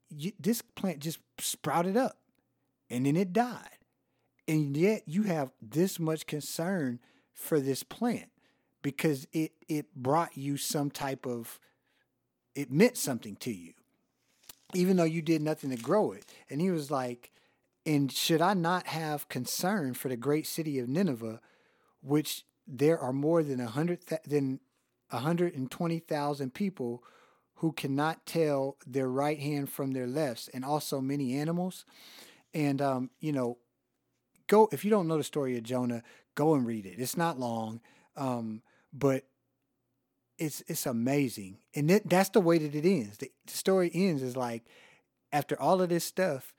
You, 0.09 0.31
this 0.39 0.63
plant 0.63 0.99
just 0.99 1.19
sprouted 1.37 1.95
up 1.95 2.17
and 2.93 3.05
then 3.05 3.15
it 3.15 3.33
died. 3.33 3.77
And 4.47 4.75
yet 4.75 5.03
you 5.05 5.23
have 5.23 5.51
this 5.61 5.99
much 5.99 6.27
concern 6.27 6.99
for 7.33 7.59
this 7.59 7.83
plant 7.83 8.29
because 8.81 9.27
it, 9.33 9.53
it 9.67 9.95
brought 9.95 10.37
you 10.37 10.57
some 10.57 10.91
type 10.91 11.25
of, 11.25 11.59
it 12.55 12.71
meant 12.71 12.97
something 12.97 13.35
to 13.37 13.51
you 13.51 13.73
even 14.73 14.97
though 14.97 15.03
you 15.03 15.21
did 15.21 15.41
nothing 15.41 15.69
to 15.69 15.75
grow 15.75 16.11
it. 16.11 16.25
And 16.49 16.59
he 16.59 16.71
was 16.71 16.91
like, 16.91 17.31
and 17.85 18.11
should 18.11 18.41
I 18.41 18.53
not 18.53 18.87
have 18.87 19.29
concern 19.29 19.93
for 19.93 20.09
the 20.09 20.17
great 20.17 20.47
city 20.47 20.79
of 20.79 20.87
Nineveh, 20.87 21.39
which 22.01 22.45
there 22.67 22.97
are 22.99 23.13
more 23.13 23.43
than 23.43 23.59
a 23.59 23.67
hundred 23.67 23.99
than 24.25 24.59
a 25.11 25.19
hundred 25.19 25.53
and 25.53 25.69
twenty 25.69 25.99
thousand 25.99 26.53
people 26.53 27.03
who 27.55 27.71
cannot 27.73 28.25
tell 28.25 28.77
their 28.87 29.09
right 29.09 29.39
hand 29.39 29.69
from 29.69 29.91
their 29.91 30.07
left, 30.07 30.49
and 30.53 30.63
also 30.63 31.01
many 31.01 31.33
animals. 31.37 31.85
And 32.53 32.81
um, 32.81 33.09
you 33.19 33.31
know, 33.31 33.57
go 34.47 34.69
if 34.71 34.83
you 34.83 34.91
don't 34.91 35.07
know 35.07 35.17
the 35.17 35.23
story 35.23 35.57
of 35.57 35.63
Jonah, 35.63 36.03
go 36.35 36.53
and 36.53 36.65
read 36.65 36.85
it. 36.85 36.95
It's 36.99 37.17
not 37.17 37.39
long, 37.39 37.81
um, 38.15 38.61
but 38.93 39.25
it's 40.37 40.63
it's 40.67 40.85
amazing, 40.85 41.57
and 41.75 41.89
it, 41.89 42.09
that's 42.09 42.29
the 42.29 42.41
way 42.41 42.57
that 42.57 42.75
it 42.75 42.85
ends. 42.85 43.17
The, 43.17 43.31
the 43.45 43.53
story 43.53 43.91
ends 43.93 44.21
is 44.21 44.35
like 44.35 44.63
after 45.31 45.59
all 45.59 45.81
of 45.81 45.89
this 45.89 46.03
stuff, 46.03 46.53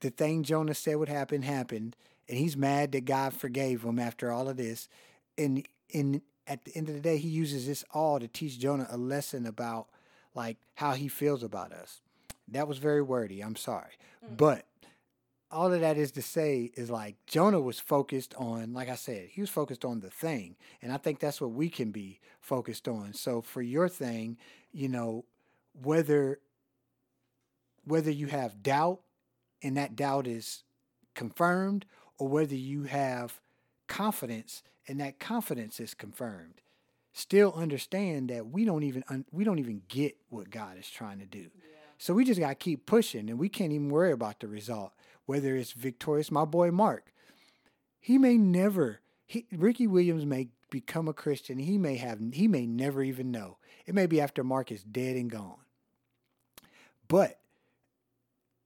the 0.00 0.10
thing 0.10 0.42
Jonah 0.42 0.74
said 0.74 0.96
would 0.96 1.08
happen 1.08 1.42
happened, 1.42 1.96
and 2.28 2.38
he's 2.38 2.56
mad 2.56 2.92
that 2.92 3.04
God 3.04 3.32
forgave 3.32 3.82
him 3.82 3.98
after 3.98 4.30
all 4.30 4.48
of 4.48 4.56
this, 4.56 4.88
and 5.38 5.66
in 5.88 6.22
at 6.46 6.64
the 6.64 6.76
end 6.76 6.88
of 6.88 6.94
the 6.94 7.00
day, 7.00 7.18
he 7.18 7.28
uses 7.28 7.66
this 7.66 7.84
all 7.92 8.18
to 8.18 8.28
teach 8.28 8.58
Jonah 8.58 8.88
a 8.90 8.96
lesson 8.96 9.46
about 9.46 9.88
like 10.34 10.58
how 10.74 10.92
he 10.92 11.08
feels 11.08 11.42
about 11.42 11.72
us. 11.72 12.00
That 12.48 12.68
was 12.68 12.78
very 12.78 13.02
wordy. 13.02 13.40
I'm 13.40 13.56
sorry, 13.56 13.92
but 14.36 14.66
all 15.52 15.72
of 15.72 15.80
that 15.80 15.98
is 15.98 16.10
to 16.12 16.22
say 16.22 16.70
is 16.74 16.90
like 16.90 17.16
Jonah 17.26 17.60
was 17.60 17.78
focused 17.78 18.34
on, 18.36 18.72
like 18.72 18.88
I 18.88 18.94
said, 18.94 19.28
he 19.30 19.40
was 19.40 19.50
focused 19.50 19.84
on 19.84 20.00
the 20.00 20.10
thing. 20.10 20.56
And 20.80 20.90
I 20.90 20.96
think 20.96 21.20
that's 21.20 21.40
what 21.40 21.52
we 21.52 21.68
can 21.68 21.90
be 21.90 22.20
focused 22.40 22.88
on. 22.88 23.12
So 23.12 23.42
for 23.42 23.60
your 23.60 23.88
thing, 23.88 24.38
you 24.72 24.88
know, 24.88 25.24
whether 25.80 26.40
whether 27.84 28.10
you 28.10 28.28
have 28.28 28.62
doubt 28.62 29.00
and 29.62 29.76
that 29.76 29.96
doubt 29.96 30.26
is 30.26 30.64
confirmed, 31.14 31.84
or 32.18 32.28
whether 32.28 32.54
you 32.54 32.84
have 32.84 33.40
confidence 33.88 34.62
and 34.88 35.00
that 35.00 35.18
confidence 35.18 35.80
is 35.80 35.92
confirmed, 35.92 36.62
still 37.12 37.52
understand 37.54 38.30
that 38.30 38.48
we 38.48 38.64
don't 38.64 38.84
even 38.84 39.04
un- 39.08 39.26
we 39.30 39.44
don't 39.44 39.58
even 39.58 39.82
get 39.88 40.16
what 40.30 40.50
God 40.50 40.78
is 40.78 40.88
trying 40.88 41.18
to 41.18 41.26
do. 41.26 41.50
So 41.98 42.14
we 42.14 42.24
just 42.24 42.40
got 42.40 42.48
to 42.48 42.54
keep 42.56 42.86
pushing 42.86 43.30
and 43.30 43.38
we 43.38 43.48
can't 43.48 43.72
even 43.72 43.88
worry 43.88 44.12
about 44.12 44.40
the 44.40 44.48
result. 44.48 44.92
Whether 45.26 45.56
it's 45.56 45.72
victorious, 45.72 46.30
my 46.30 46.44
boy 46.44 46.70
Mark, 46.70 47.12
he 48.00 48.18
may 48.18 48.36
never, 48.36 49.00
he, 49.24 49.46
Ricky 49.52 49.86
Williams 49.86 50.26
may 50.26 50.48
become 50.70 51.06
a 51.06 51.12
Christian. 51.12 51.58
He 51.58 51.78
may 51.78 51.96
have 51.96 52.18
he 52.32 52.48
may 52.48 52.66
never 52.66 53.02
even 53.02 53.30
know. 53.30 53.58
It 53.86 53.94
may 53.94 54.06
be 54.06 54.20
after 54.20 54.42
Mark 54.42 54.72
is 54.72 54.82
dead 54.82 55.16
and 55.16 55.30
gone. 55.30 55.60
But 57.06 57.38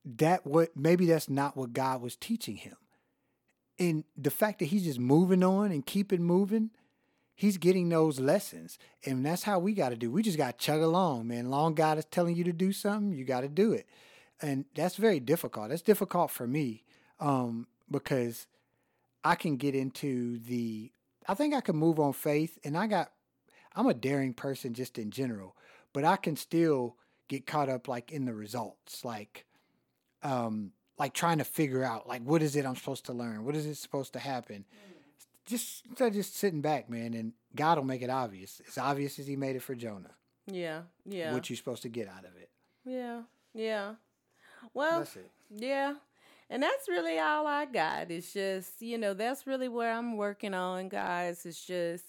that 0.05 0.47
what 0.47 0.77
maybe 0.77 1.05
that's 1.05 1.29
not 1.29 1.57
what 1.57 1.75
God 1.75 2.01
was 2.01 2.17
teaching 2.17 2.57
him. 2.57 2.77
And 3.79 4.05
the 4.17 4.31
fact 4.31 4.61
that 4.61 4.67
he's 4.67 4.85
just 4.85 4.99
moving 4.99 5.43
on 5.43 5.71
and 5.71 5.85
keeping 5.85 6.23
moving, 6.23 6.71
he's 7.35 7.59
getting 7.59 7.91
those 7.91 8.19
lessons. 8.19 8.79
And 9.05 9.27
that's 9.27 9.43
how 9.43 9.59
we 9.59 9.75
got 9.75 9.91
to 9.91 9.97
do. 9.97 10.11
We 10.11 10.23
just 10.23 10.39
got 10.39 10.59
to 10.59 10.65
chug 10.65 10.81
along, 10.81 11.29
man. 11.29 11.51
Long 11.51 11.75
God 11.75 11.99
is 11.99 12.07
telling 12.07 12.37
you 12.37 12.45
to 12.45 12.53
do 12.53 12.73
something, 12.73 13.13
you 13.13 13.25
got 13.25 13.43
to 13.43 13.49
do 13.49 13.73
it. 13.73 13.87
And 14.41 14.67
that's 14.75 14.97
very 14.97 15.21
difficult. 15.21 15.71
That's 15.71 15.83
difficult 15.83 16.31
for 16.31 16.47
me 16.47 16.85
um, 17.21 17.67
because 17.91 18.47
I 19.25 19.35
can 19.35 19.57
get 19.57 19.75
into 19.75 20.39
the, 20.39 20.93
I 21.27 21.35
think 21.35 21.55
I 21.55 21.61
can 21.61 21.77
move 21.77 21.99
on 21.99 22.13
faith. 22.13 22.59
And 22.65 22.77
I 22.77 22.87
got, 22.87 23.13
I'm 23.75 23.87
a 23.87 23.95
daring 23.95 24.35
person 24.35 24.75
just 24.75 24.99
in 24.99 25.11
general, 25.11 25.57
but 25.93 26.05
I 26.05 26.17
can 26.17 26.37
still 26.37 26.97
get 27.29 27.47
caught 27.47 27.69
up 27.69 27.89
like 27.89 28.13
in 28.13 28.25
the 28.25 28.35
results. 28.35 29.05
Like, 29.05 29.47
um, 30.23 30.73
like 30.99 31.13
trying 31.13 31.39
to 31.39 31.45
figure 31.45 31.85
out 31.85 32.09
like 32.09 32.23
what 32.23 32.43
is 32.43 32.57
it 32.57 32.65
I'm 32.65 32.77
supposed 32.77 33.07
to 33.07 33.13
learn? 33.13 33.45
What 33.45 33.57
is 33.57 33.67
it 33.67 33.77
supposed 33.77 34.13
to 34.15 34.19
happen? 34.19 34.65
Just 35.45 35.85
instead 35.89 36.09
of 36.09 36.15
just 36.15 36.37
sitting 36.37 36.61
back, 36.61 36.91
man, 36.91 37.15
and 37.15 37.33
God 37.55 37.79
will 37.79 37.85
make 37.85 38.03
it 38.03 38.11
obvious. 38.11 38.61
As 38.67 38.79
obvious 38.79 39.19
as 39.19 39.27
He 39.27 39.37
made 39.37 39.55
it 39.55 39.63
for 39.63 39.75
Jonah. 39.75 40.15
Yeah, 40.47 40.83
yeah. 41.05 41.33
What 41.33 41.49
you're 41.49 41.57
supposed 41.57 41.83
to 41.83 41.89
get 41.89 42.09
out 42.09 42.25
of 42.25 42.37
it. 42.37 42.51
Yeah, 42.85 43.23
yeah. 43.55 43.95
Well, 44.75 45.07
yeah. 45.51 45.95
And 46.49 46.63
that's 46.63 46.89
really 46.89 47.19
all 47.19 47.47
I 47.47 47.65
got. 47.67 48.11
It's 48.11 48.33
just, 48.33 48.81
you 48.81 48.99
know, 48.99 49.15
that's 49.15 49.47
really 49.47 49.69
where 49.69 49.93
I'm 49.93 50.17
working 50.17 50.55
on, 50.55 50.89
guys. 50.89 51.45
It's 51.45 51.65
just, 51.65 52.05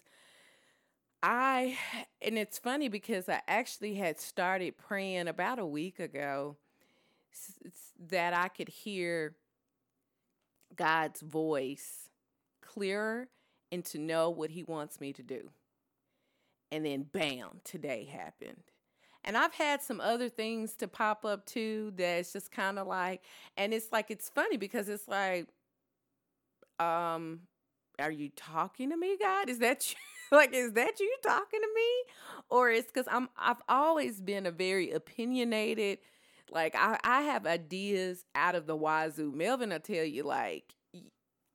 I, 1.24 1.78
and 2.22 2.38
it's 2.38 2.60
funny 2.60 2.88
because 2.88 3.28
I 3.30 3.42
actually 3.48 3.96
had 3.96 4.20
started 4.20 4.78
praying 4.78 5.28
about 5.28 5.58
a 5.60 5.66
week 5.66 6.00
ago 6.00 6.58
that 8.10 8.34
I 8.34 8.48
could 8.50 8.70
hear 8.70 9.36
God's 10.76 11.22
voice 11.22 12.10
clearer 12.62 13.30
and 13.72 13.84
to 13.86 13.98
know 13.98 14.30
what 14.30 14.52
He 14.52 14.64
wants 14.64 15.02
me 15.02 15.14
to 15.14 15.24
do. 15.24 15.50
And 16.72 16.86
then, 16.86 17.08
bam, 17.12 17.62
today 17.64 18.06
happened. 18.06 18.64
And 19.24 19.38
I've 19.38 19.54
had 19.54 19.82
some 19.82 20.00
other 20.00 20.30
things 20.30 20.76
to 20.78 20.88
pop 20.88 21.26
up 21.26 21.46
too 21.46 21.94
that's 21.96 22.34
just 22.34 22.52
kind 22.52 22.80
of 22.80 22.88
like, 22.88 23.24
and 23.58 23.74
it's 23.74 23.92
like, 23.92 24.10
it's 24.10 24.30
funny 24.30 24.58
because 24.58 24.90
it's 24.90 25.08
like, 25.08 25.48
um, 26.80 27.42
are 28.00 28.12
you 28.12 28.30
talking 28.36 28.90
to 28.92 28.98
me, 28.98 29.18
God? 29.20 29.50
Is 29.50 29.60
that 29.60 29.90
you? 29.90 29.96
like, 30.38 30.54
is 30.54 30.74
that 30.74 31.00
you 31.00 31.16
talking 31.24 31.62
to 31.62 31.70
me? 31.76 32.14
Or 32.50 32.70
it's 32.70 32.92
because 32.92 33.08
I'm, 33.12 33.30
I've 33.38 33.62
always 33.68 34.22
been 34.22 34.46
a 34.46 34.52
very 34.52 34.92
opinionated, 34.92 36.00
like, 36.52 36.76
I, 36.76 37.00
I 37.04 37.22
have 37.22 37.46
ideas 37.46 38.26
out 38.36 38.56
of 38.56 38.68
the 38.68 38.76
wazoo. 38.76 39.32
Melvin 39.34 39.70
will 39.70 39.80
tell 39.80 40.04
you, 40.04 40.24
like, 40.24 40.74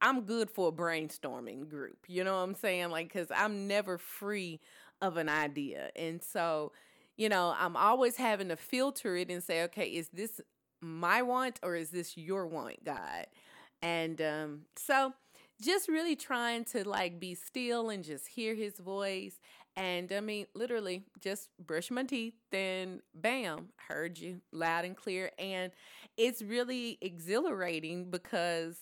I'm 0.00 0.22
good 0.22 0.50
for 0.50 0.68
a 0.68 0.72
brainstorming 0.72 1.68
group. 1.68 1.98
You 2.08 2.24
know 2.24 2.32
what 2.36 2.42
I'm 2.42 2.54
saying? 2.54 2.90
Like, 2.90 3.12
because 3.12 3.28
I'm 3.34 3.68
never 3.68 3.98
free 3.98 4.60
of 5.00 5.16
an 5.16 5.28
idea. 5.28 5.90
And 5.94 6.22
so, 6.22 6.72
you 7.16 7.28
know, 7.28 7.54
I'm 7.58 7.76
always 7.76 8.16
having 8.16 8.48
to 8.48 8.56
filter 8.56 9.16
it 9.16 9.30
and 9.30 9.42
say, 9.42 9.62
okay, 9.64 9.86
is 9.86 10.08
this 10.12 10.40
my 10.80 11.22
want 11.22 11.60
or 11.62 11.76
is 11.76 11.90
this 11.90 12.16
your 12.16 12.46
want, 12.46 12.84
God? 12.84 13.26
And 13.82 14.20
um, 14.20 14.60
so 14.76 15.12
just 15.60 15.88
really 15.88 16.16
trying 16.16 16.64
to 16.64 16.88
like 16.88 17.20
be 17.20 17.34
still 17.34 17.90
and 17.90 18.04
just 18.04 18.28
hear 18.28 18.54
his 18.54 18.78
voice. 18.78 19.38
And 19.76 20.12
I 20.12 20.20
mean, 20.20 20.46
literally 20.54 21.04
just 21.20 21.48
brush 21.58 21.90
my 21.90 22.02
teeth, 22.02 22.34
then 22.50 23.00
bam, 23.14 23.68
heard 23.88 24.18
you 24.18 24.40
loud 24.52 24.84
and 24.84 24.96
clear. 24.96 25.30
And 25.38 25.72
it's 26.16 26.42
really 26.42 26.98
exhilarating 27.00 28.10
because 28.10 28.76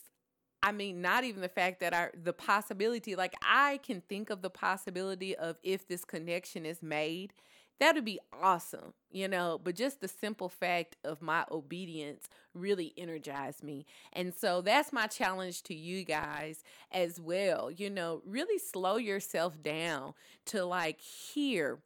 I 0.63 0.73
mean, 0.73 1.01
not 1.01 1.25
even 1.25 1.41
the 1.41 1.49
fact 1.49 1.81
that 1.81 1.95
our 1.95 2.13
the 2.23 2.35
possibility, 2.35 3.17
like 3.17 3.35
I 3.43 3.81
can 3.83 4.03
think 4.09 4.31
of 4.31 4.43
the 4.43 4.51
possibility 4.51 5.35
of 5.37 5.57
if 5.63 5.89
this 5.89 6.05
connection 6.05 6.67
is 6.67 6.83
made, 6.83 7.33
that 7.81 7.95
would 7.95 8.05
be 8.05 8.21
awesome, 8.41 8.93
you 9.11 9.27
know. 9.27 9.59
But 9.63 9.75
just 9.75 10.01
the 10.01 10.09
simple 10.09 10.49
fact 10.49 10.97
of 11.03 11.21
my 11.23 11.45
obedience 11.51 12.29
really 12.55 12.93
energized 12.97 13.65
me. 13.65 13.87
And 14.13 14.35
so 14.35 14.61
that's 14.61 14.93
my 14.93 15.07
challenge 15.07 15.63
to 15.65 15.75
you 15.75 16.05
guys 16.05 16.63
as 16.93 17.19
well. 17.19 17.71
You 17.71 17.91
know, 17.91 18.23
really 18.25 18.59
slow 18.59 18.97
yourself 18.97 19.61
down 19.63 20.15
to 20.47 20.65
like 20.65 21.01
hear 21.01 21.79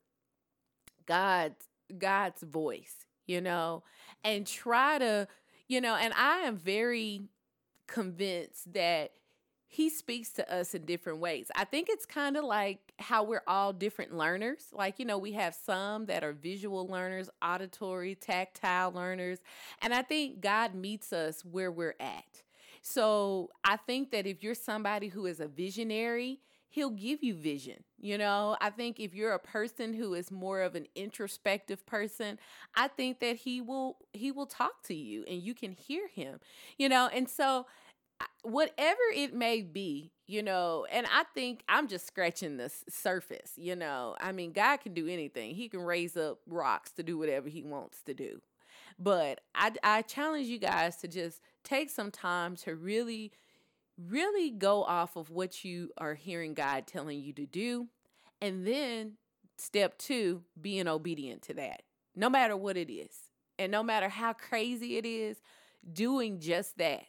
God's 1.07 1.65
God's 1.97 2.43
voice, 2.43 3.07
you 3.27 3.41
know, 3.41 3.85
and 4.25 4.47
try 4.47 4.99
to, 4.99 5.29
you 5.69 5.81
know, 5.81 5.95
and 5.95 6.13
I 6.15 6.39
am 6.39 6.57
very 6.57 7.23
convinced 7.87 8.73
that 8.73 9.13
he 9.75 9.91
speaks 9.91 10.31
to 10.31 10.55
us 10.55 10.73
in 10.73 10.85
different 10.85 11.19
ways. 11.19 11.51
I 11.57 11.65
think 11.65 11.89
it's 11.91 12.07
kind 12.07 12.37
of 12.37 12.45
like 12.45 12.79
how 13.01 13.25
we're 13.25 13.43
all 13.49 13.73
different 13.73 14.17
learners. 14.17 14.69
Like, 14.73 15.01
you 15.01 15.05
know, 15.05 15.19
we 15.19 15.33
have 15.33 15.53
some 15.53 16.07
that 16.07 16.23
are 16.23 16.33
visual 16.33 16.87
learners, 16.87 17.29
auditory, 17.43 18.15
tactile 18.15 18.93
learners. 18.93 19.41
And 19.83 19.93
I 19.93 20.03
think 20.03 20.41
God 20.41 20.77
meets 20.77 21.13
us 21.13 21.45
where 21.45 21.73
we're 21.73 21.97
at. 21.99 22.45
So 22.83 23.51
I 23.65 23.77
think 23.77 24.13
that 24.13 24.29
if 24.29 24.45
you're 24.45 24.55
somebody 24.55 25.09
who 25.09 25.27
is 25.27 25.41
a 25.41 25.49
visionary, 25.49 26.39
he'll 26.69 26.91
give 26.91 27.25
you 27.25 27.35
vision. 27.35 27.83
You 27.99 28.17
know, 28.17 28.57
I 28.61 28.71
think 28.71 29.01
if 29.01 29.13
you're 29.13 29.33
a 29.33 29.41
person 29.41 29.93
who 29.93 30.15
is 30.15 30.31
more 30.31 30.61
of 30.61 30.77
an 30.77 30.87
introspective 30.95 31.85
person, 31.85 32.39
I 32.77 32.87
think 32.87 33.19
that 33.19 33.37
he 33.37 33.61
will 33.61 33.97
he 34.13 34.31
will 34.31 34.47
talk 34.47 34.85
to 34.85 34.95
you 34.95 35.25
and 35.27 35.43
you 35.43 35.53
can 35.53 35.73
hear 35.73 36.07
him. 36.07 36.39
You 36.79 36.89
know, 36.89 37.09
and 37.13 37.29
so 37.29 37.67
whatever 38.43 39.01
it 39.15 39.35
may 39.35 39.63
be, 39.63 40.13
you 40.27 40.43
know, 40.43 40.87
and 40.91 41.07
I 41.07 41.25
think 41.35 41.63
I'm 41.69 41.89
just 41.89 42.07
scratching 42.07 42.57
the 42.57 42.71
surface, 42.89 43.53
you 43.57 43.75
know. 43.77 44.17
I 44.21 44.33
mean, 44.33 44.53
God 44.53 44.79
can 44.79 44.95
do 44.95 45.09
anything. 45.09 45.55
He 45.55 45.69
can 45.69 45.81
raise 45.81 46.17
up 46.17 46.41
rocks 46.47 46.93
to 46.93 47.03
do 47.03 47.19
whatever 47.19 47.49
he 47.49 47.63
wants 47.63 48.03
to 48.03 48.15
do. 48.15 48.41
But 48.99 49.41
I 49.55 49.73
I 49.83 50.03
challenge 50.03 50.47
you 50.47 50.59
guys 50.59 50.97
to 50.97 51.09
just 51.09 51.41
take 51.63 51.91
some 51.91 52.11
time 52.11 52.57
to 52.57 52.75
really 52.75 53.33
really 53.99 54.51
go 54.51 54.83
off 54.83 55.17
of 55.17 55.31
what 55.31 55.65
you 55.65 55.91
are 55.99 56.15
hearing 56.15 56.55
God 56.55 56.87
telling 56.87 57.21
you 57.21 57.33
to 57.35 57.47
do. 57.47 57.89
And 58.41 58.67
then 58.67 59.13
step 59.57 59.99
two, 59.99 60.43
being 60.61 60.89
obedient 60.89 61.43
to 61.43 61.55
that, 61.55 61.83
no 62.15 62.29
matter 62.29 62.57
what 62.57 62.77
it 62.77 62.93
is. 62.93 63.17
And 63.59 63.71
no 63.71 63.85
matter 63.85 64.09
how 64.09 64.33
crazy 64.33 64.97
it 64.97 65.07
is, 65.07 65.41
doing 65.93 66.41
just 66.41 66.77
that. 66.79 67.05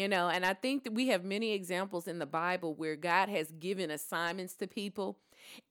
You 0.00 0.08
know, 0.08 0.30
and 0.30 0.46
I 0.46 0.54
think 0.54 0.84
that 0.84 0.94
we 0.94 1.08
have 1.08 1.24
many 1.24 1.52
examples 1.52 2.08
in 2.08 2.20
the 2.20 2.24
Bible 2.24 2.72
where 2.72 2.96
God 2.96 3.28
has 3.28 3.52
given 3.52 3.90
assignments 3.90 4.54
to 4.54 4.66
people 4.66 5.18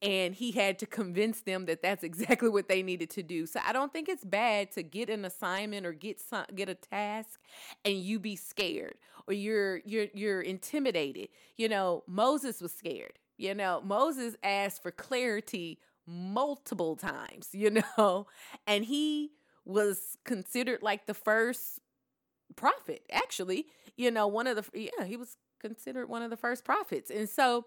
and 0.04 0.36
he 0.36 0.52
had 0.52 0.78
to 0.80 0.86
convince 0.86 1.42
them 1.42 1.66
that 1.66 1.82
that's 1.82 2.04
exactly 2.12 2.48
what 2.48 2.68
they 2.68 2.84
needed 2.84 3.10
to 3.10 3.24
do. 3.24 3.48
So 3.48 3.60
I 3.66 3.74
don't 3.74 3.92
think 3.92 4.08
it's 4.08 4.24
bad 4.24 4.72
to 4.74 4.84
get 4.84 5.10
an 5.10 5.26
assignment 5.26 5.84
or 5.84 5.94
get 5.94 6.20
some 6.20 6.46
get 6.54 6.70
a 6.70 6.76
task 6.76 7.40
and 7.84 7.96
you 7.96 8.20
be 8.20 8.36
scared 8.36 9.00
or 9.26 9.34
you're 9.34 9.78
you're 9.78 10.10
you're 10.14 10.42
intimidated. 10.42 11.30
You 11.58 11.68
know, 11.68 12.04
Moses 12.06 12.62
was 12.62 12.72
scared. 12.72 13.18
You 13.40 13.56
know, 13.56 13.82
Moses 13.84 14.36
asked 14.44 14.84
for 14.84 14.92
clarity 14.92 15.80
multiple 16.06 16.96
times, 16.96 17.50
you 17.54 17.82
know, 17.98 18.28
and 18.68 18.86
he 18.86 19.32
was 19.66 20.18
considered 20.24 20.84
like 20.84 21.08
the 21.08 21.16
first 21.16 21.80
prophet 22.56 23.04
actually. 23.12 23.68
You 23.96 24.12
know 24.12 24.28
one 24.28 24.48
of 24.48 24.56
the 24.56 24.66
yeah 24.74 25.06
he 25.06 25.18
was 25.18 25.38
considered 25.60 26.08
one 26.08 26.22
of 26.22 26.30
the 26.30 26.38
first 26.38 26.64
prophets. 26.64 27.12
And 27.12 27.30
so 27.30 27.66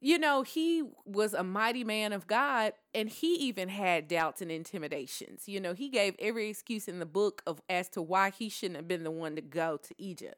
you 0.00 0.18
know 0.18 0.42
he 0.42 0.82
was 1.04 1.34
a 1.34 1.42
mighty 1.42 1.84
man 1.84 2.12
of 2.12 2.26
god 2.26 2.72
and 2.94 3.08
he 3.08 3.34
even 3.34 3.68
had 3.68 4.08
doubts 4.08 4.40
and 4.40 4.50
intimidations. 4.50 5.48
You 5.48 5.60
know 5.60 5.74
he 5.74 5.88
gave 5.88 6.14
every 6.18 6.48
excuse 6.48 6.88
in 6.88 6.98
the 6.98 7.06
book 7.06 7.42
of 7.46 7.60
as 7.68 7.88
to 7.90 8.02
why 8.02 8.30
he 8.30 8.48
shouldn't 8.48 8.76
have 8.76 8.88
been 8.88 9.04
the 9.04 9.10
one 9.10 9.36
to 9.36 9.42
go 9.42 9.76
to 9.76 9.94
egypt. 9.98 10.36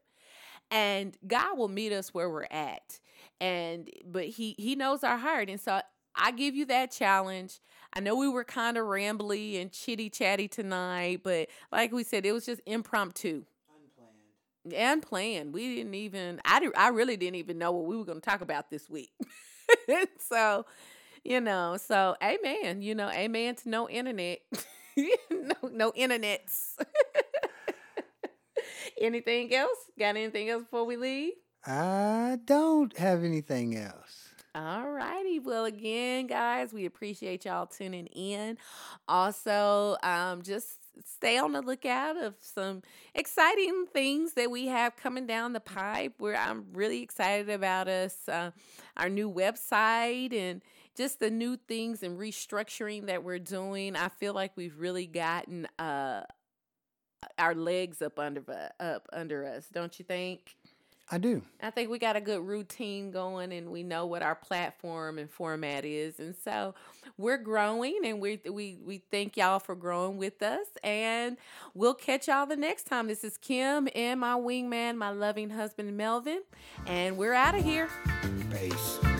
And 0.71 1.17
god 1.27 1.59
will 1.59 1.69
meet 1.69 1.93
us 1.93 2.13
where 2.15 2.29
we're 2.31 2.47
at. 2.51 2.99
And 3.41 3.91
but 4.05 4.25
he 4.25 4.55
he 4.59 4.75
knows 4.75 5.05
our 5.05 5.19
heart. 5.19 5.49
And 5.49 5.61
so 5.61 5.81
I 6.15 6.31
give 6.31 6.55
you 6.55 6.67
that 6.67 6.91
challenge. 6.91 7.61
I 7.95 8.01
know 8.01 8.15
we 8.17 8.29
were 8.29 8.45
kind 8.45 8.77
of 8.77 8.87
rambly 8.87 9.61
and 9.61 9.73
chitty 9.73 10.11
chatty 10.11 10.49
tonight, 10.49 11.21
but 11.23 11.49
like 11.71 11.93
we 11.93 12.05
said, 12.05 12.27
it 12.27 12.33
was 12.33 12.47
just 12.47 12.61
impromptu. 12.67 13.45
And 14.75 15.03
plan. 15.03 15.53
We 15.53 15.77
didn't 15.77 15.95
even. 15.95 16.41
I 16.45 16.61
did, 16.61 16.73
I 16.77 16.89
really 16.89 17.17
didn't 17.17 17.37
even 17.37 17.59
know 17.59 17.73
what 17.73 17.87
we 17.87 17.97
were 17.97 18.05
going 18.05 18.21
to 18.21 18.25
talk 18.25 18.41
about 18.41 18.71
this 18.71 18.89
week. 18.89 19.13
so, 20.19 20.67
you 21.25 21.41
know, 21.41 21.77
so 21.77 22.17
amen. 22.23 22.83
You 22.83 22.95
know, 22.95 23.09
amen 23.11 23.57
to 23.57 23.69
no 23.69 23.89
internet, 23.89 24.41
no 25.31 25.69
no 25.71 25.93
internets. 25.93 26.77
anything 29.01 29.55
else? 29.55 29.79
Got 29.99 30.17
anything 30.17 30.49
else 30.49 30.63
before 30.63 30.85
we 30.85 30.97
leave? 30.97 31.33
I 31.67 32.39
don't 32.45 32.97
have 32.99 33.25
anything 33.25 33.77
else. 33.77 34.29
All 34.55 34.91
righty. 34.91 35.39
Well, 35.39 35.65
again, 35.65 36.27
guys, 36.27 36.75
we 36.75 36.85
appreciate 36.85 37.47
y'all 37.47 37.67
tuning 37.67 38.07
in. 38.07 38.59
Also, 39.09 39.97
um, 40.03 40.43
just 40.43 40.82
stay 41.05 41.39
on 41.39 41.53
the 41.53 41.63
lookout 41.63 42.17
of 42.17 42.35
some 42.41 42.83
exciting 43.15 43.87
things 43.93 44.35
that 44.35 44.51
we 44.51 44.67
have 44.67 44.97
coming 44.97 45.27
down 45.27 45.53
the 45.53 45.61
pipe. 45.61 46.15
Where 46.19 46.37
I'm 46.37 46.67
really 46.73 47.03
excited 47.03 47.51
about 47.51 47.89
us, 47.89 48.29
uh, 48.29 48.51
our 48.97 49.09
new 49.09 49.31
website, 49.31 50.33
and 50.33 50.63
just 50.97 51.21
the 51.21 51.31
new 51.31 51.57
things 51.57 52.03
and 52.03 52.19
restructuring 52.19 53.07
that 53.07 53.25
we're 53.25 53.39
doing. 53.39 53.97
I 53.97 54.09
feel 54.09 54.35
like 54.35 54.53
we've 54.57 54.79
really 54.79 55.07
gotten 55.07 55.67
uh, 55.79 56.23
our 57.39 57.55
legs 57.55 58.03
up 58.03 58.19
under 58.19 58.43
up 58.81 59.09
under 59.13 59.45
us, 59.45 59.69
don't 59.73 59.99
you 59.99 60.05
think? 60.05 60.57
I 61.13 61.19
do. 61.19 61.43
I 61.61 61.69
think 61.69 61.91
we 61.91 61.99
got 61.99 62.17
a 62.17 62.23
good 62.23 62.41
routine 62.41 63.11
going 63.11 63.53
and 63.53 63.71
we 63.71 63.83
know 63.83 64.07
what 64.07 64.23
our 64.23 64.35
platform 64.35 65.19
and 65.19 65.31
format 65.31 65.85
is. 65.85 66.19
And 66.19 66.35
so 66.43 66.75
we're 67.19 67.37
growing 67.37 68.01
and 68.03 68.19
we 68.19 68.41
we 68.51 68.79
we 68.83 69.03
thank 69.11 69.37
y'all 69.37 69.59
for 69.59 69.75
growing 69.75 70.17
with 70.17 70.43
us 70.43 70.67
and 70.83 71.37
we'll 71.75 71.93
catch 71.93 72.29
y'all 72.29 72.47
the 72.47 72.57
next 72.57 72.85
time. 72.85 73.09
This 73.09 73.25
is 73.25 73.37
Kim 73.37 73.91
and 73.95 74.21
my 74.21 74.37
wingman, 74.37 74.97
my 74.97 75.11
loving 75.11 75.51
husband 75.51 75.95
Melvin, 75.95 76.41
and 76.87 77.19
we're 77.19 77.35
out 77.35 77.55
of 77.55 77.63
here. 77.63 77.91
Peace. 78.51 79.12